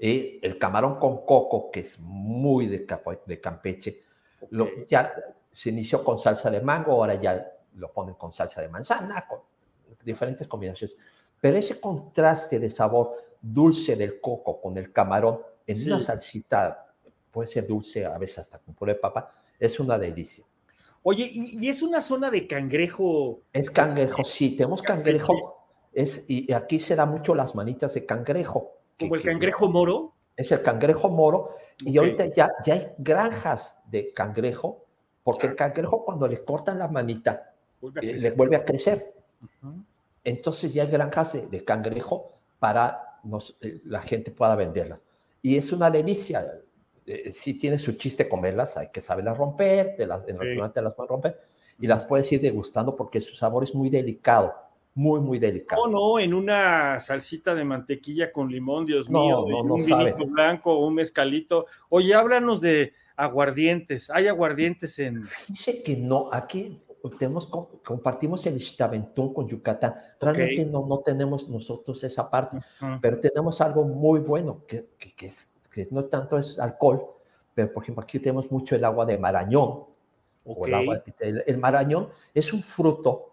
Y 0.00 0.38
el 0.42 0.58
camarón 0.58 0.98
con 0.98 1.24
coco, 1.24 1.70
que 1.70 1.80
es 1.80 1.98
muy 1.98 2.66
de, 2.66 2.86
de 3.26 3.40
Campeche, 3.40 4.02
lo, 4.50 4.84
ya 4.86 5.12
se 5.50 5.70
inició 5.70 6.02
con 6.02 6.18
salsa 6.18 6.50
de 6.50 6.60
mango, 6.60 6.92
ahora 6.92 7.20
ya 7.20 7.52
lo 7.74 7.92
ponen 7.92 8.14
con 8.14 8.32
salsa 8.32 8.60
de 8.60 8.68
manzana, 8.68 9.26
con 9.28 9.40
diferentes 10.04 10.48
combinaciones. 10.48 10.96
Pero 11.40 11.56
ese 11.56 11.80
contraste 11.80 12.58
de 12.58 12.70
sabor 12.70 13.16
dulce 13.40 13.96
del 13.96 14.20
coco 14.20 14.60
con 14.60 14.76
el 14.78 14.92
camarón 14.92 15.40
en 15.66 15.86
una 15.86 16.00
salsita, 16.00 16.94
puede 17.30 17.48
ser 17.48 17.66
dulce, 17.66 18.04
a 18.04 18.18
veces 18.18 18.40
hasta 18.40 18.58
con 18.58 18.74
puré 18.74 18.94
de 18.94 19.00
papa, 19.00 19.34
es 19.58 19.78
una 19.80 19.98
delicia. 19.98 20.44
Oye, 21.04 21.28
¿y, 21.32 21.68
es 21.68 21.82
una 21.82 22.00
zona 22.00 22.30
de 22.30 22.46
cangrejo? 22.46 23.42
Es 23.52 23.70
cangrejo, 23.70 24.22
sí, 24.22 24.54
tenemos 24.54 24.82
cangrejo. 24.82 25.61
Es, 25.92 26.24
y 26.28 26.52
aquí 26.52 26.78
se 26.78 26.96
da 26.96 27.06
mucho 27.06 27.34
las 27.34 27.54
manitas 27.54 27.94
de 27.94 28.06
cangrejo. 28.06 28.78
¿Como 28.98 29.14
el 29.14 29.22
cangrejo 29.22 29.68
moro? 29.68 30.14
Es 30.36 30.50
el 30.52 30.62
cangrejo 30.62 31.10
moro. 31.10 31.56
Y 31.78 31.98
ahorita 31.98 32.26
ya, 32.26 32.50
ya 32.64 32.74
hay 32.74 32.92
granjas 32.98 33.78
de 33.90 34.12
cangrejo, 34.12 34.84
porque 35.22 35.48
el 35.48 35.56
cangrejo 35.56 36.04
cuando 36.04 36.26
le 36.26 36.42
cortan 36.44 36.78
la 36.78 36.88
manita, 36.88 37.54
eh, 38.00 38.18
le 38.18 38.30
vuelve 38.30 38.56
a 38.56 38.64
crecer. 38.64 39.14
Entonces 40.24 40.72
ya 40.72 40.84
hay 40.84 40.90
granjas 40.90 41.32
de, 41.32 41.64
cangrejo 41.64 42.32
para 42.58 43.18
nos, 43.24 43.56
eh, 43.60 43.80
la 43.84 44.00
gente 44.00 44.30
pueda 44.30 44.54
venderlas. 44.54 45.00
Y 45.42 45.56
es 45.56 45.72
una 45.72 45.90
delicia. 45.90 46.46
Eh, 47.04 47.32
si 47.32 47.54
tiene 47.54 47.78
su 47.78 47.92
chiste 47.94 48.28
comerlas, 48.28 48.76
hay 48.76 48.88
que 48.88 49.00
saberlas 49.00 49.36
romper, 49.36 49.96
de 49.96 50.06
las, 50.06 50.22
en 50.22 50.36
el 50.36 50.38
restaurante 50.38 50.80
las 50.80 50.94
pueden 50.94 51.08
romper 51.08 51.40
y 51.78 51.88
las 51.88 52.04
puedes 52.04 52.30
ir 52.30 52.40
degustando 52.40 52.94
porque 52.94 53.20
su 53.20 53.34
sabor 53.34 53.64
es 53.64 53.74
muy 53.74 53.90
delicado, 53.90 54.54
muy, 54.94 55.20
muy 55.20 55.38
delicado. 55.38 55.86
No, 55.86 55.92
no, 55.92 56.18
en 56.18 56.34
una 56.34 57.00
salsita 57.00 57.54
de 57.54 57.64
mantequilla 57.64 58.32
con 58.32 58.50
limón, 58.50 58.86
Dios 58.86 59.08
mío, 59.08 59.46
no, 59.48 59.64
no 59.64 59.74
un 59.74 59.82
sabe. 59.82 60.14
blanco, 60.26 60.78
un 60.78 60.94
mezcalito. 60.94 61.66
Oye, 61.88 62.14
háblanos 62.14 62.60
de 62.60 62.92
aguardientes. 63.16 64.10
¿Hay 64.10 64.28
aguardientes 64.28 64.98
en...? 64.98 65.22
Dice 65.48 65.82
que 65.82 65.96
no, 65.96 66.28
aquí 66.32 66.78
tenemos, 67.10 67.46
compartimos 67.84 68.46
el 68.46 68.56
Ixtaventún 68.56 69.34
con 69.34 69.48
Yucatán. 69.48 69.94
Realmente 70.20 70.66
no, 70.66 70.86
no 70.86 70.98
tenemos 70.98 71.48
nosotros 71.48 72.02
esa 72.04 72.30
parte, 72.30 72.58
pero 73.00 73.18
tenemos 73.18 73.60
algo 73.60 73.84
muy 73.84 74.20
bueno, 74.20 74.64
que, 74.66 74.86
que, 74.98 75.26
es, 75.26 75.50
que, 75.70 75.88
no 75.90 76.04
tanto 76.04 76.38
es 76.38 76.58
alcohol, 76.58 77.06
pero 77.54 77.72
por 77.72 77.82
ejemplo 77.82 78.02
aquí 78.02 78.18
tenemos 78.18 78.50
mucho 78.50 78.76
el 78.76 78.84
agua 78.84 79.04
de 79.06 79.18
marañón. 79.18 79.84
O 80.44 80.66
el, 80.66 80.74
agua 80.74 81.02
el, 81.20 81.58
marañón 81.58 82.08
es 82.34 82.52
un 82.52 82.62
fruto. 82.62 83.31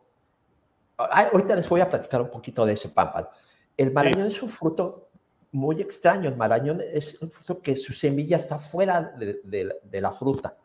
Ahorita 0.99 1.55
les 1.55 1.67
voy 1.67 1.81
a 1.81 1.89
platicar 1.89 2.21
un 2.21 2.29
poquito 2.29 2.65
de 2.65 2.73
ese 2.73 2.89
pámpano. 2.89 3.29
El 3.77 3.91
marañón 3.91 4.27
es 4.27 4.41
un 4.41 4.49
fruto 4.49 5.09
muy 5.51 5.81
extraño. 5.81 6.29
El 6.29 6.35
marañón 6.35 6.81
es 6.81 7.21
un 7.21 7.31
fruto 7.31 7.61
que 7.61 7.75
su 7.75 7.93
semilla 7.93 8.37
está 8.37 8.59
fuera 8.59 9.01
de, 9.17 9.79
de 9.81 10.01
la 10.01 10.11
fruta. 10.11 10.55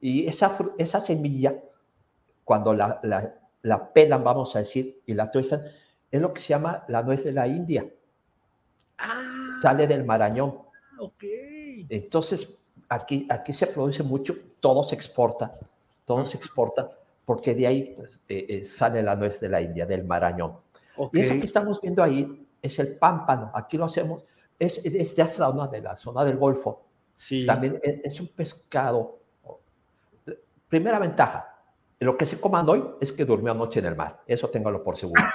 Y 0.00 0.26
esa, 0.26 0.56
esa 0.78 1.00
semilla 1.00 1.54
cuando 2.44 2.74
la, 2.74 2.98
la, 3.02 3.34
la, 3.62 3.92
pelan, 3.92 4.24
vamos 4.24 4.56
a 4.56 4.60
decir, 4.60 5.02
y 5.06 5.14
la 5.14 5.30
tuestan, 5.30 5.62
es 6.10 6.20
lo 6.20 6.34
que 6.34 6.40
se 6.40 6.48
llama 6.48 6.84
la 6.88 7.02
nuez 7.02 7.22
de 7.22 7.32
la 7.32 7.46
India. 7.46 7.88
Ah, 8.98 9.58
Sale 9.62 9.86
del 9.86 10.04
marañón. 10.04 10.58
Ok. 10.98 11.22
Entonces, 11.88 12.58
aquí, 12.88 13.26
aquí 13.30 13.52
se 13.52 13.68
produce 13.68 14.02
mucho, 14.02 14.34
todo 14.58 14.82
se 14.82 14.94
exporta, 14.94 15.58
todo 16.04 16.24
se 16.24 16.38
exporta, 16.38 16.90
porque 17.30 17.54
de 17.54 17.64
ahí 17.64 17.94
pues, 17.96 18.20
eh, 18.28 18.44
eh, 18.48 18.64
sale 18.64 19.04
la 19.04 19.14
nuez 19.14 19.38
de 19.38 19.48
la 19.48 19.60
India, 19.60 19.86
del 19.86 20.02
marañón. 20.02 20.56
Y 21.12 21.20
eso 21.20 21.34
que 21.34 21.44
estamos 21.44 21.80
viendo 21.80 22.02
ahí 22.02 22.44
es 22.60 22.76
el 22.80 22.98
pámpano. 22.98 23.52
Aquí 23.54 23.78
lo 23.78 23.84
hacemos, 23.84 24.24
es, 24.58 24.78
es 24.78 24.92
de 24.92 24.98
esa 24.98 25.28
zona, 25.28 25.68
de 25.68 25.80
la 25.80 25.94
zona 25.94 26.24
del 26.24 26.36
Golfo. 26.38 26.88
Sí. 27.14 27.46
También 27.46 27.78
es, 27.84 28.00
es 28.02 28.20
un 28.20 28.26
pescado. 28.26 29.20
Primera 30.68 30.98
ventaja, 30.98 31.56
lo 32.00 32.18
que 32.18 32.26
se 32.26 32.40
coman 32.40 32.68
hoy 32.68 32.84
es 33.00 33.12
que 33.12 33.24
durmió 33.24 33.52
anoche 33.52 33.78
en 33.78 33.86
el 33.86 33.94
mar. 33.94 34.22
Eso 34.26 34.50
téngalo 34.50 34.82
por 34.82 34.96
seguro. 34.96 35.22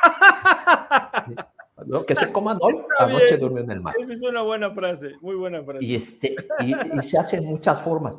Lo 1.85 2.05
que 2.05 2.15
se 2.15 2.29
coman 2.29 2.57
hoy, 2.59 2.75
anoche 2.99 3.37
durmió 3.37 3.63
en 3.63 3.71
el 3.71 3.79
mar. 3.79 3.95
Esa 3.97 4.15
es 4.15 4.23
una 4.23 4.41
buena 4.41 4.71
frase, 4.71 5.13
muy 5.21 5.35
buena 5.35 5.63
frase. 5.63 5.85
Y, 5.85 5.95
este, 5.95 6.35
y, 6.59 6.73
se 7.03 7.17
hacen 7.17 7.45
muchas 7.45 7.81
formas. 7.81 8.17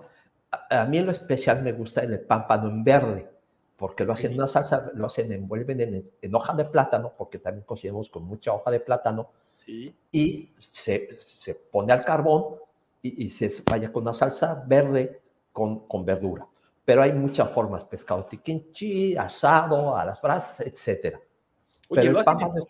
A, 0.71 0.87
mí 0.87 0.97
en 0.97 1.05
lo 1.05 1.13
especial 1.13 1.63
me 1.63 1.73
gusta 1.73 2.03
el 2.03 2.21
pámpano 2.21 2.71
en 2.71 2.83
verde, 2.83 3.36
porque 3.77 4.05
lo 4.05 4.13
hacen 4.13 4.33
en 4.33 4.39
una 4.39 4.47
salsa, 4.47 4.91
lo 4.95 5.07
hacen, 5.07 5.33
envuelven 5.33 5.81
en, 6.21 6.35
hoja 6.35 6.55
de 6.55 6.65
plátano, 6.65 7.13
porque 7.17 7.39
también 7.39 7.65
cocinamos 7.65 8.09
con 8.09 8.25
mucha 8.25 8.53
hoja 8.53 8.71
de 8.71 8.81
plátano. 8.81 9.31
Sí. 9.55 9.95
Y 10.13 10.51
se, 10.59 11.09
se 11.19 11.55
pone 11.55 11.93
al 11.93 12.05
carbón 12.05 12.57
y, 13.03 13.25
y, 13.25 13.29
se 13.29 13.51
vaya 13.69 13.93
con 13.93 14.03
una 14.03 14.13
salsa 14.13 14.65
verde 14.67 15.21
con, 15.53 15.87
con 15.87 16.05
verdura 16.05 16.47
pero 16.87 17.03
hay 17.03 17.13
muchas 17.13 17.51
formas, 17.51 17.85
pescado 17.85 18.25
tiquinchi, 18.25 19.17
asado, 19.17 19.97
a 19.97 20.05
las 20.05 20.23
brasas, 20.23 20.61
etc. 20.61 21.17
Oye, 21.89 22.03
pero 22.03 22.13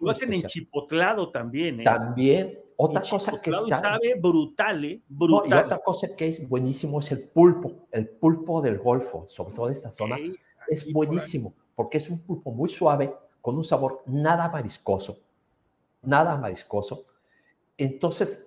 lo 0.01 0.11
hacen, 0.11 0.33
en 0.33 0.43
chipotlado 0.45 1.31
también, 1.31 1.81
¿eh? 1.81 1.85
También, 1.85 2.59
otra 2.77 3.03
cosa 3.03 3.39
que 3.41 3.51
está... 3.51 3.77
sabe 3.77 4.15
brutal, 4.19 4.85
¿eh? 4.87 5.03
Brutal. 5.07 5.51
y 5.51 5.65
otra 5.65 5.79
cosa 5.81 6.17
que 6.17 6.29
es 6.29 6.49
buenísimo 6.49 7.01
es 7.01 7.13
el 7.13 7.29
pulpo, 7.29 7.87
el 7.93 8.09
pulpo 8.09 8.63
del 8.63 8.79
Golfo, 8.79 9.27
sobre 9.29 9.55
todo 9.55 9.67
de 9.67 9.73
esta 9.73 9.91
zona, 9.91 10.17
es 10.69 10.93
buenísimo, 10.93 11.55
porque 11.75 11.99
es 11.99 12.09
un 12.09 12.21
pulpo 12.21 12.51
muy 12.53 12.69
suave, 12.69 13.15
con 13.41 13.57
un 13.57 13.65
sabor 13.65 14.03
nada 14.07 14.49
mariscoso, 14.49 15.19
nada 16.03 16.37
mariscoso. 16.37 17.07
Entonces, 17.77 18.47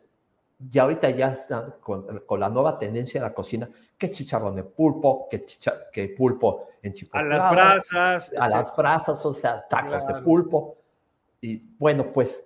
ya 0.60 0.84
ahorita 0.84 1.10
ya 1.12 1.32
están 1.32 1.76
con, 1.80 2.06
la 2.38 2.50
nueva 2.50 2.78
tendencia 2.78 3.18
en 3.20 3.24
la 3.24 3.34
cocina, 3.34 3.70
que 3.98 4.12
chicharrón 4.12 4.56
de 4.56 4.64
pulpo, 4.64 5.28
que, 5.30 5.46
que 5.92 6.10
pulpo 6.10 6.68
en. 6.82 6.94
A 7.12 7.24
las 7.24 7.52
brasas. 7.52 8.34
A 8.38 8.50
las 8.50 8.76
brasas, 8.76 9.26
o 9.26 9.34
sea, 9.34 9.66
tacos 9.68 10.08
de 10.08 10.16
pulpo. 10.22 10.78
Y 11.42 11.58
bueno, 11.78 12.12
pues 12.12 12.46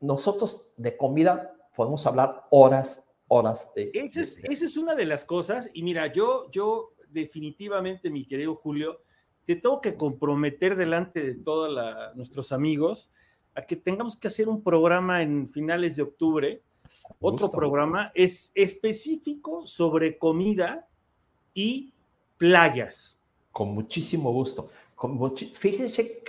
nosotros 0.00 0.72
de 0.76 0.96
comida 0.96 1.54
podemos 1.76 2.06
hablar 2.06 2.46
horas, 2.50 3.04
horas. 3.28 3.70
De, 3.74 3.90
esa, 3.92 4.22
es, 4.22 4.38
esa 4.42 4.64
es 4.64 4.76
una 4.76 4.94
de 4.94 5.04
las 5.04 5.24
cosas. 5.24 5.68
Y 5.74 5.82
mira, 5.82 6.06
yo, 6.06 6.50
yo 6.50 6.94
definitivamente, 7.08 8.08
mi 8.08 8.26
querido 8.26 8.54
Julio, 8.54 9.02
te 9.54 9.62
tengo 9.62 9.80
que 9.80 9.96
comprometer 9.96 10.76
delante 10.76 11.22
de 11.22 11.34
todos 11.34 11.70
nuestros 12.14 12.52
amigos 12.52 13.10
a 13.54 13.62
que 13.62 13.76
tengamos 13.76 14.16
que 14.16 14.28
hacer 14.28 14.48
un 14.48 14.62
programa 14.62 15.22
en 15.22 15.48
finales 15.48 15.96
de 15.96 16.02
octubre 16.02 16.62
otro 17.20 17.50
programa 17.50 18.10
es 18.14 18.52
específico 18.54 19.66
sobre 19.66 20.18
comida 20.18 20.88
y 21.54 21.92
playas. 22.36 23.20
Con 23.52 23.74
muchísimo 23.74 24.32
gusto. 24.32 24.68
Fíjense 25.54 26.22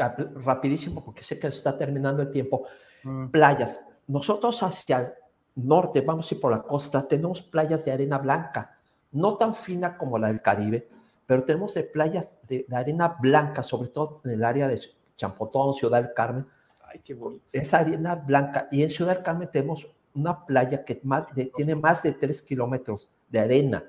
rapidísimo, 0.44 1.04
porque 1.04 1.24
sé 1.24 1.40
que 1.40 1.48
está 1.48 1.78
terminando 1.78 2.22
el 2.22 2.32
tiempo. 2.32 2.66
Mm. 3.04 3.28
Playas. 3.28 3.82
Nosotros 4.08 4.62
hacia 4.64 5.00
el 5.00 5.08
norte, 5.56 6.02
vamos 6.02 6.32
a 6.32 6.36
ir 6.36 6.42
por 6.42 6.52
la 6.52 6.62
costa, 6.62 7.08
tenemos 7.08 7.42
playas 7.42 7.86
de 7.86 7.92
arena 7.92 8.18
blanca, 8.18 8.78
no 9.12 9.36
tan 9.36 9.54
fina 9.54 9.98
como 9.98 10.18
la 10.18 10.28
del 10.28 10.42
Caribe, 10.42 10.90
pero 11.32 11.46
tenemos 11.46 11.74
de 11.76 11.86
playas 11.86 12.38
de, 12.46 12.66
arena 12.74 13.16
blanca, 13.18 13.64
sobre 13.64 13.88
todo 13.88 14.20
en 14.26 14.32
el 14.32 14.44
área 14.44 14.68
de 14.68 14.78
Champotón, 15.16 15.74
Ciudad 15.74 16.04
del 16.04 16.14
Carmen. 16.14 16.46
Ay, 16.82 17.00
qué 17.02 17.14
bonito. 17.14 17.46
Esa 17.54 17.80
arena 17.80 18.16
blanca. 18.16 18.68
Y 18.70 18.84
en 18.84 18.90
Ciudad 18.90 19.16
del 19.16 19.24
Carmen 19.24 19.50
tenemos 19.50 19.90
una 20.14 20.46
playa 20.46 20.84
que 20.84 21.00
más 21.04 21.28
tiene 21.56 21.76
más 21.76 22.04
de 22.04 22.12
3 22.12 22.42
kilómetros 22.42 23.08
de 23.30 23.40
arena, 23.40 23.82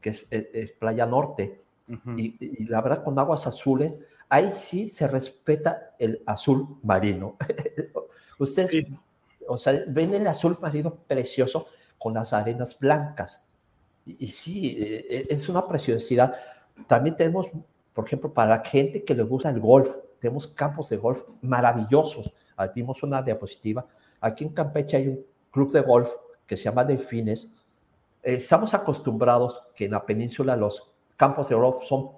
que 0.00 0.08
es, 0.08 0.72
playa 0.78 1.04
norte, 1.04 1.62
y, 2.16 2.64
la 2.64 2.80
verdad 2.80 3.04
con 3.04 3.18
aguas 3.18 3.46
azules, 3.46 3.92
ahí 4.30 4.50
sí 4.50 4.88
se 4.88 5.06
respeta 5.06 5.94
el 5.98 6.22
azul 6.24 6.78
marino. 6.82 7.36
Ustedes, 8.38 8.86
o 9.46 9.58
sea, 9.58 9.84
ven 9.88 10.14
el 10.14 10.26
azul 10.26 10.56
marino 10.62 10.94
precioso 10.94 11.66
con 11.98 12.14
las 12.14 12.32
arenas 12.32 12.78
blancas. 12.78 13.43
Y, 14.04 14.28
sí, 14.28 14.76
e, 14.78 15.06
e, 15.08 15.26
es 15.30 15.48
una 15.48 15.66
preciosidad. 15.66 16.34
También 16.86 17.16
tenemos, 17.16 17.48
por 17.92 18.06
ejemplo, 18.06 18.32
para 18.32 18.58
la 18.58 18.64
gente 18.64 19.04
que 19.04 19.14
le 19.14 19.22
gusta 19.22 19.50
el 19.50 19.60
golf, 19.60 19.96
tenemos 20.18 20.48
campos 20.48 20.88
de 20.88 20.96
golf 20.96 21.24
maravillosos. 21.42 22.32
Vimos 22.74 23.02
una 23.02 23.20
diapositiva 23.20 23.84
Aquí 24.24 24.44
en 24.44 24.54
Campeche 24.54 24.96
hay 24.96 25.08
un 25.08 25.26
club 25.50 25.70
de 25.70 25.82
golf 25.82 26.10
que 26.46 26.56
se 26.56 26.64
llama 26.64 26.82
Delfines. 26.82 27.46
Eh, 28.22 28.36
estamos 28.36 28.72
acostumbrados 28.72 29.62
que 29.74 29.84
en 29.84 29.90
la 29.90 30.06
península 30.06 30.56
los 30.56 30.90
campos 31.14 31.50
de 31.50 31.56
golf 31.56 31.84
son, 31.84 32.08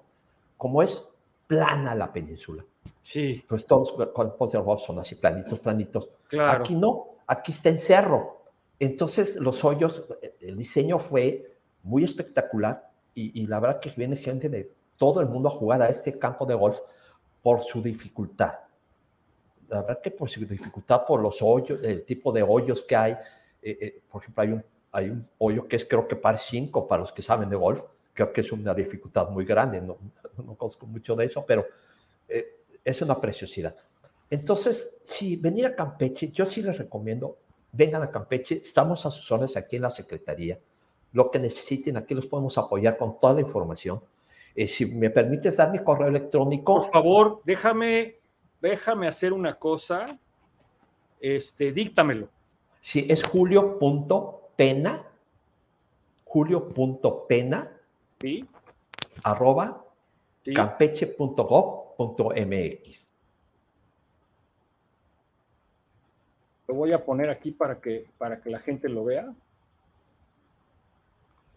como 0.55 0.81
es 0.81 1.03
plana 1.47 1.95
la 1.95 2.13
península. 2.13 2.63
Sí. 3.01 3.43
Pues 3.45 3.65
todos 3.67 3.93
los 3.97 4.07
campos 4.15 4.53
de 4.53 4.59
golf 4.59 4.83
son 4.83 4.99
así 4.99 5.15
planitos, 5.15 5.59
planitos. 5.59 6.09
Aquí 6.47 6.75
no, 6.75 7.07
aquí 7.27 7.51
está 7.51 7.67
en 7.67 7.77
cerro. 7.77 8.43
Entonces 8.79 9.35
los 9.35 9.65
hoyos, 9.65 10.07
el 10.39 10.57
diseño 10.57 10.99
fue 10.99 11.56
muy 11.87 12.03
espectacular 12.03 12.91
y, 13.15 13.41
y 13.41 13.47
la 13.47 13.59
verdad 13.59 13.79
que 13.79 13.91
viene 13.95 14.15
gente 14.17 14.49
de 14.49 14.71
todo 14.97 15.21
el 15.21 15.27
mundo 15.27 15.49
a 15.49 15.51
jugar 15.51 15.81
a 15.81 15.87
este 15.87 16.17
campo 16.19 16.45
de 16.45 16.55
golf 16.55 16.79
por 17.41 17.61
su 17.61 17.81
dificultad. 17.81 18.53
La 19.69 19.81
verdad 19.81 20.01
que 20.01 20.11
por 20.11 20.29
su 20.29 20.45
dificultad, 20.45 21.05
por 21.05 21.21
los 21.21 21.41
hoyos, 21.41 21.79
el 21.83 22.03
tipo 22.03 22.31
de 22.31 22.43
hoyos 22.43 22.83
que 22.83 22.95
hay. 22.95 23.11
Eh, 23.61 23.77
eh, 23.81 24.01
por 24.09 24.21
ejemplo, 24.21 24.43
hay 24.43 24.51
un, 24.51 24.65
hay 24.91 25.09
un 25.09 25.27
hoyo 25.37 25.67
que 25.67 25.75
es 25.75 25.85
creo 25.85 26.07
que 26.07 26.15
par 26.15 26.37
5 26.37 26.87
para 26.87 27.01
los 27.01 27.11
que 27.11 27.21
saben 27.21 27.49
de 27.49 27.55
golf. 27.55 27.83
Creo 28.13 28.33
que 28.33 28.41
es 28.41 28.51
una 28.51 28.73
dificultad 28.73 29.29
muy 29.29 29.45
grande. 29.45 29.81
No, 29.81 29.97
no 30.37 30.55
conozco 30.55 30.85
mucho 30.87 31.15
de 31.15 31.25
eso, 31.25 31.45
pero 31.45 31.65
eh, 32.27 32.63
es 32.83 33.01
una 33.01 33.19
preciosidad. 33.19 33.75
Entonces, 34.29 34.97
si 35.03 35.35
venir 35.37 35.65
a 35.65 35.75
Campeche, 35.75 36.31
yo 36.31 36.45
sí 36.45 36.61
les 36.61 36.77
recomiendo, 36.77 37.37
vengan 37.71 38.01
a 38.03 38.11
Campeche, 38.11 38.55
estamos 38.55 39.05
a 39.05 39.11
sus 39.11 39.31
órdenes 39.31 39.55
aquí 39.55 39.77
en 39.77 39.83
la 39.83 39.89
Secretaría. 39.91 40.59
Lo 41.13 41.31
que 41.31 41.39
necesiten, 41.39 41.95
aquí 41.97 42.13
los 42.13 42.27
podemos 42.27 42.57
apoyar 42.57 42.97
con 42.97 43.17
toda 43.17 43.33
la 43.33 43.41
información. 43.41 44.01
Eh, 44.55 44.67
si 44.67 44.85
me 44.85 45.09
permites 45.09 45.55
dar 45.55 45.71
mi 45.71 45.81
correo 45.83 46.07
electrónico. 46.07 46.81
Por 46.81 46.91
favor, 46.91 47.41
déjame, 47.45 48.17
déjame 48.59 49.07
hacer 49.07 49.33
una 49.33 49.59
cosa. 49.59 50.05
Este, 51.19 51.71
díctamelo. 51.71 52.29
Sí, 52.81 53.05
es 53.09 53.23
julio.pena, 53.23 55.07
julio.pena, 56.23 57.71
¿Sí? 58.19 58.47
arroba 59.23 59.83
¿Sí? 60.43 60.53
campeche.gov.mx. 60.53 63.07
Lo 66.67 66.73
voy 66.73 66.91
a 66.93 67.05
poner 67.05 67.29
aquí 67.29 67.51
para 67.51 67.79
que, 67.79 68.07
para 68.17 68.41
que 68.41 68.49
la 68.49 68.59
gente 68.59 68.89
lo 68.89 69.05
vea. 69.05 69.31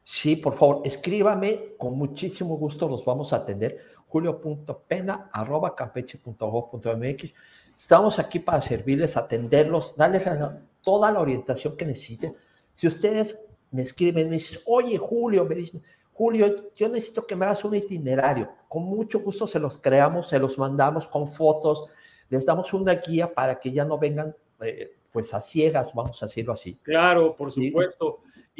Sí, 0.03 0.37
por 0.37 0.55
favor, 0.55 0.83
escríbame, 0.85 1.75
con 1.79 1.97
muchísimo 1.97 2.57
gusto 2.57 2.89
los 2.89 3.05
vamos 3.05 3.33
a 3.33 3.37
atender. 3.37 3.79
julio.pena 4.09 5.31
arroba 5.33 5.77
campeche.gov.mx. 5.77 7.35
Estamos 7.79 8.19
aquí 8.19 8.41
para 8.41 8.61
servirles, 8.61 9.17
atenderlos, 9.17 9.97
darles 9.97 10.27
la- 10.27 10.61
toda 10.83 11.13
la 11.13 11.21
orientación 11.21 11.77
que 11.77 11.87
necesiten. 11.87 12.35
Si 12.75 12.87
ustedes 12.89 13.39
me 13.71 13.83
escriben, 13.83 14.29
me 14.29 14.35
dicen, 14.37 14.61
oye, 14.67 14.99
Julio, 14.99 15.45
me 15.45 15.55
dicen, 15.55 15.83
Julio, 16.13 16.73
yo 16.75 16.89
necesito 16.89 17.25
que 17.27 17.37
me 17.37 17.45
hagas 17.47 17.65
un 17.65 17.75
itinerario. 17.75 18.51
Con 18.69 18.83
mucho 18.85 19.21
gusto 19.21 19.47
se 19.47 19.59
los 19.61 19.79
creamos, 19.79 20.29
se 20.29 20.39
los 20.39 20.59
mandamos 20.59 21.07
con 21.07 21.27
fotos, 21.29 21.85
les 22.29 22.45
damos 22.45 22.73
una 22.75 22.95
guía 22.95 23.33
para 23.33 23.59
que 23.61 23.71
ya 23.71 23.85
no 23.85 23.97
vengan 23.99 24.35
eh, 24.63 24.91
pues 25.13 25.33
a 25.35 25.41
ciegas, 25.41 25.91
vamos 25.95 26.21
a 26.23 26.27
decirlo 26.27 26.53
así. 26.53 26.75
Claro, 26.83 27.35
por 27.37 27.51
Sí. 27.53 27.73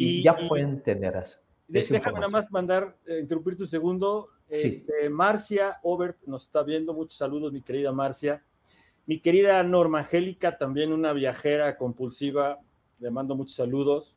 Y, 0.01 0.23
ya 0.23 0.37
pueden 0.49 0.83
tener 0.83 1.15
eso. 1.17 1.39
déjame 1.69 2.01
nada 2.01 2.29
más 2.29 2.51
mandar, 2.51 2.97
eh, 3.07 3.19
interrumpir 3.21 3.57
tu 3.57 3.67
segundo. 3.67 4.29
Sí. 4.49 4.69
Este, 4.69 5.11
Marcia 5.11 5.79
Obert 5.83 6.17
nos 6.27 6.45
está 6.45 6.63
viendo. 6.63 6.95
Muchos 6.95 7.19
saludos, 7.19 7.53
mi 7.53 7.63
querida 7.63 7.93
Marcia. 7.93 8.43
Mi 9.07 9.21
querida 9.21 9.63
Norma 9.63 10.01
Angélica, 10.01 10.57
también 10.57 10.93
una 10.93 11.13
viajera 11.13 11.77
compulsiva. 11.77 12.59
Le 12.99 13.11
mando 13.11 13.35
muchos 13.35 13.57
saludos. 13.57 14.17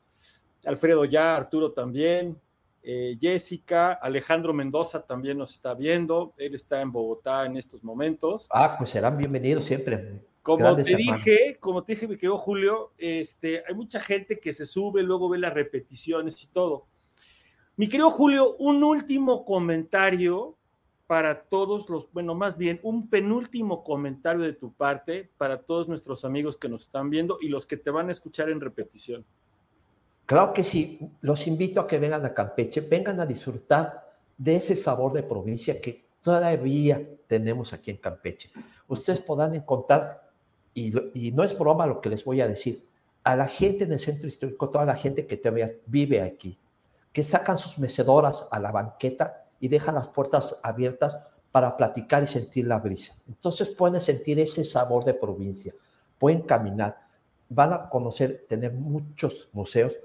Alfredo 0.66 1.06
ya, 1.06 1.36
Arturo 1.36 1.72
también. 1.72 2.38
eh, 2.86 3.18
Jessica, 3.20 3.94
Alejandro 3.94 4.54
Mendoza 4.54 5.06
también 5.06 5.38
nos 5.38 5.54
está 5.54 5.74
viendo. 5.74 6.34
Él 6.38 6.54
está 6.54 6.82
en 6.82 6.92
Bogotá 6.92 7.46
en 7.46 7.56
estos 7.58 7.84
momentos. 7.84 8.48
Ah, 8.52 8.76
pues 8.78 8.90
serán 8.90 9.18
bienvenidos 9.18 9.64
siempre. 9.64 10.20
Como 10.44 10.76
te 10.76 10.82
hermanos. 10.92 11.24
dije, 11.24 11.58
como 11.60 11.84
te 11.84 11.94
dije, 11.94 12.08
mi 12.08 12.16
querido 12.16 12.38
Julio, 12.38 12.92
este, 12.98 13.64
hay 13.66 13.74
mucha 13.74 14.00
gente 14.00 14.40
que 14.40 14.54
se 14.54 14.66
sube, 14.66 15.02
luego 15.02 15.30
ve 15.30 15.38
las 15.38 15.54
repeticiones 15.54 16.44
y 16.44 16.48
todo. 16.48 16.86
Mi 17.78 17.88
querido 17.88 18.10
Julio, 18.10 18.56
un 18.58 18.84
último 18.84 19.46
comentario 19.46 20.56
para 21.08 21.44
todos 21.44 21.90
los, 21.90 22.12
bueno, 22.12 22.36
más 22.36 22.58
bien 22.58 22.80
un 22.84 23.10
penúltimo 23.10 23.84
comentario 23.84 24.44
de 24.44 24.54
tu 24.54 24.74
parte 24.74 25.30
para 25.38 25.62
todos 25.62 25.88
nuestros 25.88 26.26
amigos 26.26 26.58
que 26.58 26.70
nos 26.70 26.84
están 26.84 27.10
viendo 27.10 27.38
y 27.42 27.48
los 27.48 27.66
que 27.66 27.78
te 27.78 27.90
van 27.90 28.10
a 28.10 28.12
escuchar 28.12 28.50
en 28.50 28.62
repetición. 28.62 29.26
Claro 30.26 30.54
que 30.54 30.64
sí, 30.64 31.00
los 31.22 31.48
invito 31.48 31.82
a 31.82 31.88
que 31.88 32.00
vengan 32.00 32.26
a 32.26 32.34
Campeche, 32.34 32.82
vengan 32.82 33.20
a 33.20 33.26
disfrutar 33.26 34.12
de 34.38 34.56
ese 34.56 34.76
sabor 34.76 35.14
de 35.14 35.24
provincia 35.24 35.80
que 35.80 36.06
todavía 36.22 37.02
tenemos 37.28 37.74
aquí 37.74 37.92
en 37.92 37.98
Campeche. 37.98 38.50
Ustedes 38.88 39.20
podrán 39.20 39.54
encontrar, 39.56 40.23
y, 40.74 41.32
no 41.32 41.44
es 41.44 41.58
broma 41.58 41.86
lo 41.86 42.02
que 42.02 42.10
les 42.10 42.26
voy 42.26 42.42
a 42.42 42.48
decir, 42.48 42.88
a 43.24 43.36
la 43.36 43.48
gente 43.48 43.86
en 43.86 43.94
el 43.94 44.00
centro 44.00 44.28
histórico, 44.28 44.70
toda 44.70 44.86
la 44.86 44.96
gente 44.96 45.28
que 45.28 45.38
todavía 45.38 45.72
vive 45.86 46.22
aquí, 46.22 46.60
que 47.12 47.24
sacan 47.24 47.58
sus 47.58 47.78
mecedoras 47.80 48.46
a 48.52 48.60
la 48.60 48.72
banqueta 48.72 49.46
y 49.60 49.68
dejan 49.68 49.96
las 49.96 50.10
puertas 50.10 50.58
abiertas 50.64 51.18
para 51.52 51.78
platicar 51.78 52.24
y 52.24 52.28
sentir 52.28 52.68
la 52.68 52.80
brisa. 52.80 53.14
Entonces 53.28 53.70
pueden 53.70 54.02
sentir 54.02 54.40
ese 54.40 54.64
sabor 54.64 55.06
de 55.06 55.14
provincia, 55.14 55.74
pueden 56.18 56.42
caminar, 56.42 56.98
van 57.48 57.74
a 57.74 57.90
conocer, 57.90 58.46
tener 58.50 58.74
muchos 58.74 59.50
museos, 59.54 59.98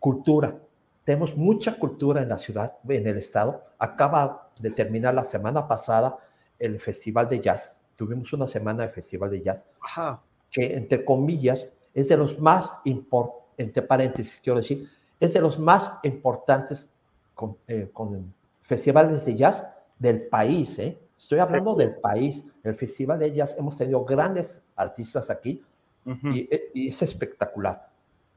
cultura. 0.00 0.58
Tenemos 1.04 1.36
mucha 1.36 1.78
cultura 1.78 2.22
en 2.22 2.28
la 2.28 2.38
ciudad, 2.38 2.76
en 2.88 3.06
el 3.06 3.16
estado. 3.16 3.64
Acaba 3.78 4.50
de 4.58 4.70
terminar 4.70 5.14
la 5.14 5.24
semana 5.24 5.68
pasada 5.68 6.18
el 6.58 6.80
Festival 6.80 7.28
de 7.28 7.40
Jazz. 7.40 7.75
Tuvimos 7.96 8.32
una 8.32 8.46
semana 8.46 8.84
de 8.84 8.90
Festival 8.90 9.30
de 9.30 9.42
Jazz 9.42 9.66
Ajá. 9.80 10.22
que, 10.50 10.74
entre 10.74 11.04
comillas, 11.04 11.66
es 11.94 12.08
de 12.08 12.16
los 12.16 12.38
más 12.38 12.70
importantes, 12.84 13.46
entre 13.58 13.82
paréntesis, 13.82 14.38
quiero 14.42 14.58
decir, 14.58 14.88
es 15.18 15.32
de 15.32 15.40
los 15.40 15.58
más 15.58 15.92
importantes 16.02 16.90
con, 17.34 17.56
eh, 17.66 17.88
con 17.92 18.34
festivales 18.62 19.24
de 19.24 19.34
jazz 19.34 19.66
del 19.98 20.28
país. 20.28 20.78
¿eh? 20.78 20.98
Estoy 21.16 21.38
hablando 21.38 21.74
del 21.74 21.96
país. 21.96 22.44
El 22.62 22.74
Festival 22.74 23.18
de 23.18 23.32
Jazz, 23.32 23.56
hemos 23.58 23.78
tenido 23.78 24.04
grandes 24.04 24.62
artistas 24.74 25.30
aquí 25.30 25.64
Ujú. 26.04 26.28
y, 26.28 26.48
eh, 26.50 26.70
y 26.74 26.88
es 26.88 27.00
espectacular. 27.00 27.88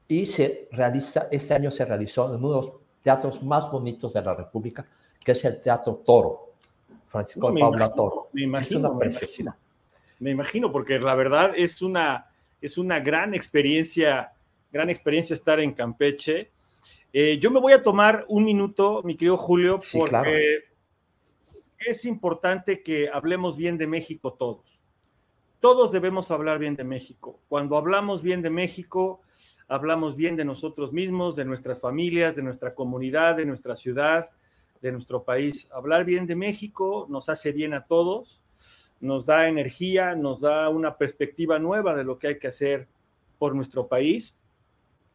Y 0.07 0.25
se 0.25 0.69
realiza, 0.71 1.27
este 1.31 1.53
año 1.53 1.69
se 1.69 1.83
realizó 1.83 2.33
en 2.33 2.43
uno 2.43 2.49
de 2.49 2.55
los 2.55 2.71
teatros 3.01 3.43
más 3.43 3.69
bonitos 3.69 4.13
de 4.13 4.21
la 4.21 4.35
República, 4.35 4.85
que 5.23 5.33
es 5.33 5.43
el 5.45 5.61
Teatro 5.61 5.95
Toro, 5.97 6.48
Francisco 7.09 7.51
Me 7.51 7.59
Paula 7.59 7.93
Toro. 7.93 8.29
me 8.33 8.41
Es 8.41 8.45
imagino, 8.47 8.79
una 8.79 8.91
me 8.91 8.99
preciosidad. 8.99 9.55
Me 10.19 10.31
imagino, 10.31 10.71
porque 10.71 10.99
la 10.99 11.15
verdad 11.15 11.51
es 11.55 11.81
una, 11.81 12.25
es 12.61 12.77
una 12.77 12.99
gran 12.99 13.33
experiencia, 13.33 14.31
gran 14.71 14.89
experiencia 14.89 15.33
estar 15.33 15.59
en 15.59 15.73
Campeche. 15.73 16.51
Eh, 17.11 17.37
yo 17.39 17.51
me 17.51 17.59
voy 17.59 17.73
a 17.73 17.81
tomar 17.83 18.25
un 18.27 18.45
minuto, 18.45 19.01
mi 19.03 19.17
querido 19.17 19.35
Julio, 19.37 19.79
Sí, 19.79 19.97
porque 19.97 20.09
claro. 20.11 20.29
es 21.79 22.05
importante 22.05 22.81
que 22.83 23.09
hablemos 23.09 23.57
bien 23.57 23.77
de 23.77 23.87
México 23.87 24.33
todos. 24.33 24.83
Todos 25.59 25.91
debemos 25.91 26.31
hablar 26.31 26.59
bien 26.59 26.75
de 26.75 26.83
México. 26.83 27.39
Cuando 27.49 27.75
hablamos 27.77 28.21
bien 28.21 28.41
de 28.41 28.49
México, 28.49 29.21
hablamos 29.67 30.15
bien 30.15 30.35
de 30.35 30.45
nosotros 30.45 30.93
mismos, 30.93 31.35
de 31.35 31.45
nuestras 31.45 31.81
familias, 31.81 32.35
de 32.35 32.43
nuestra 32.43 32.73
comunidad, 32.73 33.35
de 33.35 33.45
nuestra 33.45 33.75
ciudad, 33.75 34.29
de 34.81 34.91
nuestro 34.91 35.23
país. 35.23 35.69
Hablar 35.71 36.05
bien 36.05 36.25
de 36.27 36.35
México 36.35 37.05
nos 37.09 37.29
hace 37.29 37.51
bien 37.51 37.73
a 37.73 37.85
todos, 37.85 38.41
nos 39.01 39.25
da 39.25 39.47
energía, 39.47 40.15
nos 40.15 40.41
da 40.41 40.69
una 40.69 40.97
perspectiva 40.97 41.59
nueva 41.59 41.95
de 41.95 42.03
lo 42.03 42.17
que 42.19 42.27
hay 42.27 42.39
que 42.39 42.47
hacer 42.47 42.87
por 43.37 43.55
nuestro 43.55 43.87
país. 43.87 44.37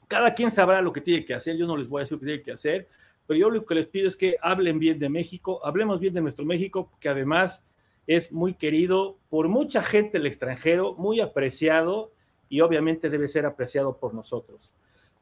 Cada 0.09 0.35
quien 0.35 0.51
sabrá 0.51 0.81
lo 0.81 0.93
que 0.93 1.01
tiene 1.01 1.25
que 1.25 1.35
hacer, 1.35 1.57
yo 1.57 1.67
no 1.67 1.77
les 1.77 1.89
voy 1.89 2.01
a 2.01 2.03
decir 2.03 2.17
lo 2.17 2.21
que 2.21 2.27
tiene 2.27 2.43
que 2.43 2.53
hacer, 2.53 2.89
pero 3.27 3.39
yo 3.41 3.51
lo 3.51 3.65
que 3.65 3.75
les 3.75 3.87
pido 3.87 4.07
es 4.09 4.17
que 4.17 4.37
hablen 4.41 4.79
bien 4.79 4.99
de 4.99 5.09
México, 5.09 5.61
hablemos 5.65 5.99
bien 6.01 6.15
de 6.15 6.21
nuestro 6.21 6.45
México, 6.45 6.91
que 7.01 7.09
además 7.09 7.65
es 8.07 8.33
muy 8.33 8.55
querido 8.55 9.17
por 9.31 9.49
mucha 9.49 9.83
gente 9.83 10.19
del 10.19 10.27
extranjero, 10.27 10.95
muy 10.95 11.21
apreciado 11.21 12.13
y 12.51 12.61
obviamente 12.61 13.09
debe 13.09 13.29
ser 13.29 13.47
apreciado 13.47 13.97
por 13.97 14.13
nosotros. 14.15 14.75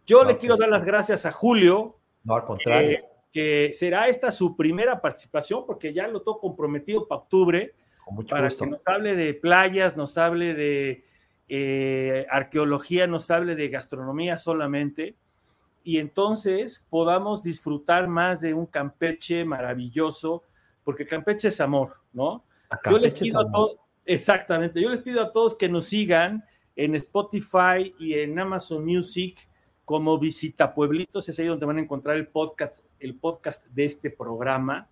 Yo 0.04 0.24
le 0.24 0.36
quiero 0.36 0.56
sí. 0.56 0.60
dar 0.60 0.68
las 0.68 0.84
gracias 0.84 1.26
a 1.26 1.30
Julio, 1.30 1.96
No, 2.24 2.34
al 2.34 2.44
contrario. 2.44 2.90
eh, 2.90 3.04
que 3.32 3.70
será 3.72 4.08
esta 4.08 4.30
su 4.30 4.56
primera 4.56 5.00
participación, 5.00 5.64
porque 5.66 5.92
ya 5.92 6.06
lo 6.06 6.20
tengo 6.20 6.38
comprometido 6.38 7.08
para 7.08 7.22
octubre, 7.22 7.74
con 8.04 8.16
mucho 8.16 8.36
para 8.36 8.48
gusto. 8.48 8.64
que 8.64 8.70
nos 8.70 8.86
hable 8.86 9.16
de 9.16 9.34
playas, 9.34 9.96
nos 9.96 10.18
hable 10.18 10.54
de 10.54 11.04
eh, 11.48 12.26
arqueología, 12.30 13.06
nos 13.06 13.30
hable 13.30 13.56
de 13.56 13.68
gastronomía 13.68 14.36
solamente, 14.36 15.16
y 15.82 15.98
entonces 15.98 16.86
podamos 16.90 17.42
disfrutar 17.42 18.06
más 18.06 18.42
de 18.42 18.54
un 18.54 18.66
Campeche 18.66 19.44
maravilloso, 19.44 20.44
porque 20.84 21.06
Campeche 21.06 21.48
es 21.48 21.60
amor, 21.60 21.94
¿no? 22.12 22.44
Yo 22.88 22.98
les 22.98 23.14
pido 23.14 23.40
a 23.40 23.50
todos, 23.50 23.76
exactamente, 24.04 24.80
yo 24.80 24.90
les 24.90 25.00
pido 25.00 25.22
a 25.22 25.32
todos 25.32 25.54
que 25.54 25.68
nos 25.68 25.86
sigan 25.86 26.44
en 26.76 26.94
Spotify 26.96 27.94
y 27.98 28.14
en 28.14 28.38
Amazon 28.38 28.84
Music 28.84 29.48
como 29.84 30.18
Visita 30.18 30.74
Pueblitos, 30.74 31.28
es 31.28 31.38
ahí 31.38 31.46
donde 31.46 31.66
van 31.66 31.78
a 31.78 31.82
encontrar 31.82 32.16
el 32.16 32.28
podcast, 32.28 32.84
el 33.00 33.16
podcast 33.16 33.66
de 33.66 33.84
este 33.84 34.10
programa. 34.10 34.88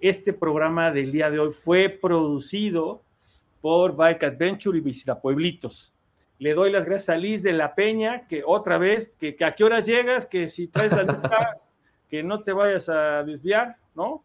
Este 0.00 0.32
programa 0.32 0.90
del 0.90 1.12
día 1.12 1.30
de 1.30 1.38
hoy 1.38 1.50
fue 1.50 1.88
producido 1.88 3.02
por 3.60 3.94
Bike 3.94 4.24
Adventure 4.24 4.76
y 4.76 4.80
Visita 4.80 5.20
Pueblitos. 5.20 5.94
Le 6.38 6.54
doy 6.54 6.72
las 6.72 6.84
gracias 6.84 7.10
a 7.10 7.16
Liz 7.16 7.42
de 7.44 7.52
la 7.52 7.74
Peña, 7.74 8.26
que 8.26 8.42
otra 8.44 8.76
vez, 8.78 9.16
que, 9.16 9.36
a 9.44 9.54
qué 9.54 9.62
horas 9.62 9.84
llegas, 9.84 10.26
que 10.26 10.48
si 10.48 10.66
traes 10.66 10.92
la 10.92 11.04
lista, 11.04 11.60
que 12.10 12.22
no 12.22 12.42
te 12.42 12.52
vayas 12.52 12.88
a 12.88 13.22
desviar, 13.22 13.76
¿no? 13.94 14.24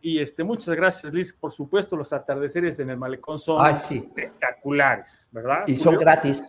Y 0.00 0.18
este, 0.18 0.42
muchas 0.42 0.74
gracias, 0.74 1.14
Liz. 1.14 1.32
Por 1.32 1.52
supuesto, 1.52 1.96
los 1.96 2.12
atardeceres 2.12 2.80
en 2.80 2.90
el 2.90 2.96
malecón 2.96 3.38
son 3.38 3.64
espectaculares, 3.64 5.28
¿verdad? 5.30 5.62
Y 5.68 5.76
son 5.76 5.96
gratis. 5.96 6.42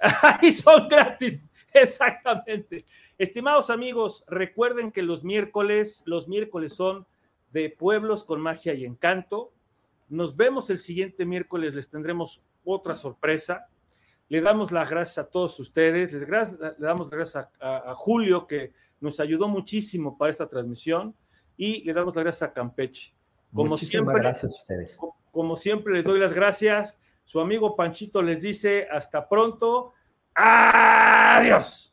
y 0.42 0.50
son 0.50 0.88
gratis, 0.88 1.44
exactamente. 1.82 2.84
Estimados 3.18 3.70
amigos, 3.70 4.24
recuerden 4.28 4.92
que 4.92 5.02
los 5.02 5.24
miércoles, 5.24 6.02
los 6.06 6.28
miércoles 6.28 6.74
son 6.74 7.06
de 7.52 7.70
pueblos 7.70 8.24
con 8.24 8.40
magia 8.40 8.74
y 8.74 8.84
encanto. 8.84 9.52
Nos 10.08 10.36
vemos 10.36 10.70
el 10.70 10.78
siguiente 10.78 11.24
miércoles, 11.24 11.74
les 11.74 11.88
tendremos 11.88 12.42
otra 12.64 12.94
sorpresa. 12.94 13.68
Le 14.28 14.40
damos 14.40 14.72
las 14.72 14.90
gracias 14.90 15.18
a 15.18 15.30
todos 15.30 15.58
ustedes, 15.58 16.12
les 16.12 16.22
le 16.22 16.86
damos 16.86 17.06
las 17.06 17.10
gracias 17.10 17.48
a, 17.60 17.94
Julio 17.94 18.46
que 18.46 18.72
nos 19.00 19.20
ayudó 19.20 19.48
muchísimo 19.48 20.18
para 20.18 20.30
esta 20.30 20.48
transmisión 20.48 21.14
y 21.56 21.82
le 21.84 21.92
damos 21.94 22.14
las 22.14 22.24
gracias 22.24 22.50
a 22.50 22.52
Campeche. 22.52 23.14
Como 23.54 23.76
siempre, 23.78 24.16
gracias 24.18 24.52
a 24.52 24.54
ustedes. 24.54 24.98
Como 25.30 25.56
siempre 25.56 25.94
les 25.94 26.04
doy 26.04 26.20
las 26.20 26.34
gracias. 26.34 27.00
Su 27.24 27.40
amigo 27.40 27.74
Panchito 27.74 28.22
les 28.22 28.42
dice 28.42 28.86
hasta 28.90 29.28
pronto. 29.28 29.94
Adiós. 30.38 31.92